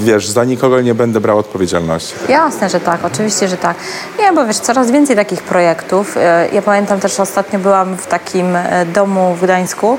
Wiesz, 0.04 0.28
za 0.28 0.44
nikogo 0.44 0.80
nie 0.80 0.94
będę 0.94 1.20
brał 1.20 1.38
odpowiedzialności. 1.38 2.14
Jasne, 2.28 2.70
że 2.70 2.80
tak, 2.80 3.04
oczywiście, 3.04 3.48
że 3.48 3.56
tak. 3.56 3.76
Nie, 4.18 4.33
bo 4.33 4.46
wiesz, 4.46 4.59
coraz 4.59 4.90
więcej 4.90 5.16
takich 5.16 5.42
projektów. 5.42 6.16
E, 6.16 6.48
ja 6.52 6.62
pamiętam 6.62 7.00
też 7.00 7.20
ostatnio 7.20 7.59
byłam 7.59 7.96
w 7.96 8.06
takim 8.06 8.56
e, 8.56 8.87
domu 8.87 9.35
w 9.35 9.42
Gdańsku, 9.42 9.98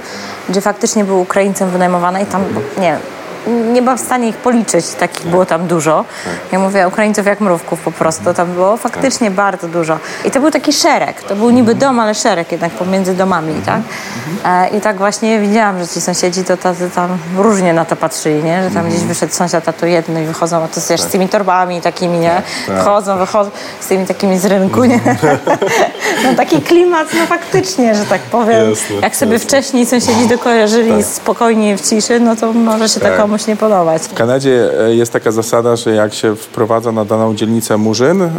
gdzie 0.49 0.61
faktycznie 0.61 1.03
był 1.03 1.21
Ukraińcem 1.21 1.69
wynajmowany 1.69 2.21
i 2.21 2.25
tam, 2.25 2.43
nie 2.81 2.97
nie 3.47 3.81
byłam 3.81 3.97
w 3.97 4.01
stanie 4.01 4.27
ich 4.27 4.37
policzyć, 4.37 4.85
takich 4.87 5.27
było 5.27 5.45
tam 5.45 5.67
dużo. 5.67 6.05
Ja 6.51 6.59
mówię 6.59 6.87
Ukraińców 6.87 7.25
jak 7.25 7.41
mrówków 7.41 7.79
po 7.79 7.91
prostu, 7.91 8.33
tam 8.33 8.53
było 8.53 8.77
faktycznie 8.77 9.27
tak. 9.27 9.35
bardzo 9.35 9.67
dużo. 9.67 9.99
I 10.25 10.31
to 10.31 10.39
był 10.39 10.51
taki 10.51 10.73
szereg, 10.73 11.23
to 11.23 11.35
był 11.35 11.49
niby 11.49 11.75
dom, 11.75 11.99
ale 11.99 12.15
szereg 12.15 12.51
jednak 12.51 12.71
pomiędzy 12.71 13.13
domami, 13.13 13.53
tak? 13.65 13.81
E, 14.45 14.77
I 14.77 14.81
tak 14.81 14.97
właśnie 14.97 15.39
widziałam, 15.39 15.79
że 15.79 15.87
ci 15.87 16.01
sąsiedzi 16.01 16.43
to 16.43 16.57
tacy 16.57 16.89
tam 16.89 17.17
różnie 17.37 17.73
na 17.73 17.85
to 17.85 17.95
patrzyli, 17.95 18.43
nie? 18.43 18.63
Że 18.63 18.71
tam 18.71 18.89
gdzieś 18.89 18.99
wyszedł 18.99 19.33
sąsiad, 19.33 19.67
a 19.67 19.73
tu 19.73 19.85
jedno 19.85 20.19
i 20.19 20.23
wychodzą, 20.23 20.63
a 20.63 20.67
to 20.67 20.81
z 20.81 21.07
tymi 21.07 21.29
torbami 21.29 21.81
takimi, 21.81 22.17
nie? 22.17 22.41
Wchodzą, 22.81 23.17
wychodzą 23.17 23.51
z 23.79 23.87
tymi 23.87 24.05
takimi 24.05 24.39
z 24.39 24.45
rynku, 24.45 24.83
nie? 24.83 24.99
No 26.23 26.35
taki 26.35 26.61
klimat, 26.61 27.07
no 27.19 27.25
faktycznie, 27.25 27.95
że 27.95 28.05
tak 28.05 28.21
powiem. 28.21 28.73
Jak 29.01 29.15
sobie 29.15 29.39
wcześniej 29.39 29.85
sąsiedzi 29.85 30.27
dokojarzyli 30.27 30.91
tak. 30.91 31.05
spokojnie 31.05 31.77
w 31.77 31.89
ciszy, 31.89 32.19
no 32.19 32.35
to 32.35 32.53
może 32.53 32.89
się 32.89 32.99
tak. 32.99 33.11
Komuś 33.31 33.47
nie 33.47 33.55
podobać. 33.55 34.01
W 34.01 34.13
Kanadzie 34.13 34.69
e, 34.79 34.95
jest 34.95 35.13
taka 35.13 35.31
zasada, 35.31 35.75
że 35.75 35.95
jak 35.95 36.13
się 36.13 36.35
wprowadza 36.35 36.91
na 36.91 37.05
daną 37.05 37.35
dzielnicę 37.35 37.77
murzyn, 37.77 38.21
e, 38.21 38.29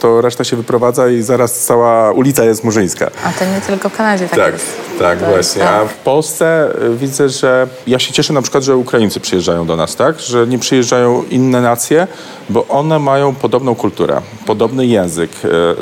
to 0.00 0.20
reszta 0.20 0.44
się 0.44 0.56
wyprowadza 0.56 1.08
i 1.08 1.22
zaraz 1.22 1.60
cała 1.60 2.12
ulica 2.12 2.44
jest 2.44 2.64
murzyńska. 2.64 3.10
A 3.24 3.32
to 3.32 3.44
nie 3.44 3.60
tylko 3.60 3.88
w 3.88 3.96
Kanadzie 3.96 4.28
tak, 4.28 4.38
tak 4.38 4.52
jest. 4.52 4.66
Tak, 4.98 5.18
tak 5.18 5.28
właśnie. 5.28 5.62
Tak. 5.62 5.70
A 5.70 5.84
w 5.84 5.94
Polsce 5.94 6.70
e, 6.86 6.90
widzę, 6.90 7.28
że 7.28 7.66
ja 7.86 7.98
się 7.98 8.12
cieszę 8.12 8.32
na 8.32 8.42
przykład, 8.42 8.64
że 8.64 8.76
Ukraińcy 8.76 9.20
przyjeżdżają 9.20 9.66
do 9.66 9.76
nas, 9.76 9.96
tak? 9.96 10.20
Że 10.20 10.46
nie 10.46 10.58
przyjeżdżają 10.58 11.22
inne 11.30 11.60
nacje, 11.60 12.06
bo 12.48 12.66
one 12.68 12.98
mają 12.98 13.34
podobną 13.34 13.74
kulturę, 13.74 14.20
podobny 14.46 14.86
język, 14.86 15.30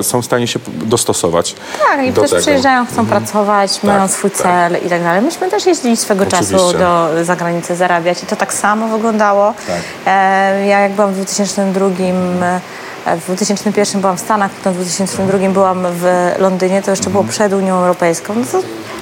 są 0.03 0.23
w 0.23 0.25
stanie 0.25 0.47
się 0.47 0.59
dostosować. 0.85 1.55
Tak, 1.79 2.07
i 2.07 2.13
też 2.13 2.31
tego. 2.31 2.43
przyjeżdżają, 2.43 2.87
chcą 2.87 3.01
mhm. 3.01 3.09
pracować, 3.09 3.75
tak, 3.75 3.85
mają 3.85 4.09
swój 4.09 4.31
tak. 4.31 4.41
cel 4.41 4.87
i 4.87 4.89
tak 4.89 5.03
dalej. 5.03 5.23
Myśmy 5.23 5.51
też 5.51 5.67
jeździli 5.67 5.97
swego 5.97 6.25
Oczywiście. 6.25 6.57
czasu 6.57 6.79
do 6.79 7.25
zagranicy 7.25 7.77
zarabiać 7.77 8.23
i 8.23 8.27
to 8.27 8.37
tak 8.37 8.55
samo 8.55 8.89
wyglądało. 8.89 9.55
Tak. 9.67 9.81
E, 10.07 10.67
ja 10.67 10.81
jak 10.81 10.93
byłam 10.93 11.13
w 11.13 11.17
2002 11.17 11.87
e, 11.87 12.61
w 13.07 13.27
2001 13.27 14.01
byłam 14.01 14.17
w 14.17 14.21
Stanach, 14.21 14.51
potem 14.51 14.73
w 14.73 14.77
2002 14.77 15.49
byłam 15.49 15.87
w 15.91 16.33
Londynie, 16.39 16.83
to 16.83 16.91
jeszcze 16.91 17.11
było 17.11 17.25
przed 17.25 17.53
Unią 17.53 17.75
Europejską. 17.75 18.35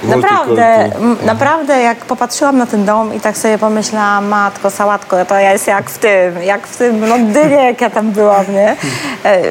No 0.03 0.17
naprawdę, 0.17 0.91
naprawdę 1.25 1.81
jak 1.81 1.99
popatrzyłam 1.99 2.59
na 2.59 2.67
ten 2.67 2.85
dom 2.85 3.15
i 3.15 3.21
tak 3.21 3.37
sobie 3.37 3.59
pomyślałam, 3.59 4.29
matko, 4.29 4.71
sałatko, 4.71 5.25
to 5.25 5.35
ja 5.35 5.53
jest 5.53 5.67
jak 5.67 5.91
w 5.91 5.99
tym, 5.99 6.43
jak 6.43 6.67
w 6.67 6.77
tym 6.77 7.09
Londynie, 7.09 7.65
jak 7.65 7.81
ja 7.81 7.91
tam 7.91 8.11
byłam, 8.11 8.45
nie? 8.53 8.77
E, 9.25 9.43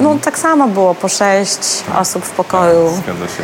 no 0.00 0.16
tak 0.24 0.38
samo 0.38 0.68
było, 0.68 0.94
po 0.94 1.08
sześć 1.08 1.84
osób 2.00 2.24
w 2.24 2.30
pokoju. 2.30 2.88
Zgadza 2.88 3.26
się. 3.26 3.42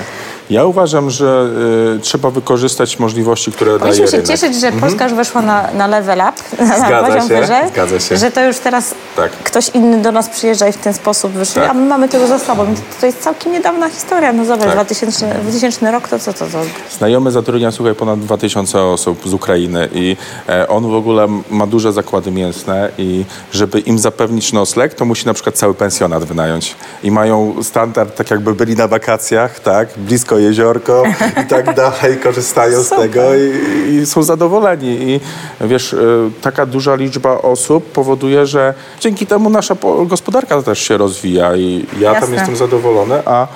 Ja 0.50 0.64
uważam, 0.64 1.10
że 1.10 1.50
y, 1.96 2.00
trzeba 2.00 2.30
wykorzystać 2.30 2.98
możliwości, 2.98 3.52
które 3.52 3.78
Powinniśmy 3.78 4.06
daje 4.06 4.10
się 4.10 4.16
rynek. 4.16 4.26
cieszyć, 4.26 4.60
że 4.60 4.66
mhm. 4.66 4.80
Polska 4.80 5.04
już 5.04 5.14
weszła 5.14 5.42
na, 5.42 5.70
na 5.72 5.86
level 5.86 6.18
up, 6.18 6.32
na 6.90 7.02
poziom 7.02 7.28
się, 7.28 7.40
wyżej, 7.40 7.68
zgadza 7.68 8.00
się. 8.00 8.16
że 8.16 8.30
to 8.30 8.44
już 8.44 8.58
teraz 8.58 8.94
tak. 9.16 9.32
ktoś 9.32 9.68
inny 9.68 10.02
do 10.02 10.12
nas 10.12 10.28
przyjeżdża 10.28 10.68
i 10.68 10.72
w 10.72 10.76
ten 10.76 10.94
sposób 10.94 11.32
wyszli, 11.32 11.54
tak. 11.54 11.70
a 11.70 11.74
my 11.74 11.86
mamy 11.86 12.08
tego 12.08 12.26
za 12.26 12.38
sobą. 12.38 12.66
To, 12.66 12.80
to 13.00 13.06
jest 13.06 13.20
całkiem 13.20 13.52
niedawna 13.52 13.90
historia. 13.90 14.32
No 14.32 14.44
zobacz, 14.44 14.66
tak. 14.66 14.74
2000, 14.74 15.34
2000 15.42 15.90
rok 15.90 16.08
to 16.08 16.18
co 16.18 16.32
to, 16.32 16.38
to? 16.38 16.60
Znajomy 16.98 17.30
zatrudnia, 17.30 17.72
słuchaj, 17.72 17.94
ponad 17.94 18.20
2000 18.20 18.82
osób 18.82 19.28
z 19.28 19.34
Ukrainy 19.34 19.88
i 19.92 20.16
e, 20.48 20.68
on 20.68 20.90
w 20.90 20.94
ogóle 20.94 21.28
ma 21.50 21.66
duże 21.66 21.92
zakłady 21.92 22.30
mięsne 22.30 22.90
i 22.98 23.24
żeby 23.52 23.80
im 23.80 23.98
zapewnić 23.98 24.52
nocleg, 24.52 24.94
to 24.94 25.04
musi 25.04 25.26
na 25.26 25.34
przykład 25.34 25.54
cały 25.54 25.74
pensjonat 25.74 26.24
wynająć. 26.24 26.76
I 27.02 27.10
mają 27.10 27.54
standard, 27.62 28.16
tak 28.16 28.30
jakby 28.30 28.54
byli 28.54 28.76
na 28.76 28.88
wakacjach, 28.88 29.60
tak, 29.60 29.88
blisko 29.96 30.37
jeziorko 30.40 31.02
i 31.42 31.46
tak 31.46 31.74
dalej, 31.84 32.16
korzystają 32.22 32.82
z 32.82 32.88
tego 32.88 33.20
i, 33.34 33.94
i, 33.94 34.06
są 34.06 34.22
zadowoleni. 34.22 35.10
I 35.10 35.20
wiesz, 35.60 35.92
y, 35.92 36.30
taka 36.40 36.66
duża 36.66 36.94
liczba 36.94 37.38
osób 37.38 37.92
powoduje, 37.92 38.46
że 38.46 38.74
dzięki 39.00 39.26
temu 39.26 39.50
nasza 39.50 39.76
gospodarka 40.06 40.62
też 40.62 40.78
się 40.78 40.96
rozwija 40.96 41.56
i 41.56 41.86
ja 41.98 42.12
Jasne. 42.12 42.26
tam 42.26 42.34
jestem 42.34 42.56
zadowolony, 42.56 43.22
a 43.24 43.46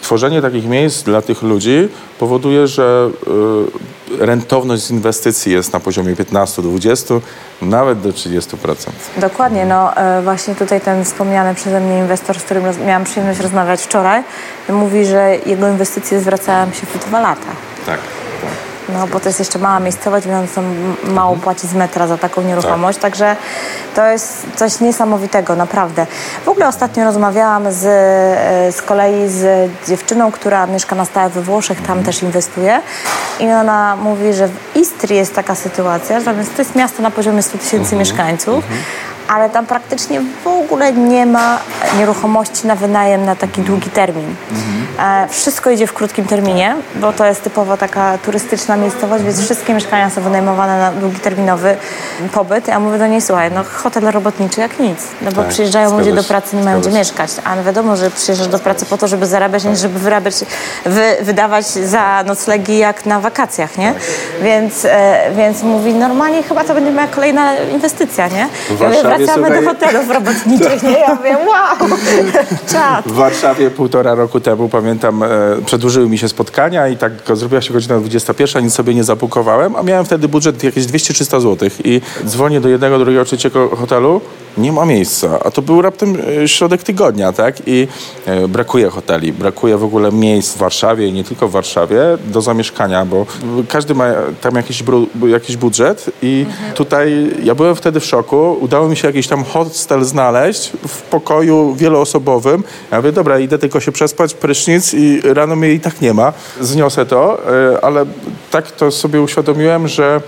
tworzenie 0.00 0.42
takich 0.42 0.64
miejsc 0.64 1.02
dla 1.02 1.22
tych 1.22 1.42
ludzi 1.42 1.88
powoduje, 2.18 2.66
że 2.66 3.10
y, 4.20 4.26
rentowność 4.26 4.82
z 4.82 4.90
inwestycji 4.90 5.52
jest 5.52 5.72
na 5.72 5.80
poziomie 5.80 6.16
15-20, 6.16 7.20
nawet 7.62 8.00
do 8.00 8.08
30%. 8.08 8.74
Dokładnie. 9.16 9.66
No 9.66 9.96
e, 9.96 10.22
właśnie 10.22 10.54
tutaj 10.54 10.80
ten 10.80 11.04
wspomniany 11.04 11.54
przeze 11.54 11.80
mnie 11.80 11.98
inwestor, 11.98 12.38
z 12.38 12.42
którym 12.42 12.64
miałam 12.86 13.04
przyjemność 13.04 13.40
rozmawiać 13.40 13.82
wczoraj, 13.82 14.22
mówi, 14.68 15.06
że 15.06 15.36
jego 15.46 15.68
inwestycje 15.68 16.20
zwracają 16.20 16.72
się 16.72 16.86
w 16.86 17.06
dwa 17.06 17.20
lata. 17.20 17.48
Tak. 17.86 17.98
No 18.92 19.06
bo 19.06 19.20
to 19.20 19.28
jest 19.28 19.38
jeszcze 19.38 19.58
mała 19.58 19.80
miejscowość, 19.80 20.26
więc 20.26 20.58
on 20.58 20.94
mało 21.04 21.36
płaci 21.36 21.68
z 21.68 21.74
metra 21.74 22.06
za 22.06 22.18
taką 22.18 22.42
nieruchomość, 22.42 22.98
tak. 22.98 23.02
także 23.02 23.36
to 23.94 24.06
jest 24.06 24.46
coś 24.56 24.80
niesamowitego, 24.80 25.56
naprawdę. 25.56 26.06
W 26.44 26.48
ogóle 26.48 26.68
ostatnio 26.68 27.04
rozmawiałam 27.04 27.72
z, 27.72 27.84
e, 27.84 28.72
z 28.72 28.82
kolei 28.82 29.28
z 29.28 29.70
dziewczyną, 29.88 30.32
która 30.32 30.66
mieszka 30.66 30.96
na 30.96 31.04
stałe 31.04 31.30
we 31.30 31.42
Włoszech, 31.42 31.78
tam 31.78 31.98
mhm. 31.98 32.04
też 32.04 32.22
inwestuje 32.22 32.80
i 33.40 33.44
ona 33.44 33.96
mówi, 33.96 34.34
że 34.34 34.48
w 34.48 34.76
Istrii 34.76 35.16
jest 35.16 35.34
taka 35.34 35.54
sytuacja, 35.54 36.20
że 36.20 36.34
to 36.34 36.62
jest 36.62 36.74
miasto 36.74 37.02
na 37.02 37.10
poziomie 37.10 37.42
100 37.42 37.58
tysięcy 37.58 37.76
mhm. 37.76 37.98
mieszkańców, 37.98 38.54
mhm 38.54 38.82
ale 39.28 39.50
tam 39.50 39.66
praktycznie 39.66 40.20
w 40.44 40.46
ogóle 40.46 40.92
nie 40.92 41.26
ma 41.26 41.58
nieruchomości 41.98 42.66
na 42.66 42.74
wynajem 42.74 43.24
na 43.24 43.36
taki 43.36 43.60
długi 43.60 43.90
termin. 43.90 44.34
Mhm. 44.50 45.28
Wszystko 45.28 45.70
idzie 45.70 45.86
w 45.86 45.92
krótkim 45.92 46.24
terminie, 46.24 46.76
bo 46.94 47.12
to 47.12 47.26
jest 47.26 47.42
typowo 47.42 47.76
taka 47.76 48.18
turystyczna 48.18 48.76
miejscowość, 48.76 49.24
więc 49.24 49.40
wszystkie 49.44 49.74
mieszkania 49.74 50.10
są 50.10 50.20
wynajmowane 50.20 50.78
na 50.78 50.92
długoterminowy 50.92 51.76
pobyt. 52.32 52.68
Ja 52.68 52.80
mówię 52.80 52.98
do 52.98 53.06
niej, 53.06 53.20
słuchaj, 53.20 53.50
no 53.54 53.64
hotel 53.64 54.04
robotniczy 54.04 54.60
jak 54.60 54.78
nic, 54.78 54.98
no 55.22 55.32
bo 55.32 55.42
tak, 55.42 55.50
przyjeżdżają 55.50 55.98
ludzie 55.98 56.12
do 56.12 56.24
pracy, 56.24 56.56
nie 56.56 56.62
mają 56.62 56.80
gdzie 56.80 56.90
mieszkać, 56.90 57.30
a 57.44 57.62
wiadomo, 57.62 57.96
że 57.96 58.10
przyjeżdżasz 58.10 58.48
do 58.48 58.58
pracy 58.58 58.86
po 58.86 58.98
to, 58.98 59.08
żeby 59.08 59.26
zarabiać, 59.26 59.64
nie 59.64 59.76
żeby 59.76 59.98
wyrabiać, 59.98 60.34
wy, 60.84 61.16
wydawać 61.20 61.66
za 61.66 62.24
noclegi 62.26 62.78
jak 62.78 63.06
na 63.06 63.20
wakacjach, 63.20 63.78
nie? 63.78 63.92
Tak. 63.92 64.02
Więc, 64.42 64.84
e, 64.84 65.30
więc 65.36 65.62
mówi, 65.62 65.94
normalnie 65.94 66.42
chyba 66.42 66.64
to 66.64 66.74
będzie 66.74 66.90
moja 66.90 67.06
kolejna 67.06 67.56
inwestycja, 67.56 68.28
nie? 68.28 68.48
Ja 69.12 69.26
wracamy 69.26 69.46
słuchaj... 69.46 69.64
do 69.64 69.70
hotelów 69.70 70.10
robotniczych, 70.10 70.82
nie? 70.82 71.00
Ja 71.00 71.14
mówię, 71.14 71.36
wow, 71.46 71.88
czad. 72.72 73.04
W 73.06 73.12
Warszawie 73.12 73.70
półtora 73.70 74.14
roku 74.14 74.40
temu, 74.40 74.68
pamiętam, 74.68 75.22
e, 75.22 75.28
przedłużyły 75.66 76.08
mi 76.08 76.18
się 76.18 76.28
spotkania 76.28 76.88
i 76.88 76.96
tak 76.96 77.12
zrobiła 77.32 77.60
się 77.60 77.72
godzina 77.72 77.98
21, 77.98 78.64
nic 78.64 78.74
sobie 78.74 78.94
nie 78.94 79.04
zapukowałem, 79.04 79.76
a 79.76 79.82
miałem 79.82 80.04
wtedy 80.04 80.28
budżet 80.28 80.64
jakieś 80.64 80.84
200-300 80.84 81.40
zł 81.40 81.68
i 81.84 82.00
dzwonię 82.26 82.60
do 82.60 82.68
jednego, 82.68 82.98
drugiego, 82.98 83.24
trzeciego 83.24 83.76
hotelu, 83.76 84.20
nie 84.58 84.72
ma 84.72 84.84
miejsca, 84.84 85.38
a 85.44 85.50
to 85.50 85.62
był 85.62 85.82
raptem 85.82 86.16
e, 86.42 86.48
środek 86.48 86.82
tygodnia, 86.82 87.32
tak? 87.32 87.56
I 87.66 87.88
e, 88.26 88.48
brakuje 88.48 88.90
hoteli, 88.90 89.32
brakuje 89.32 89.76
w 89.76 89.84
ogóle 89.84 90.12
miejsc 90.12 90.54
w 90.54 90.58
Warszawie 90.58 91.08
i 91.08 91.12
nie 91.12 91.24
tylko 91.24 91.48
w 91.48 91.52
Warszawie 91.52 92.00
do 92.24 92.40
zamieszkania, 92.40 93.04
bo 93.04 93.26
każdy 93.68 93.94
ma 93.94 94.06
tam 94.40 94.54
jakiś, 94.54 94.84
jakiś 95.26 95.56
budżet 95.56 96.10
i 96.22 96.46
mhm. 96.48 96.72
tutaj 96.72 97.30
ja 97.42 97.54
byłem 97.54 97.76
wtedy 97.76 98.00
w 98.00 98.04
szoku, 98.04 98.56
udało 98.60 98.88
mi 98.88 98.96
się 98.96 99.08
jakiś 99.08 99.28
tam 99.28 99.44
hostel 99.44 100.04
znaleźć 100.04 100.70
w 100.88 101.02
pokoju 101.02 101.74
wieloosobowym. 101.74 102.64
Ja 102.90 102.96
mówię, 102.96 103.12
dobra, 103.12 103.38
idę 103.38 103.58
tylko 103.58 103.80
się 103.80 103.92
przespać, 103.92 104.34
prysznic 104.34 104.94
i 104.94 105.20
rano 105.24 105.56
mnie 105.56 105.72
i 105.72 105.80
tak 105.80 106.00
nie 106.00 106.14
ma. 106.14 106.32
Zniosę 106.60 107.06
to, 107.06 107.38
e, 107.72 107.84
ale 107.84 108.06
tak 108.50 108.70
to 108.70 108.90
sobie 108.90 109.22
uświadomiłem, 109.22 109.88
że 109.88 110.20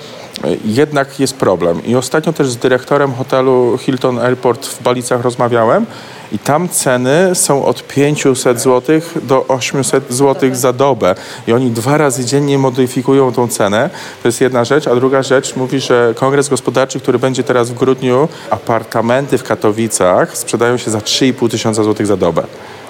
jednak 0.64 1.20
jest 1.20 1.36
problem. 1.36 1.86
I 1.86 1.96
ostatnio 1.96 2.32
też 2.32 2.50
z 2.50 2.56
dyrektorem 2.56 3.14
hotelu 3.14 3.78
Hilton 3.78 4.18
Airport 4.18 4.66
w 4.66 4.82
Balicach 4.82 5.22
rozmawiałem 5.22 5.86
I 6.32 6.38
tam 6.38 6.68
ceny 6.68 7.34
są 7.34 7.64
od 7.64 7.86
500 7.86 8.60
zł 8.60 9.00
do 9.22 9.46
800 9.48 10.12
zł 10.12 10.50
za 10.52 10.72
dobę. 10.72 11.14
I 11.46 11.52
oni 11.52 11.70
dwa 11.70 11.98
razy 11.98 12.24
dziennie 12.24 12.58
modyfikują 12.58 13.32
tą 13.32 13.48
cenę. 13.48 13.90
To 14.22 14.28
jest 14.28 14.40
jedna 14.40 14.64
rzecz. 14.64 14.86
A 14.86 14.94
druga 14.94 15.22
rzecz 15.22 15.56
mówi, 15.56 15.80
że 15.80 16.14
kongres 16.16 16.48
gospodarczy, 16.48 17.00
który 17.00 17.18
będzie 17.18 17.42
teraz 17.42 17.70
w 17.70 17.74
grudniu, 17.74 18.28
apartamenty 18.50 19.38
w 19.38 19.42
Katowicach 19.42 20.36
sprzedają 20.36 20.76
się 20.76 20.90
za 20.90 20.98
3,5 20.98 21.50
tysiąca 21.50 21.82
złotych 21.84 22.06
za 22.06 22.16
dobę 22.16 22.42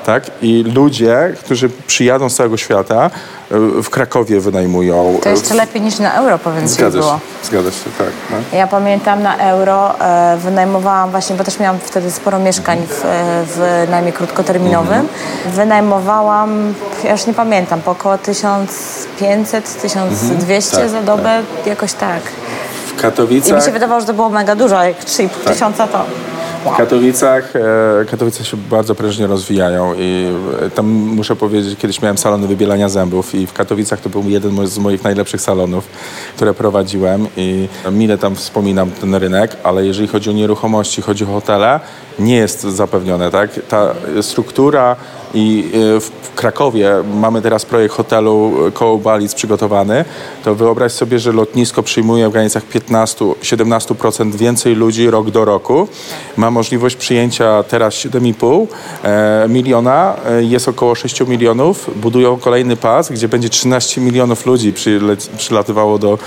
tak? 0.07 0.31
I 0.43 0.65
ludzie, 0.75 1.35
którzy 1.41 1.69
przyjadą 1.87 2.29
z 2.29 2.35
całego 2.37 2.57
świata, 2.57 3.11
e, 3.51 3.83
w 3.83 3.91
Krakowie 3.91 4.41
wynajmują. 4.41 5.19
To 5.23 5.29
jeszcze 5.29 5.55
lepiej 5.55 5.83
niż 5.83 5.99
na 5.99 6.15
euro, 6.15 6.39
powiem 6.39 6.63
ci 6.63 6.69
Zgadza 6.69 6.99
się, 6.99 7.05
było. 7.05 7.21
zgadza 7.45 7.71
się, 7.71 7.91
tak. 7.99 8.09
No. 8.31 8.59
Ja 8.59 8.67
pamiętam 8.67 9.23
na 9.23 9.37
euro 9.37 10.01
e, 10.01 10.37
wynajmowałam 10.37 11.11
właśnie, 11.11 11.37
bo 11.37 11.45
też 11.45 11.59
miałam 11.61 11.79
wtedy 11.79 12.11
sporo 12.11 12.39
mieszkań 12.39 12.79
w, 12.89 13.05
e, 13.05 13.09
w 13.47 13.87
najmie 13.91 14.13
krótkoterminowym. 14.13 15.09
Wynajmowałam, 15.47 16.75
ja 17.05 17.13
już 17.13 17.27
nie 17.27 17.35
pamiętam, 17.35 17.81
po 17.81 17.91
około 17.91 18.19
1500, 18.19 19.81
1200 19.83 20.77
Tak, 20.77 20.89
za 20.89 21.03
dobę, 21.03 21.43
jakoś 21.67 21.93
tak. 21.93 22.23
W 22.87 22.91
I 22.93 22.95
mi 22.97 23.01
Katowicach... 23.03 23.65
się 23.65 23.73
wydawało, 23.73 24.01
że 24.01 24.07
to 24.07 24.15
było 24.15 24.29
mega 24.31 24.55
dużo, 24.55 24.85
jak 24.85 25.05
3,5 25.05 25.29
tysiąca 25.53 25.87
to... 25.87 26.05
W 26.65 26.77
Katowicach, 26.77 27.57
e, 27.57 27.61
Katowice 28.11 28.45
się 28.45 28.57
bardzo 28.57 28.95
prężnie 28.95 29.27
rozwijają 29.27 29.95
i 29.99 30.27
e, 30.63 30.71
tam 30.71 30.87
muszę 30.87 31.37
powiedzieć, 31.37 31.79
kiedyś 31.79 32.03
miałem 32.03 32.19
salony 32.19 32.47
wybielania 32.47 32.89
zębów 32.89 33.35
i 33.35 33.47
w 33.47 33.53
Katowicach 33.53 34.01
to 34.01 34.09
był 34.09 34.23
jeden 34.29 34.67
z 34.67 34.79
moich 34.79 35.05
najlepszych 35.05 35.41
salonów, 35.41 35.87
które 36.37 36.55
prowadziłem 36.55 37.27
i 37.37 37.69
mile 37.93 38.19
tam 38.19 38.35
wspominam 38.35 38.91
ten 38.91 39.15
rynek, 39.15 39.57
ale 39.63 39.87
jeżeli 39.87 40.09
chodzi 40.09 40.31
o 40.31 40.33
nieruchomości, 40.33 41.03
chodzi 41.03 41.25
o 41.25 41.27
hotele, 41.27 41.81
nie 42.19 42.37
jest 42.37 42.63
zapewnione, 42.63 43.31
tak? 43.31 43.51
Ta 43.69 43.95
struktura 44.23 44.97
i 45.35 45.71
e, 45.97 46.01
w 46.01 46.35
Krakowie 46.35 46.91
mamy 47.15 47.43
teraz 47.43 47.65
projekt 47.65 47.95
hotelu 47.95 48.53
koło 48.75 48.99
Balic 48.99 49.35
przygotowany, 49.35 50.05
to 50.45 50.55
wyobraź 50.55 50.93
sobie, 50.93 51.19
że 51.19 51.33
lotnisko 51.33 51.83
przyjmuje 51.83 52.29
w 52.29 52.33
granicach 52.33 52.63
15-17% 52.69 54.35
więcej 54.35 54.75
ludzi 54.75 55.11
rok 55.11 55.31
do 55.31 55.45
roku. 55.45 55.89
Ma 56.37 56.51
możliwość 56.51 56.97
przyjęcia 56.97 57.63
teraz 57.63 57.95
7,5 57.95 58.67
e, 59.03 59.49
miliona, 59.49 60.17
e, 60.27 60.43
jest 60.45 60.69
około 60.69 60.95
6 60.95 61.21
milionów. 61.21 61.91
Budują 61.97 62.37
kolejny 62.37 62.77
pas, 62.77 63.13
gdzie 63.13 63.29
będzie 63.29 63.49
13 63.49 64.01
milionów 64.01 64.47
ludzi 64.47 64.73
przylatywało 65.37 65.99
do 65.99 66.19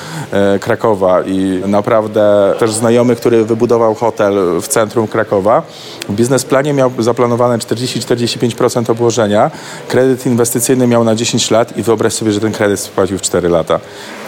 Krakowa 0.60 1.22
i 1.22 1.62
naprawdę 1.68 2.54
też 2.60 2.72
znajomy, 2.72 3.16
który 3.16 3.46
wybudował 3.46 3.96
hotel 3.96 4.62
w 4.62 4.68
centrum 4.68 5.08
Krakowa, 5.08 5.64
w 6.10 6.14
biznesplanie 6.14 6.74
miał 6.74 6.92
zaplanowane 7.00 7.58
40-45% 7.58 8.97
obłożenia. 9.02 9.52
Kredyt 9.88 10.26
inwestycyjny 10.26 10.88
miał 10.88 11.04
na 11.04 11.16
10 11.16 11.52
lat 11.52 11.78
i 11.78 11.84
wyobraź 11.84 12.14
sobie, 12.14 12.32
że 12.32 12.40
ten 12.40 12.52
kredyt 12.52 12.80
spłacił 12.80 13.18
w 13.18 13.22
4 13.22 13.50
lata. 13.50 13.80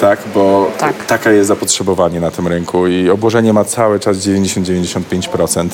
Tak, 0.01 0.19
bo 0.33 0.71
Tak. 0.77 1.05
taka 1.05 1.31
jest 1.31 1.47
zapotrzebowanie 1.47 2.19
na 2.19 2.31
tym 2.31 2.47
rynku 2.47 2.87
i 2.87 3.09
obłożenie 3.09 3.53
ma 3.53 3.63
cały 3.65 3.99
czas 3.99 4.17
90-95%. 4.17 5.67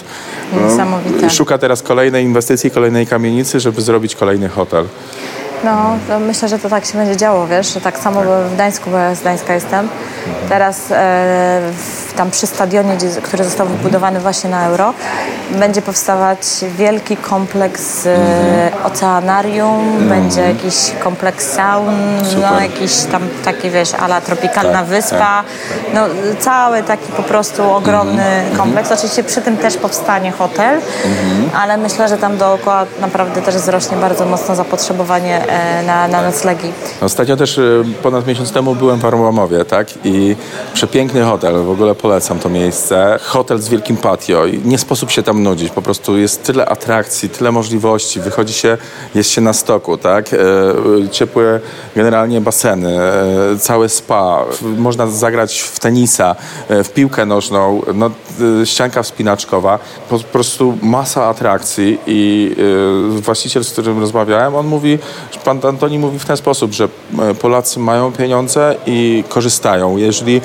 Niesamowite. 0.63 1.21
No, 1.21 1.29
Szuka 1.29 1.57
teraz 1.57 1.81
kolejnej 1.81 2.25
inwestycji, 2.25 2.71
kolejnej 2.71 3.07
kamienicy, 3.07 3.59
żeby 3.59 3.81
zrobić 3.81 4.15
kolejny 4.15 4.49
hotel. 4.49 4.85
No, 5.63 5.95
myślę, 6.19 6.47
że 6.49 6.59
to 6.59 6.69
tak 6.69 6.85
się 6.85 6.97
będzie 6.97 7.17
działo, 7.17 7.47
wiesz, 7.47 7.73
że 7.73 7.81
tak 7.81 7.97
samo 7.99 8.21
w 8.49 8.53
Gdańsku, 8.53 8.89
bo 8.89 8.97
ja 8.97 9.15
z 9.15 9.21
Gdańska 9.21 9.53
jestem. 9.53 9.87
Teraz 10.49 10.91
e, 10.91 11.61
w, 11.77 12.04
tam 12.15 12.31
przy 12.31 12.47
stadionie, 12.47 12.95
gdzie, 12.97 13.07
który 13.21 13.43
został 13.43 13.67
wybudowany 13.67 14.19
właśnie 14.19 14.49
na 14.49 14.65
euro, 14.65 14.93
będzie 15.51 15.81
powstawać 15.81 16.39
wielki 16.77 17.17
kompleks 17.17 18.05
e, 18.05 18.71
oceanarium, 18.83 20.09
będzie 20.09 20.41
jakiś 20.41 20.75
kompleks 21.03 21.51
saun, 21.51 21.95
no 22.41 22.61
jakiś 22.61 23.03
tam 23.11 23.21
taki, 23.45 23.69
wiesz, 23.69 23.93
ala 23.93 24.21
tropikalna 24.21 24.79
Tak, 24.79 24.85
wyspa. 24.85 25.43
No, 25.93 26.01
cały 26.39 26.83
taki 26.83 27.11
po 27.11 27.23
prostu 27.23 27.71
ogromny 27.71 28.43
kompleks. 28.57 28.91
Oczywiście 28.91 29.23
przy 29.23 29.41
tym 29.41 29.57
też 29.57 29.77
powstanie 29.77 30.31
hotel, 30.31 30.79
ale 31.55 31.77
myślę, 31.77 32.07
że 32.07 32.17
tam 32.17 32.37
dookoła 32.37 32.85
naprawdę 33.01 33.41
też 33.41 33.55
wzrośnie 33.55 33.97
bardzo 33.97 34.25
mocno 34.25 34.55
zapotrzebowanie 34.55 35.47
e, 35.47 35.83
na, 35.83 36.07
na 36.07 36.21
noclegi. 36.21 36.71
Ostatnio 37.01 37.35
też 37.37 37.57
y, 37.57 37.83
ponad 38.03 38.27
miesiąc 38.27 38.51
temu 38.51 38.75
byłem 38.75 38.99
w 38.99 39.05
Arłamowie, 39.05 39.65
tak? 39.65 39.87
I 40.03 40.35
przepiękny 40.73 41.23
hotel, 41.23 41.63
w 41.63 41.69
ogóle 41.69 41.95
polecam 42.05 42.39
to 42.39 42.49
miejsce. 42.49 43.19
Hotel 43.23 43.59
z 43.59 43.69
wielkim 43.69 43.97
patio 43.97 44.45
i 44.45 44.59
nie 44.65 44.77
sposób 44.77 45.11
się 45.11 45.23
tam 45.23 45.43
nudzić, 45.43 45.69
po 45.69 45.81
prostu 45.81 46.17
jest 46.17 46.43
tyle 46.43 46.65
atrakcji, 46.65 47.29
tyle 47.29 47.51
możliwości, 47.51 48.19
wychodzi 48.19 48.53
się, 48.53 48.77
jest 49.15 49.29
się 49.29 49.41
na 49.41 49.53
stoku, 49.53 49.97
tak? 49.97 50.33
E, 50.33 50.37
ciepłe 51.11 51.59
generalnie 51.95 52.41
baseny, 52.41 52.99
e, 52.99 53.59
całe 53.59 53.89
spa, 53.89 54.45
można 54.77 55.07
zagrać 55.07 55.59
w 55.59 55.79
tenisa, 55.79 56.35
e, 56.69 56.83
w 56.83 56.93
piłkę 56.93 57.25
nożną, 57.25 57.81
no, 57.93 58.11
ścianka 58.65 59.03
wspinaczkowa, 59.03 59.79
po, 60.09 60.19
prostu 60.19 60.77
masa 60.81 61.25
atrakcji 61.25 61.99
i 62.07 62.55
właściciel, 63.09 63.63
z 63.63 63.71
którym 63.71 63.99
rozmawiałem, 63.99 64.55
on 64.55 64.67
mówi, 64.67 64.99
pan 65.45 65.59
Antoni 65.63 65.99
mówi 65.99 66.19
w 66.19 66.25
ten 66.25 66.37
sposób, 66.37 66.73
że 66.73 66.87
Polacy 67.41 67.79
mają 67.79 68.11
pieniądze 68.11 68.75
i 68.85 69.23
korzystają. 69.29 69.97
Jeżeli 69.97 70.41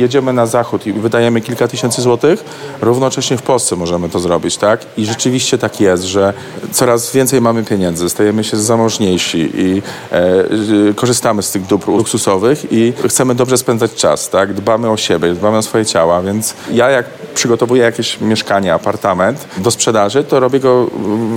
jedziemy 0.00 0.32
na 0.32 0.46
zachód 0.46 0.86
i 0.86 0.89
wydajemy 0.92 1.40
kilka 1.40 1.68
tysięcy 1.68 2.02
złotych, 2.02 2.44
równocześnie 2.80 3.36
w 3.36 3.42
Polsce 3.42 3.76
możemy 3.76 4.08
to 4.08 4.18
zrobić, 4.18 4.56
tak? 4.56 4.80
I 4.96 5.06
rzeczywiście 5.06 5.58
tak 5.58 5.80
jest, 5.80 6.02
że 6.02 6.32
coraz 6.72 7.12
więcej 7.12 7.40
mamy 7.40 7.64
pieniędzy, 7.64 8.10
stajemy 8.10 8.44
się 8.44 8.56
zamożniejsi 8.56 9.50
i 9.54 9.82
e, 10.12 10.94
korzystamy 10.94 11.42
z 11.42 11.50
tych 11.50 11.66
dóbr 11.66 11.88
luksusowych 11.88 12.72
i 12.72 12.92
chcemy 13.08 13.34
dobrze 13.34 13.58
spędzać 13.58 13.94
czas, 13.94 14.30
tak? 14.30 14.54
Dbamy 14.54 14.90
o 14.90 14.96
siebie, 14.96 15.32
dbamy 15.32 15.58
o 15.58 15.62
swoje 15.62 15.86
ciała, 15.86 16.22
więc 16.22 16.54
ja 16.72 16.90
jak 16.90 17.06
przygotowuję 17.34 17.82
jakieś 17.82 18.20
mieszkanie, 18.20 18.74
apartament 18.74 19.48
do 19.58 19.70
sprzedaży, 19.70 20.24
to 20.24 20.40
robię 20.40 20.60
go 20.60 20.86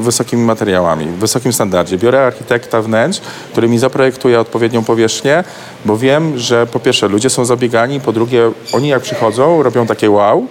wysokimi 0.02 0.44
materiałami, 0.44 1.06
w 1.06 1.18
wysokim 1.18 1.54
standardzie. 1.54 1.98
Biorę 1.98 2.26
architekta 2.26 2.82
wnętrz, 2.82 3.22
który 3.52 3.70
mi 3.70 3.80
zaprojektuje 3.80 4.40
odpowiednią 4.40 4.84
powierzchnię, 4.84 5.44
bo 5.86 5.98
wiem, 5.98 6.40
że 6.40 6.68
po 6.68 6.80
pierwsze 6.80 7.08
ludzie 7.08 7.30
są 7.30 7.46
zabiegani, 7.46 8.00
po 8.00 8.14
drugie 8.14 8.52
oni 8.74 8.88
jak 8.88 9.02
przychodzą, 9.02 9.64
robią 9.64 9.88
takie 9.88 10.10
wow, 10.10 10.48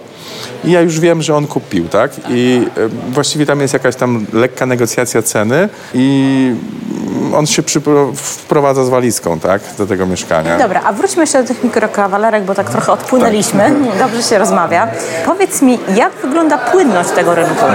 i 0.63 0.71
ja 0.71 0.81
już 0.81 0.99
wiem, 0.99 1.21
że 1.21 1.35
on 1.35 1.47
kupił, 1.47 1.87
tak? 1.87 2.11
I 2.29 2.67
e, 2.77 2.87
właściwie 3.11 3.45
tam 3.45 3.61
jest 3.61 3.73
jakaś 3.73 3.95
tam 3.95 4.25
lekka 4.33 4.65
negocjacja 4.65 5.21
ceny 5.21 5.69
i 5.93 6.55
on 7.35 7.45
się 7.45 7.63
wprowadza 8.15 8.83
z 8.85 8.89
walizką, 8.89 9.39
tak? 9.39 9.61
Do 9.77 9.87
tego 9.87 10.05
mieszkania. 10.05 10.57
Dobra, 10.57 10.81
a 10.85 10.93
wróćmy 10.93 11.23
jeszcze 11.23 11.41
do 11.41 11.47
tych 11.47 11.63
mikrokawalerek, 11.63 12.43
bo 12.43 12.55
tak 12.55 12.69
trochę 12.69 12.91
odpłynęliśmy. 12.91 13.71
Dobrze 13.99 14.23
się 14.23 14.37
rozmawia. 14.37 14.87
Powiedz 15.25 15.61
mi, 15.61 15.79
jak 15.95 16.11
wygląda 16.13 16.57
płynność 16.57 17.09
tego 17.09 17.35
rynku? 17.35 17.65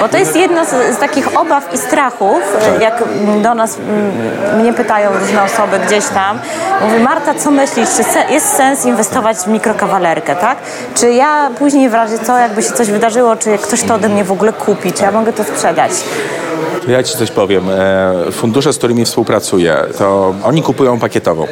Bo 0.00 0.08
to 0.08 0.18
jest 0.18 0.36
jedno 0.36 0.64
z, 0.64 0.96
z 0.96 0.98
takich 0.98 1.36
obaw 1.40 1.74
i 1.74 1.78
strachów, 1.78 2.42
jak 2.80 3.02
do 3.42 3.54
nas 3.54 3.78
mm, 3.78 4.60
mnie 4.60 4.72
pytają 4.72 5.10
różne 5.20 5.42
osoby 5.42 5.78
gdzieś 5.86 6.04
tam. 6.06 6.38
Mówi, 6.82 7.02
Marta, 7.02 7.34
co 7.34 7.50
myślisz, 7.50 7.88
czy 7.96 8.04
se, 8.04 8.24
jest 8.30 8.56
sens 8.56 8.86
inwestować 8.86 9.36
w 9.36 9.46
mikrokawalerkę, 9.46 10.36
tak? 10.36 10.58
Czy 10.94 11.10
ja 11.12 11.50
później 11.58 11.88
w 11.94 11.96
razie 11.96 12.18
co, 12.18 12.38
jakby 12.38 12.62
się 12.62 12.72
coś 12.72 12.90
wydarzyło, 12.90 13.36
czy 13.36 13.58
ktoś 13.58 13.82
to 13.82 13.94
ode 13.94 14.08
mnie 14.08 14.24
w 14.24 14.32
ogóle 14.32 14.52
kupi, 14.52 14.92
czy 14.92 15.02
ja 15.02 15.12
mogę 15.12 15.32
to 15.32 15.44
sprzedać? 15.44 15.90
Ja 16.88 17.02
ci 17.02 17.16
coś 17.16 17.30
powiem. 17.30 17.64
E, 17.70 18.32
Fundusze, 18.32 18.72
z 18.72 18.78
którymi 18.78 19.04
współpracuję, 19.04 19.76
to 19.98 20.34
oni 20.44 20.62
kupują 20.62 20.98
pakietowo. 20.98 21.46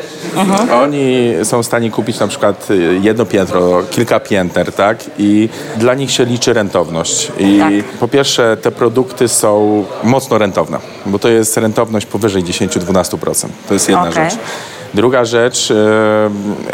Oni 0.83 1.33
są 1.43 1.63
w 1.63 1.67
stanie 1.67 1.91
kupić 1.91 2.19
na 2.21 2.27
przykład 2.29 2.69
jedno 3.01 3.27
piętro, 3.27 3.83
kilka 3.91 4.21
pięter, 4.21 4.73
tak? 4.73 4.99
I 5.19 5.49
dla 5.77 5.95
nich 5.95 6.11
się 6.11 6.25
liczy 6.25 6.53
rentowność. 6.53 7.33
I 7.39 7.59
Tak. 7.59 7.99
po 8.01 8.09
pierwsze, 8.09 8.57
te 8.57 8.71
produkty 8.71 9.29
są 9.29 9.85
mocno 10.05 10.39
rentowne, 10.39 10.79
bo 11.07 11.19
to 11.19 11.29
jest 11.29 11.57
rentowność 11.57 12.07
powyżej 12.07 12.45
10-12%. 12.45 13.47
To 13.69 13.75
jest 13.75 13.89
jedna 13.89 14.09
Okej. 14.09 14.15
rzecz. 14.31 14.39
Druga 14.95 15.25
rzecz, 15.25 15.71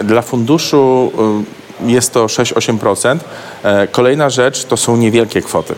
e, 0.00 0.04
dla 0.04 0.22
funduszu 0.22 1.12
e, 1.54 1.57
jest 1.86 2.12
to 2.12 2.26
6-8%. 2.26 3.18
E, 3.62 3.88
Kolejna 3.88 4.30
rzecz 4.30 4.64
to 4.64 4.76
są 4.76 4.96
niewielkie 4.96 5.42
kwoty. 5.42 5.74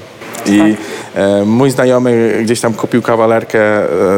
I 0.51 0.77
e, 1.15 1.45
mój 1.45 1.71
znajomy 1.71 2.41
gdzieś 2.43 2.61
tam 2.61 2.75
kupił 2.75 3.03
kawalerkę 3.03 3.61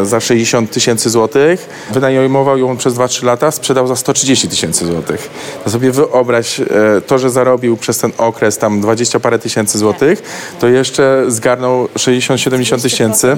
e, 0.00 0.04
za 0.06 0.20
60 0.20 0.70
tysięcy 0.70 1.10
złotych, 1.10 1.68
wynajmował 1.90 2.58
ją 2.58 2.76
przez 2.76 2.94
2-3 2.94 3.24
lata, 3.24 3.50
sprzedał 3.50 3.86
za 3.86 3.96
130 3.96 4.48
tysięcy 4.48 4.86
złotych. 4.86 5.30
To 5.64 5.70
sobie 5.70 5.90
wyobraź 5.90 6.60
e, 6.60 6.66
to, 7.06 7.18
że 7.18 7.30
zarobił 7.30 7.76
przez 7.76 7.98
ten 7.98 8.12
okres 8.18 8.58
tam 8.58 8.80
20 8.80 9.20
parę 9.20 9.38
tysięcy 9.38 9.78
złotych, 9.78 10.22
to 10.60 10.68
jeszcze 10.68 11.24
zgarnął 11.28 11.86
60-70 11.86 12.82
tysięcy. 12.82 13.36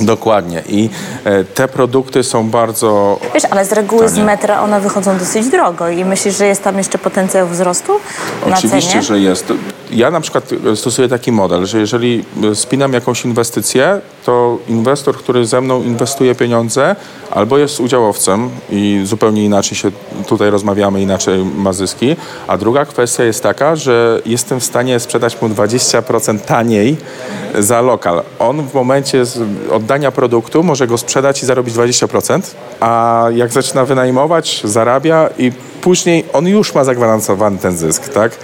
Dokładnie. 0.00 0.62
I 0.68 0.90
te 1.54 1.68
produkty 1.68 2.22
są 2.22 2.50
bardzo 2.50 3.20
Wiesz, 3.34 3.44
ale 3.50 3.64
z 3.64 3.72
reguły 3.72 4.08
z 4.08 4.12
Tanie. 4.12 4.24
metra 4.24 4.62
one 4.62 4.80
wychodzą 4.80 5.18
dosyć 5.18 5.48
drogo 5.48 5.88
i 5.88 6.04
myślisz, 6.04 6.36
że 6.36 6.46
jest 6.46 6.62
tam 6.62 6.78
jeszcze 6.78 6.98
potencjał 6.98 7.48
wzrostu 7.48 7.92
Oczywiście, 8.54 9.02
że 9.02 9.20
jest. 9.20 9.52
Ja 9.90 10.10
na 10.10 10.20
przykład 10.20 10.50
stosuję 10.74 11.08
taki 11.08 11.32
model, 11.32 11.66
że 11.66 11.78
jeżeli 11.78 12.05
jeżeli 12.06 12.56
spinam 12.56 12.92
jakąś 12.92 13.24
inwestycję, 13.24 14.00
to 14.24 14.58
inwestor, 14.68 15.16
który 15.16 15.46
ze 15.46 15.60
mną 15.60 15.82
inwestuje 15.82 16.34
pieniądze, 16.34 16.96
albo 17.30 17.58
jest 17.58 17.80
udziałowcem 17.80 18.50
i 18.70 19.00
zupełnie 19.04 19.44
inaczej 19.44 19.76
się 19.76 19.90
tutaj 20.26 20.50
rozmawiamy, 20.50 21.02
inaczej 21.02 21.44
ma 21.44 21.72
zyski. 21.72 22.16
A 22.46 22.58
druga 22.58 22.84
kwestia 22.84 23.24
jest 23.24 23.42
taka, 23.42 23.76
że 23.76 24.20
jestem 24.26 24.60
w 24.60 24.64
stanie 24.64 25.00
sprzedać 25.00 25.42
mu 25.42 25.48
20% 25.48 26.38
taniej 26.38 26.96
za 27.58 27.80
lokal. 27.80 28.22
On 28.38 28.68
w 28.68 28.74
momencie 28.74 29.22
oddania 29.72 30.12
produktu 30.12 30.62
może 30.62 30.86
go 30.86 30.98
sprzedać 30.98 31.42
i 31.42 31.46
zarobić 31.46 31.74
20%, 31.74 32.40
a 32.80 33.24
jak 33.34 33.52
zaczyna 33.52 33.84
wynajmować, 33.84 34.60
zarabia 34.64 35.28
i 35.38 35.52
później 35.86 36.24
on 36.32 36.46
już 36.46 36.74
ma 36.74 36.84
zagwarantowany 36.84 37.58
ten 37.58 37.76
zysk, 37.76 38.08
tak? 38.08 38.38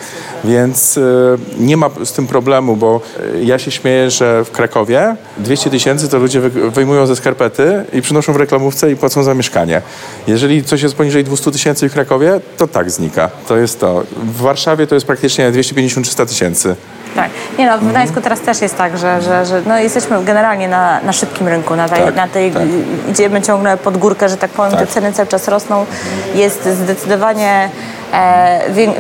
Więc 0.45 0.97
y, 0.97 1.39
nie 1.59 1.77
ma 1.77 1.91
z 2.05 2.13
tym 2.13 2.27
problemu, 2.27 2.77
bo 2.77 3.01
y, 3.35 3.45
ja 3.45 3.59
się 3.59 3.71
śmieję, 3.71 4.11
że 4.11 4.45
w 4.45 4.51
Krakowie 4.51 5.17
200 5.39 5.71
tysięcy 5.71 6.09
to 6.09 6.19
ludzie 6.19 6.41
wyjmują 6.51 7.07
ze 7.07 7.17
skarpety 7.17 7.85
i 7.93 8.03
przynoszą 8.03 8.33
w 8.33 8.37
reklamówce 8.37 8.93
i 8.93 8.97
płacą 8.97 9.23
za 9.23 9.35
mieszkanie. 9.35 9.83
Jeżeli 10.27 10.65
coś 10.65 10.83
jest 10.83 10.95
poniżej 10.95 11.25
200 11.25 11.51
tysięcy 11.51 11.89
w 11.89 11.93
Krakowie, 11.93 12.41
to 12.57 12.69
tak 12.69 12.91
znika. 12.91 13.31
To 13.49 13.57
jest 13.57 13.81
to. 13.81 14.03
W 14.17 14.37
Warszawie 14.37 14.87
to 14.87 14.95
jest 14.95 15.07
praktycznie 15.07 15.53
250-300 15.53 16.27
tysięcy. 16.27 16.77
Tak. 17.15 17.31
Nie 17.59 17.67
no, 17.67 17.79
w 17.79 17.91
Gdańsku 17.91 18.21
teraz 18.21 18.41
też 18.41 18.63
jest 18.63 18.77
tak, 18.77 18.99
że, 18.99 19.23
że, 19.23 19.47
że 19.47 19.63
no 19.67 19.79
jesteśmy 19.79 20.25
generalnie 20.25 20.69
na, 20.69 21.01
na 21.01 21.13
szybkim 21.13 21.49
rynku, 21.49 21.77
na 21.77 21.89
tej, 21.89 22.05
tak, 22.05 22.15
na 22.15 22.29
tej 22.29 22.53
tak. 22.53 22.63
idziemy 23.11 23.43
ciągle 23.43 23.77
pod 23.77 23.97
górkę, 23.97 24.29
że 24.29 24.37
tak 24.37 24.51
powiem, 24.51 24.73
tak. 24.73 24.81
te 24.81 24.87
ceny 24.87 25.13
cały 25.13 25.29
czas 25.29 25.49
rosną. 25.49 25.87
Jest 26.35 26.65
zdecydowanie 26.65 27.71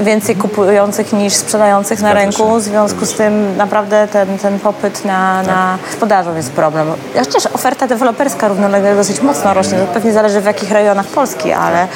więcej 0.02 0.36
kupujących 0.36 1.12
niż 1.12 1.34
sprzedających 1.34 2.02
na 2.02 2.14
rynku. 2.14 2.56
W 2.56 2.62
związku 2.62 3.06
z 3.06 3.12
tym 3.12 3.56
naprawdę 3.56 4.08
ten, 4.12 4.38
ten 4.38 4.58
popyt 4.58 5.04
na, 5.04 5.42
na 5.42 5.78
sprzedażą 5.92 6.36
jest 6.36 6.50
problem. 6.52 6.86
Też 7.32 7.46
oferta 7.46 7.86
deweloperska 7.86 8.48
równolegle 8.48 8.96
dosyć 8.96 9.22
mocno 9.22 9.54
rośnie. 9.54 9.78
To 9.78 9.86
pewnie 9.86 10.12
zależy 10.12 10.40
w 10.40 10.44
jakich 10.44 10.70
rejonach 10.70 11.06
Polski, 11.06 11.52
ale, 11.52 11.86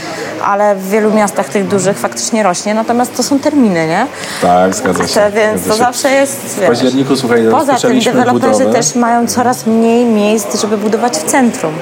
ale 0.44 0.76
w 0.76 0.88
wielu 0.88 1.11
miastach 1.14 1.48
tych 1.48 1.68
dużych 1.68 1.98
faktycznie 1.98 2.42
rośnie. 2.42 2.74
Natomiast 2.74 3.16
to 3.16 3.22
są 3.22 3.38
terminy, 3.38 3.87
nie? 3.87 4.07
Tak, 4.42 4.74
zgadza 4.74 5.09
się. 5.09 5.20
Więc 5.35 5.66
to 5.68 5.74
zawsze 5.74 6.11
jest. 6.11 6.40
W 6.40 6.66
październiku, 6.66 7.16
słuchaj, 7.16 7.48
Poza 7.50 7.74
tym 7.74 8.00
deweloperzy 8.00 8.52
budowę. 8.52 8.72
też 8.72 8.94
mają 8.94 9.26
coraz 9.26 9.66
mniej 9.66 10.05
miejsc, 10.05 10.61
żeby 10.61 10.79
budować 10.79 11.16
w 11.18 11.24
centrum. 11.24 11.72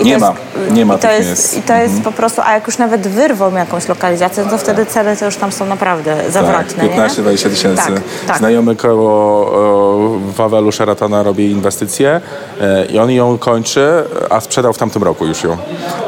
I 0.00 0.04
nie 0.04 0.18
ma, 0.18 0.26
jest, 0.26 0.72
nie 0.72 0.86
ma 0.86 0.94
i 0.94 0.98
to 0.98 1.10
jest, 1.10 1.58
I 1.58 1.62
to 1.62 1.74
jest 1.74 1.94
mhm. 1.94 2.02
po 2.02 2.12
prostu, 2.12 2.42
a 2.44 2.52
jak 2.52 2.66
już 2.66 2.78
nawet 2.78 3.08
wyrwą 3.08 3.54
jakąś 3.54 3.88
lokalizację, 3.88 4.44
to 4.44 4.58
wtedy 4.58 4.86
ceny 4.86 5.16
to 5.16 5.24
już 5.24 5.36
tam 5.36 5.52
są 5.52 5.66
naprawdę 5.66 6.16
zawrotne. 6.30 6.88
Tak, 6.88 7.10
15-20 7.10 7.50
tysięcy. 7.50 7.76
Tak, 7.76 8.00
tak. 8.26 8.38
Znajomy 8.38 8.76
koło 8.76 9.50
Wawelu 10.36 10.72
Sheratona 10.72 11.22
robi 11.22 11.50
inwestycję 11.50 12.20
e, 12.60 12.84
i 12.86 12.98
on 12.98 13.10
ją 13.10 13.38
kończy, 13.38 14.04
a 14.30 14.40
sprzedał 14.40 14.72
w 14.72 14.78
tamtym 14.78 15.02
roku 15.02 15.26
już 15.26 15.44
ją. 15.44 15.56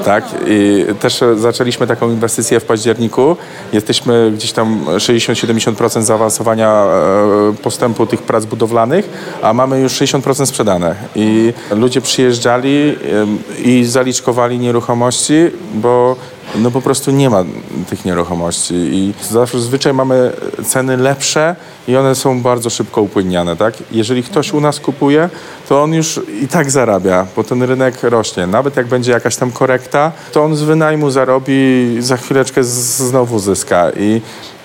Tak? 0.05 0.25
I 0.47 0.87
też 1.01 1.21
zaczęliśmy 1.37 1.87
taką 1.87 2.11
inwestycję 2.11 2.61
w 2.61 2.65
październiku. 2.65 3.37
Jesteśmy 3.73 4.33
gdzieś 4.35 4.53
tam 4.53 4.85
60-70% 4.87 6.03
zaawansowania 6.03 6.69
e, 6.71 7.53
postępu 7.63 8.07
tych 8.07 8.23
prac 8.23 8.45
budowlanych, 8.45 9.09
a 9.43 9.53
mamy 9.53 9.81
już 9.81 9.93
60% 9.93 10.47
sprzedane. 10.47 10.95
I 11.15 11.53
ludzie 11.71 12.01
przyjeżdżali 12.01 12.97
i 13.65 13.76
zaliczkowali 13.85 14.59
nieruchomości, 14.59 15.35
bo 15.75 16.17
no 16.55 16.71
po 16.71 16.83
prostu 16.83 17.11
nie 17.11 17.31
ma 17.31 17.45
tych 17.91 18.05
nieruchomości 18.05 18.75
i 18.75 19.15
zawsze 19.31 19.61
zazwyczaj 19.61 19.95
mamy 19.95 20.33
ceny 20.65 20.97
lepsze 20.97 21.57
i 21.89 21.97
one 21.97 22.15
są 22.15 22.43
bardzo 22.43 22.71
szybko 22.71 23.03
upłynniane, 23.03 23.57
tak? 23.57 23.75
Jeżeli 23.93 24.23
ktoś 24.23 24.53
u 24.53 24.61
nas 24.61 24.81
kupuje, 24.81 25.29
to 25.69 25.83
on 25.83 25.95
już 25.95 26.21
i 26.43 26.49
tak 26.49 26.71
zarabia, 26.71 27.27
bo 27.37 27.45
ten 27.45 27.63
rynek 27.63 28.03
rośnie. 28.03 28.47
Nawet 28.47 28.77
jak 28.77 28.87
będzie 28.87 29.13
jakaś 29.13 29.37
tam 29.37 29.53
korekta, 29.53 30.13
to 30.33 30.45
on 30.45 30.57
z 30.57 30.63
wynajmu 30.63 31.11
zarobi, 31.11 31.97
za 32.01 32.17
chwileczkę 32.17 32.65
znowu 32.65 33.39
zyska 33.39 33.91
i 33.91 34.21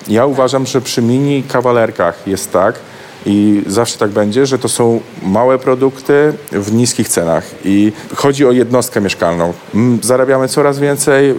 ja 0.08 0.26
uważam, 0.26 0.66
że 0.66 0.82
przy 0.82 1.02
mini 1.02 1.44
kawalerkach 1.44 2.28
jest 2.28 2.52
tak, 2.52 2.76
i 3.26 3.64
zawsze 3.68 3.98
tak 3.98 4.10
będzie, 4.10 4.46
że 4.46 4.60
to 4.60 4.70
są 4.70 5.00
małe 5.24 5.60
produkty 5.60 6.34
w 6.52 6.74
niskich 6.74 7.10
cenach 7.10 7.44
i 7.66 7.92
chodzi 8.16 8.46
o 8.46 8.52
jednostkę 8.52 9.02
mieszkalną. 9.02 9.54
Zarabiamy 10.02 10.48
coraz 10.48 10.80
więcej. 10.80 11.36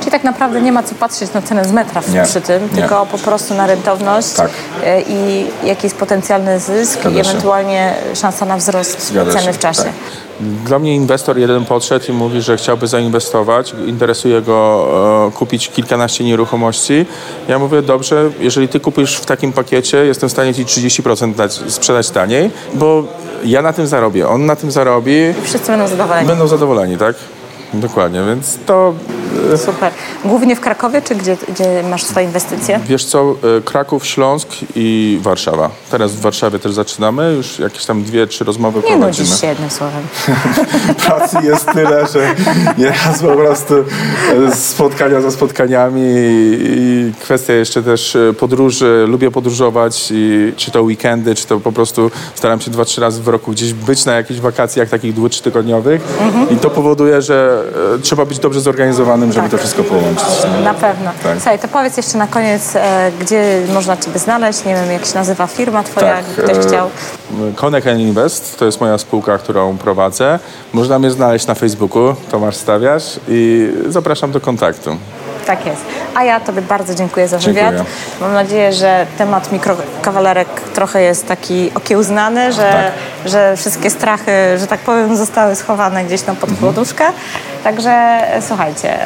Czyli 0.00 0.10
tak 0.10 0.24
naprawdę 0.24 0.60
nie 0.62 0.72
ma 0.72 0.82
co 0.82 0.94
patrzeć 0.94 1.32
na 1.32 1.42
cenę 1.42 1.64
z 1.64 1.72
metra 1.72 2.02
nie, 2.12 2.22
przy 2.22 2.40
tym, 2.40 2.62
nie. 2.62 2.68
tylko 2.68 3.06
po 3.06 3.18
prostu 3.18 3.54
na 3.54 3.66
rentowność 3.66 4.32
tak. 4.32 4.50
E, 4.84 5.02
i 5.02 5.46
jaki 5.64 5.86
jest 5.86 5.96
potencjalny 5.96 6.60
zysk 6.60 7.00
Zgadza 7.00 7.16
i 7.16 7.20
ewentualnie 7.20 7.94
się. 8.08 8.16
szansa 8.16 8.46
na 8.46 8.56
wzrost 8.56 9.08
Zgadza 9.08 9.32
ceny 9.32 9.44
się. 9.44 9.52
w 9.52 9.58
czasie. 9.58 9.82
Tak. 9.82 9.92
Dla 10.40 10.78
mnie 10.78 10.94
inwestor 10.94 11.38
jeden 11.38 11.64
podszedł 11.64 12.04
i 12.08 12.12
mówi, 12.12 12.42
że 12.42 12.56
chciałby 12.56 12.86
zainwestować, 12.86 13.74
interesuje 13.86 14.42
go 14.42 14.88
e, 15.28 15.32
kupić 15.32 15.68
kilkanaście 15.68 16.24
nieruchomości. 16.24 17.06
Ja 17.48 17.58
mówię, 17.58 17.82
dobrze, 17.82 18.30
jeżeli 18.40 18.68
ty 18.68 18.80
kupisz 18.80 19.16
w 19.16 19.26
takim 19.26 19.52
pakiecie, 19.52 19.96
jestem 19.96 20.28
w 20.28 20.32
stanie 20.32 20.54
ci 20.54 20.64
30% 20.64 21.34
dać, 21.34 21.52
sprzedać 21.52 22.10
taniej, 22.10 22.50
bo 22.74 23.04
ja 23.44 23.62
na 23.62 23.72
tym 23.72 23.86
zarobię, 23.86 24.28
on 24.28 24.46
na 24.46 24.56
tym 24.56 24.70
zarobi. 24.70 25.12
I 25.12 25.42
wszyscy 25.42 25.66
będą 25.66 25.88
zadowoleni. 25.88 26.28
Będą 26.28 26.46
zadowoleni, 26.46 26.96
tak? 26.96 27.16
Dokładnie, 27.74 28.22
więc 28.26 28.58
to... 28.66 28.94
E, 29.52 29.58
Super. 29.58 29.92
Głównie 30.24 30.56
w 30.56 30.60
Krakowie, 30.60 31.02
czy 31.02 31.14
gdzie, 31.14 31.36
gdzie 31.48 31.82
masz 31.90 32.04
swoje 32.04 32.26
inwestycje? 32.26 32.80
Wiesz 32.88 33.04
co, 33.04 33.34
e, 33.58 33.60
Kraków, 33.60 34.06
Śląsk 34.06 34.48
i 34.74 35.18
Warszawa. 35.22 35.70
Teraz 35.90 36.12
w 36.12 36.20
Warszawie 36.20 36.58
też 36.58 36.72
zaczynamy, 36.72 37.34
już 37.36 37.58
jakieś 37.58 37.84
tam 37.84 38.02
dwie, 38.02 38.26
trzy 38.26 38.44
rozmowy 38.44 38.78
Nie 38.78 38.82
prowadzimy. 38.82 39.12
Nie 39.12 39.30
nudzisz 39.30 39.40
się 39.40 39.46
jednym 39.46 39.70
słowem. 39.70 40.02
Pracy 41.06 41.36
jest 41.44 41.66
tyle, 41.72 42.06
że 42.06 42.34
nieraz 42.78 43.22
po 43.22 43.32
prostu 43.32 43.74
e, 44.48 44.54
spotkania 44.56 45.20
za 45.20 45.30
spotkaniami 45.30 46.02
i 46.60 47.12
kwestia 47.20 47.52
jeszcze 47.52 47.82
też 47.82 48.16
podróży. 48.38 49.04
Lubię 49.08 49.30
podróżować, 49.30 50.08
i 50.10 50.52
czy 50.56 50.70
to 50.70 50.82
weekendy, 50.82 51.34
czy 51.34 51.46
to 51.46 51.60
po 51.60 51.72
prostu 51.72 52.10
staram 52.34 52.60
się 52.60 52.70
dwa, 52.70 52.84
trzy 52.84 53.00
razy 53.00 53.22
w 53.22 53.28
roku 53.28 53.50
gdzieś 53.52 53.72
być 53.72 54.04
na 54.04 54.12
jakichś 54.12 54.40
wakacjach 54.40 54.88
takich 54.88 55.14
dwu, 55.14 55.28
trzytygodniowych 55.28 56.02
mhm. 56.20 56.50
i 56.50 56.56
to 56.56 56.70
powoduje, 56.70 57.22
że 57.22 57.55
trzeba 58.02 58.24
być 58.24 58.38
dobrze 58.38 58.60
zorganizowanym, 58.60 59.32
żeby 59.32 59.42
tak. 59.42 59.50
to 59.50 59.58
wszystko 59.58 59.84
połączyć. 59.84 60.26
Na 60.64 60.74
pewno. 60.74 61.10
Tak. 61.22 61.36
Słuchaj, 61.36 61.58
to 61.58 61.68
powiedz 61.68 61.96
jeszcze 61.96 62.18
na 62.18 62.26
koniec, 62.26 62.76
e, 62.76 63.12
gdzie 63.20 63.62
można 63.74 63.96
Ciebie 63.96 64.18
znaleźć, 64.18 64.64
nie 64.64 64.74
wiem, 64.74 64.92
jak 64.92 65.06
się 65.06 65.14
nazywa 65.14 65.46
firma 65.46 65.82
Twoja, 65.82 66.16
tak. 66.16 66.44
ktoś 66.44 66.56
e, 66.56 66.68
chciał. 66.68 66.90
Connect 67.56 67.86
Invest 67.86 68.58
to 68.58 68.64
jest 68.64 68.80
moja 68.80 68.98
spółka, 68.98 69.38
którą 69.38 69.78
prowadzę. 69.78 70.38
Można 70.72 70.98
mnie 70.98 71.10
znaleźć 71.10 71.46
na 71.46 71.54
Facebooku, 71.54 72.14
Tomasz 72.30 72.56
Stawiasz 72.56 73.20
i 73.28 73.70
zapraszam 73.88 74.32
do 74.32 74.40
kontaktu. 74.40 74.96
Tak 75.46 75.66
jest. 75.66 75.82
A 76.14 76.24
ja 76.24 76.40
Tobie 76.40 76.62
bardzo 76.62 76.94
dziękuję 76.94 77.28
za 77.28 77.38
wywiad. 77.38 77.74
Dziękuję. 77.74 77.94
Mam 78.20 78.32
nadzieję, 78.32 78.72
że 78.72 79.06
temat 79.18 79.52
mikrokawalerek 79.52 80.48
trochę 80.74 81.02
jest 81.02 81.26
taki 81.26 81.70
okiełznany, 81.74 82.52
że, 82.52 82.62
tak. 82.62 83.30
że 83.30 83.56
wszystkie 83.56 83.90
strachy, 83.90 84.58
że 84.58 84.66
tak 84.66 84.80
powiem, 84.80 85.16
zostały 85.16 85.56
schowane 85.56 86.04
gdzieś 86.04 86.22
tam 86.22 86.36
pod 86.36 86.50
mhm. 86.50 86.74
poduszkę. 86.74 87.04
Także 87.64 88.18
słuchajcie, 88.40 88.98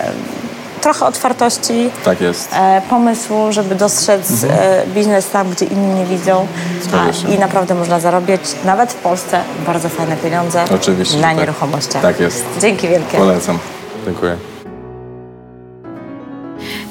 trochę 0.81 1.07
otwartości, 1.07 1.91
tak 2.05 2.21
jest. 2.21 2.53
E, 2.55 2.83
pomysłu, 2.91 3.53
żeby 3.53 3.75
dostrzec 3.75 4.45
mhm. 4.45 4.61
e, 4.63 4.87
biznes 4.87 5.31
tam, 5.31 5.51
gdzie 5.51 5.65
inni 5.65 5.95
nie 5.95 6.07
widzą. 6.07 6.47
A, 6.93 7.31
I 7.31 7.39
naprawdę 7.39 7.75
można 7.75 8.01
zarobić 8.01 8.41
nawet 8.65 8.93
w 8.93 8.97
Polsce 8.97 9.41
bardzo 9.67 9.89
fajne 9.89 10.17
pieniądze 10.17 10.65
Oczywiście, 10.75 11.17
na 11.17 11.29
tak. 11.29 11.37
nieruchomościach. 11.37 12.03
Tak 12.03 12.21
jest. 12.21 12.45
Dzięki 12.61 12.89
wielkie. 12.89 13.19
Polecam. 13.19 13.59
Dziękuję. 14.07 14.50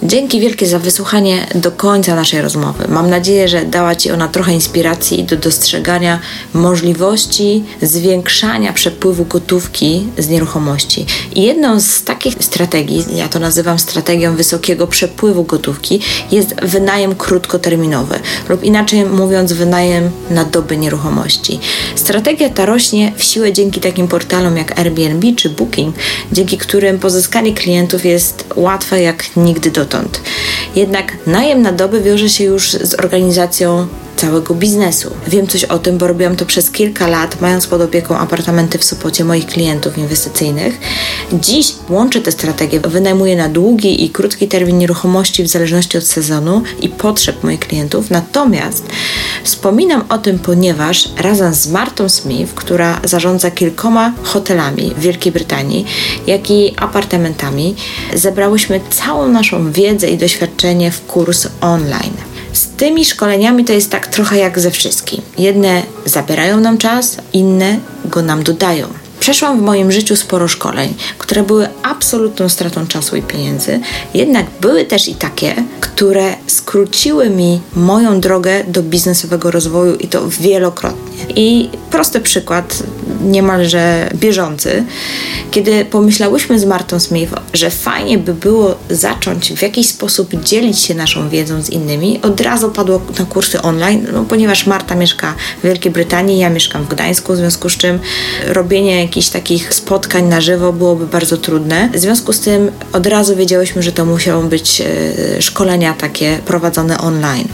Dzięki 0.03 0.39
wielkie 0.39 0.67
za 0.67 0.79
wysłuchanie 0.79 1.47
do 1.55 1.71
końca 1.71 2.15
naszej 2.15 2.41
rozmowy. 2.41 2.87
Mam 2.87 3.09
nadzieję, 3.09 3.47
że 3.47 3.65
dała 3.65 3.95
Ci 3.95 4.11
ona 4.11 4.27
trochę 4.27 4.53
inspiracji 4.53 5.23
do 5.23 5.37
dostrzegania 5.37 6.19
możliwości 6.53 7.63
zwiększania 7.81 8.73
przepływu 8.73 9.25
gotówki 9.25 10.07
z 10.17 10.27
nieruchomości. 10.29 11.05
I 11.35 11.43
jedną 11.43 11.79
z 11.79 12.03
takich 12.03 12.35
strategii, 12.39 13.05
ja 13.15 13.29
to 13.29 13.39
nazywam 13.39 13.79
strategią 13.79 14.35
wysokiego 14.35 14.87
przepływu 14.87 15.43
gotówki, 15.43 15.99
jest 16.31 16.55
wynajem 16.61 17.15
krótkoterminowy 17.15 18.19
lub 18.49 18.63
inaczej 18.63 19.05
mówiąc 19.05 19.53
wynajem 19.53 20.11
na 20.29 20.45
doby 20.45 20.77
nieruchomości. 20.77 21.59
Strategia 21.95 22.49
ta 22.49 22.65
rośnie 22.65 23.13
w 23.17 23.23
siłę 23.23 23.53
dzięki 23.53 23.81
takim 23.81 24.07
portalom 24.07 24.57
jak 24.57 24.79
Airbnb 24.79 25.27
czy 25.35 25.49
Booking, 25.49 25.95
dzięki 26.31 26.57
którym 26.57 26.99
pozyskanie 26.99 27.53
klientów 27.53 28.05
jest 28.05 28.45
łatwe 28.55 29.01
jak 29.01 29.35
nigdy 29.37 29.71
dotąd 29.71 29.88
dotąd. 29.89 30.21
Jednak 30.75 31.17
najem 31.27 31.61
na 31.61 31.71
doby 31.71 32.01
wiąże 32.01 32.29
się 32.29 32.43
już 32.43 32.71
z 32.71 32.93
organizacją 32.93 33.87
całego 34.19 34.55
biznesu. 34.55 35.11
Wiem 35.27 35.47
coś 35.47 35.63
o 35.63 35.79
tym, 35.79 35.97
bo 35.97 36.07
robiłam 36.07 36.35
to 36.35 36.45
przez 36.45 36.71
kilka 36.71 37.07
lat, 37.07 37.41
mając 37.41 37.67
pod 37.67 37.81
opieką 37.81 38.17
apartamenty 38.17 38.77
w 38.77 38.83
Sopocie 38.83 39.25
moich 39.25 39.45
klientów 39.45 39.97
inwestycyjnych. 39.97 40.79
Dziś 41.33 41.73
łączę 41.89 42.21
te 42.21 42.31
strategie, 42.31 42.79
wynajmuję 42.79 43.35
na 43.35 43.49
długi 43.49 44.05
i 44.05 44.09
krótki 44.09 44.47
termin 44.47 44.77
nieruchomości 44.77 45.43
w 45.43 45.47
zależności 45.47 45.97
od 45.97 46.03
sezonu 46.03 46.63
i 46.81 46.89
potrzeb 46.89 47.43
moich 47.43 47.59
klientów. 47.59 48.09
Natomiast 48.09 48.85
wspominam 49.43 50.03
o 50.09 50.17
tym, 50.17 50.39
ponieważ 50.39 51.09
razem 51.17 51.53
z 51.53 51.67
Martą 51.67 52.09
Smith, 52.09 52.53
która 52.53 52.99
zarządza 53.03 53.51
kilkoma 53.51 54.13
hotelami 54.23 54.93
w 54.97 54.99
Wielkiej 54.99 55.31
Brytanii, 55.31 55.85
jak 56.27 56.51
i 56.51 56.73
apartamentami, 56.77 57.75
zebrałyśmy 58.13 58.81
całą 58.89 59.27
naszą 59.27 59.71
wiedzę 59.71 60.09
i 60.09 60.17
doświadczenie 60.17 60.91
w 60.91 61.05
kurs 61.05 61.47
online. 61.61 62.28
Z 62.53 62.67
tymi 62.67 63.05
szkoleniami 63.05 63.65
to 63.65 63.73
jest 63.73 63.91
tak 63.91 64.07
trochę 64.07 64.37
jak 64.37 64.59
ze 64.59 64.71
wszystkim. 64.71 65.21
Jedne 65.37 65.83
zabierają 66.05 66.59
nam 66.59 66.77
czas, 66.77 67.17
inne 67.33 67.79
go 68.05 68.21
nam 68.21 68.43
dodają. 68.43 68.87
Przeszłam 69.29 69.59
w 69.59 69.61
moim 69.61 69.91
życiu 69.91 70.15
sporo 70.15 70.47
szkoleń, 70.47 70.93
które 71.17 71.43
były 71.43 71.67
absolutną 71.83 72.49
stratą 72.49 72.87
czasu 72.87 73.15
i 73.15 73.21
pieniędzy, 73.21 73.79
jednak 74.13 74.45
były 74.61 74.85
też 74.85 75.07
i 75.07 75.15
takie, 75.15 75.55
które 75.79 76.35
skróciły 76.47 77.29
mi 77.29 77.61
moją 77.75 78.19
drogę 78.19 78.63
do 78.67 78.83
biznesowego 78.83 79.51
rozwoju 79.51 79.95
i 79.95 80.07
to 80.07 80.29
wielokrotnie. 80.29 81.09
I 81.35 81.69
prosty 81.91 82.21
przykład, 82.21 82.83
niemalże 83.21 84.09
bieżący, 84.15 84.83
kiedy 85.51 85.85
pomyślałyśmy 85.85 86.59
z 86.59 86.65
Martą 86.65 86.99
Smith, 86.99 87.33
że 87.53 87.69
fajnie 87.69 88.17
by 88.17 88.33
było 88.33 88.75
zacząć 88.89 89.53
w 89.53 89.61
jakiś 89.61 89.87
sposób 89.87 90.43
dzielić 90.43 90.79
się 90.79 90.95
naszą 90.95 91.29
wiedzą 91.29 91.61
z 91.61 91.69
innymi, 91.69 92.19
od 92.21 92.41
razu 92.41 92.71
padło 92.71 93.01
na 93.19 93.25
kursy 93.25 93.61
online, 93.61 94.07
no, 94.13 94.25
ponieważ 94.29 94.67
Marta 94.67 94.95
mieszka 94.95 95.35
w 95.59 95.63
Wielkiej 95.63 95.91
Brytanii, 95.91 96.39
ja 96.39 96.49
mieszkam 96.49 96.83
w 96.83 96.87
Gdańsku, 96.87 97.33
w 97.33 97.37
związku 97.37 97.69
z 97.69 97.77
czym 97.77 97.99
robienie 98.47 99.01
jakichś 99.01 99.18
takich 99.27 99.73
spotkań 99.73 100.27
na 100.27 100.41
żywo 100.41 100.73
byłoby 100.73 101.07
bardzo 101.07 101.37
trudne. 101.37 101.89
W 101.93 101.97
związku 101.97 102.33
z 102.33 102.39
tym 102.39 102.71
od 102.93 103.07
razu 103.07 103.35
wiedziałyśmy, 103.35 103.83
że 103.83 103.91
to 103.91 104.05
musiały 104.05 104.45
być 104.45 104.81
e, 104.81 105.41
szkolenia 105.41 105.93
takie 105.93 106.39
prowadzone 106.45 106.97
online. 106.97 107.47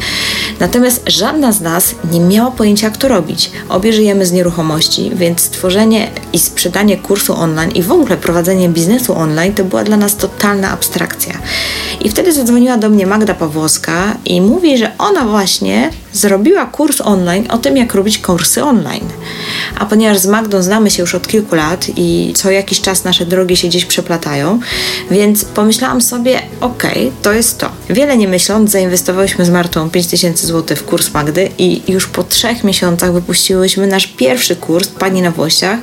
Natomiast 0.60 1.04
żadna 1.08 1.52
z 1.52 1.62
nas 1.62 1.96
nie 2.12 2.20
miała 2.20 2.52
pojęcia, 2.52 2.88
jak 2.88 2.98
to 2.98 3.08
robić. 3.08 3.52
Obie 3.70 3.94
żyjemy 3.94 4.26
z 4.26 4.32
nieruchomości, 4.32 5.12
więc 5.16 5.42
stworzenie 5.42 6.12
i 6.34 6.40
sprzedanie 6.40 6.98
kursu 6.98 7.34
online 7.34 7.72
i 7.72 7.84
w 7.84 7.92
ogóle 7.92 8.18
prowadzenie 8.18 8.70
biznesu 8.70 9.18
online 9.18 9.54
to 9.54 9.64
była 9.64 9.84
dla 9.84 9.98
nas 9.98 10.18
totalna 10.18 10.72
abstrakcja. 10.72 11.34
I 12.02 12.10
wtedy 12.10 12.34
zadzwoniła 12.34 12.78
do 12.78 12.90
mnie 12.90 13.08
Magda 13.08 13.34
Pawłowska 13.34 14.18
i 14.26 14.42
mówi, 14.42 14.78
że 14.78 14.92
ona 14.98 15.26
właśnie 15.26 15.90
zrobiła 16.14 16.66
kurs 16.66 17.02
online 17.02 17.46
o 17.50 17.58
tym, 17.58 17.78
jak 17.78 17.94
robić 17.94 18.18
kursy 18.18 18.64
online. 18.64 19.10
A 19.80 19.86
ponieważ 19.86 20.18
z 20.18 20.26
Magdą 20.26 20.62
znamy 20.62 20.92
się 20.92 21.02
już 21.02 21.16
od 21.16 21.28
kilku 21.28 21.56
lat 21.56 21.88
i 21.96 22.34
co 22.36 22.52
jakiś 22.52 22.82
czas 22.82 23.04
nasze 23.04 23.26
drogi 23.26 23.58
się 23.58 23.68
gdzieś 23.68 23.86
przeplatają, 23.86 24.60
więc 25.12 25.46
pomyślałam 25.46 26.02
sobie, 26.02 26.42
okej, 26.62 26.92
okay, 26.92 27.12
to 27.22 27.34
jest 27.34 27.58
to. 27.58 27.70
Wiele 27.90 28.18
nie 28.18 28.28
myśląc, 28.28 28.72
zainwestowałyśmy 28.72 29.46
z 29.46 29.50
Martą 29.50 29.90
5000 29.90 30.48
zł 30.48 30.78
w 30.78 30.84
kurs 30.84 31.14
Magdy 31.14 31.50
i 31.58 31.82
już 31.88 32.08
po 32.08 32.24
trzech 32.24 32.64
miesiącach 32.64 33.14
wypuściłyśmy 33.14 33.88
nasz 33.88 34.08
pierwszy 34.08 34.56
kurs 34.56 34.88
Pani 34.88 35.22
na 35.22 35.32
Włościach 35.32 35.80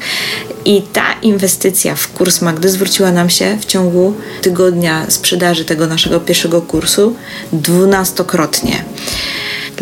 i 0.65 0.83
ta 0.83 1.13
inwestycja 1.23 1.95
w 1.95 2.09
kurs 2.09 2.41
Magdy 2.41 2.69
zwróciła 2.69 3.13
nam 3.13 3.31
się 3.31 3.59
w 3.61 3.65
ciągu 3.65 4.15
tygodnia 4.43 5.07
sprzedaży 5.09 5.65
tego 5.65 5.87
naszego 5.87 6.21
pierwszego 6.21 6.63
kursu 6.63 7.17
dwunastokrotnie. 7.53 8.85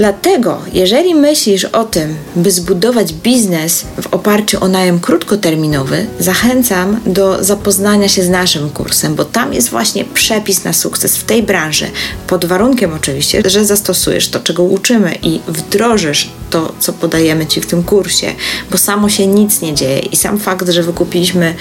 Dlatego, 0.00 0.58
jeżeli 0.72 1.14
myślisz 1.14 1.64
o 1.64 1.84
tym, 1.84 2.16
by 2.36 2.50
zbudować 2.50 3.12
biznes 3.12 3.84
w 4.02 4.14
oparciu 4.14 4.64
o 4.64 4.68
najem 4.68 5.00
krótkoterminowy, 5.00 6.06
zachęcam 6.18 7.00
do 7.06 7.44
zapoznania 7.44 8.08
się 8.08 8.22
z 8.22 8.28
naszym 8.28 8.70
kursem, 8.70 9.14
bo 9.14 9.24
tam 9.24 9.54
jest 9.54 9.70
właśnie 9.70 10.04
przepis 10.04 10.64
na 10.64 10.72
sukces 10.72 11.16
w 11.16 11.24
tej 11.24 11.42
branży, 11.42 11.86
pod 12.26 12.44
warunkiem 12.44 12.92
oczywiście, 12.92 13.42
że 13.46 13.64
zastosujesz 13.64 14.28
to, 14.28 14.40
czego 14.40 14.62
uczymy 14.62 15.14
i 15.22 15.40
wdrożysz 15.48 16.30
to, 16.50 16.72
co 16.78 16.92
podajemy 16.92 17.46
Ci 17.46 17.60
w 17.60 17.66
tym 17.66 17.82
kursie, 17.82 18.34
bo 18.70 18.78
samo 18.78 19.08
się 19.08 19.26
nic 19.26 19.60
nie 19.60 19.74
dzieje 19.74 19.98
i 19.98 20.16
sam 20.16 20.38
fakt, 20.38 20.68
że 20.68 20.82
wykupiliśmy 20.82 21.54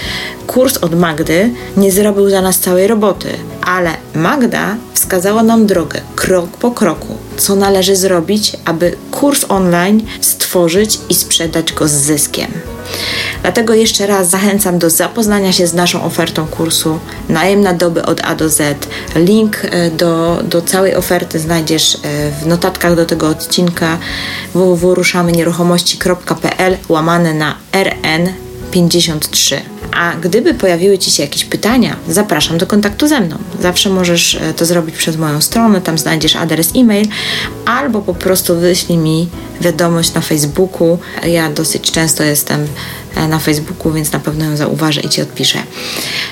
kurs 0.47 0.77
od 0.77 0.99
Magdy, 0.99 1.53
nie 1.77 1.91
zrobił 1.91 2.29
za 2.29 2.41
nas 2.41 2.59
całej 2.59 2.87
roboty, 2.87 3.27
ale 3.61 3.91
Magda 4.15 4.75
wskazała 4.93 5.43
nam 5.43 5.65
drogę, 5.65 6.01
krok 6.15 6.49
po 6.57 6.71
kroku, 6.71 7.17
co 7.37 7.55
należy 7.55 7.95
zrobić, 7.95 8.28
aby 8.65 8.95
kurs 9.11 9.45
online 9.49 10.01
stworzyć 10.21 10.99
i 11.09 11.15
sprzedać 11.15 11.73
go 11.73 11.87
z 11.87 11.91
zyskiem. 11.91 12.51
Dlatego 13.41 13.73
jeszcze 13.73 14.07
raz 14.07 14.29
zachęcam 14.29 14.79
do 14.79 14.89
zapoznania 14.89 15.51
się 15.51 15.67
z 15.67 15.73
naszą 15.73 16.03
ofertą 16.03 16.47
kursu 16.47 16.99
Najem 17.29 17.61
na 17.61 17.73
doby 17.73 18.05
od 18.05 18.21
A 18.23 18.35
do 18.35 18.49
Z. 18.49 18.87
Link 19.15 19.61
e, 19.63 19.91
do, 19.91 20.43
do 20.43 20.61
całej 20.61 20.95
oferty 20.95 21.39
znajdziesz 21.39 21.95
e, 21.95 21.97
w 22.31 22.47
notatkach 22.47 22.95
do 22.95 23.05
tego 23.05 23.27
odcinka 23.27 23.97
www.ruszamynieruchomości.pl 24.53 26.77
łamane 26.89 27.33
na 27.33 27.55
RN53. 27.71 29.78
A 29.91 30.15
gdyby 30.15 30.53
pojawiły 30.53 30.97
Ci 30.97 31.11
się 31.11 31.23
jakieś 31.23 31.45
pytania, 31.45 31.95
zapraszam 32.07 32.57
do 32.57 32.67
kontaktu 32.67 33.07
ze 33.07 33.21
mną. 33.21 33.37
Zawsze 33.61 33.89
możesz 33.89 34.35
e, 34.35 34.53
to 34.53 34.65
zrobić 34.65 34.95
przez 34.95 35.17
moją 35.17 35.41
stronę, 35.41 35.81
tam 35.81 35.97
znajdziesz 35.97 36.35
adres 36.35 36.71
e-mail, 36.75 37.07
albo 37.65 38.01
po 38.01 38.13
prostu 38.13 38.59
wyślij 38.59 38.97
mi 38.97 39.27
wiadomość 39.61 40.13
na 40.13 40.21
Facebooku. 40.21 40.97
Ja 41.25 41.49
dosyć 41.49 41.91
często 41.91 42.23
jestem 42.23 42.67
E, 43.15 43.27
na 43.27 43.39
Facebooku, 43.39 43.91
więc 43.91 44.11
na 44.11 44.19
pewno 44.19 44.45
ją 44.45 44.57
zauważę 44.57 45.01
i 45.01 45.09
Ci 45.09 45.21
odpiszę. 45.21 45.59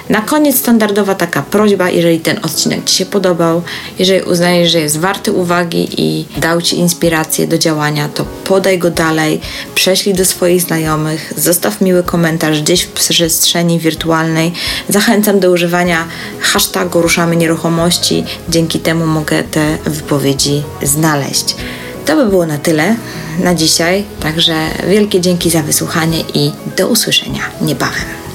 Na 0.10 0.22
koniec 0.22 0.58
standardowa 0.58 1.16
taka 1.16 1.42
prośba, 1.42 1.90
jeżeli 1.90 2.20
ten 2.20 2.40
odcinek 2.42 2.86
Ci 2.86 2.96
się 2.96 3.06
podobał, 3.06 3.62
jeżeli 4.00 4.22
uznajesz, 4.22 4.72
że 4.72 4.80
jest 4.80 4.98
warty 4.98 5.32
uwagi 5.32 5.88
i 5.98 6.26
dał 6.38 6.62
Ci 6.62 6.78
inspirację 6.78 7.48
do 7.48 7.58
działania, 7.58 8.10
to 8.10 8.26
podaj 8.44 8.80
go 8.80 8.92
dalej, 8.92 9.42
prześlij 9.76 10.16
do 10.16 10.26
swoich 10.26 10.62
znajomych, 10.62 11.34
zostaw 11.38 11.82
miły 11.82 12.04
komentarz 12.04 12.62
gdzieś 12.62 12.84
w 12.84 12.88
przestrzeni 13.48 13.80
wirtualnej. 13.80 14.54
Zachęcam 14.90 15.40
do 15.40 15.52
używania 15.52 16.06
hashtagu 16.40 17.02
Ruszamy 17.02 17.36
Nieruchomości, 17.36 18.24
dzięki 18.50 18.80
temu 18.80 19.06
mogę 19.06 19.44
te 19.44 19.78
wypowiedzi 19.86 20.64
znaleźć. 20.84 21.56
To 22.06 22.16
by 22.16 22.26
było 22.26 22.46
na 22.46 22.58
tyle 22.58 22.96
na 23.40 23.56
dzisiaj, 23.56 24.04
także 24.20 24.54
wielkie 24.90 25.22
dzięki 25.22 25.50
za 25.50 25.62
wysłuchanie 25.62 26.20
i 26.34 26.52
do 26.78 26.88
usłyszenia 26.88 27.42
niebawem. 27.62 28.27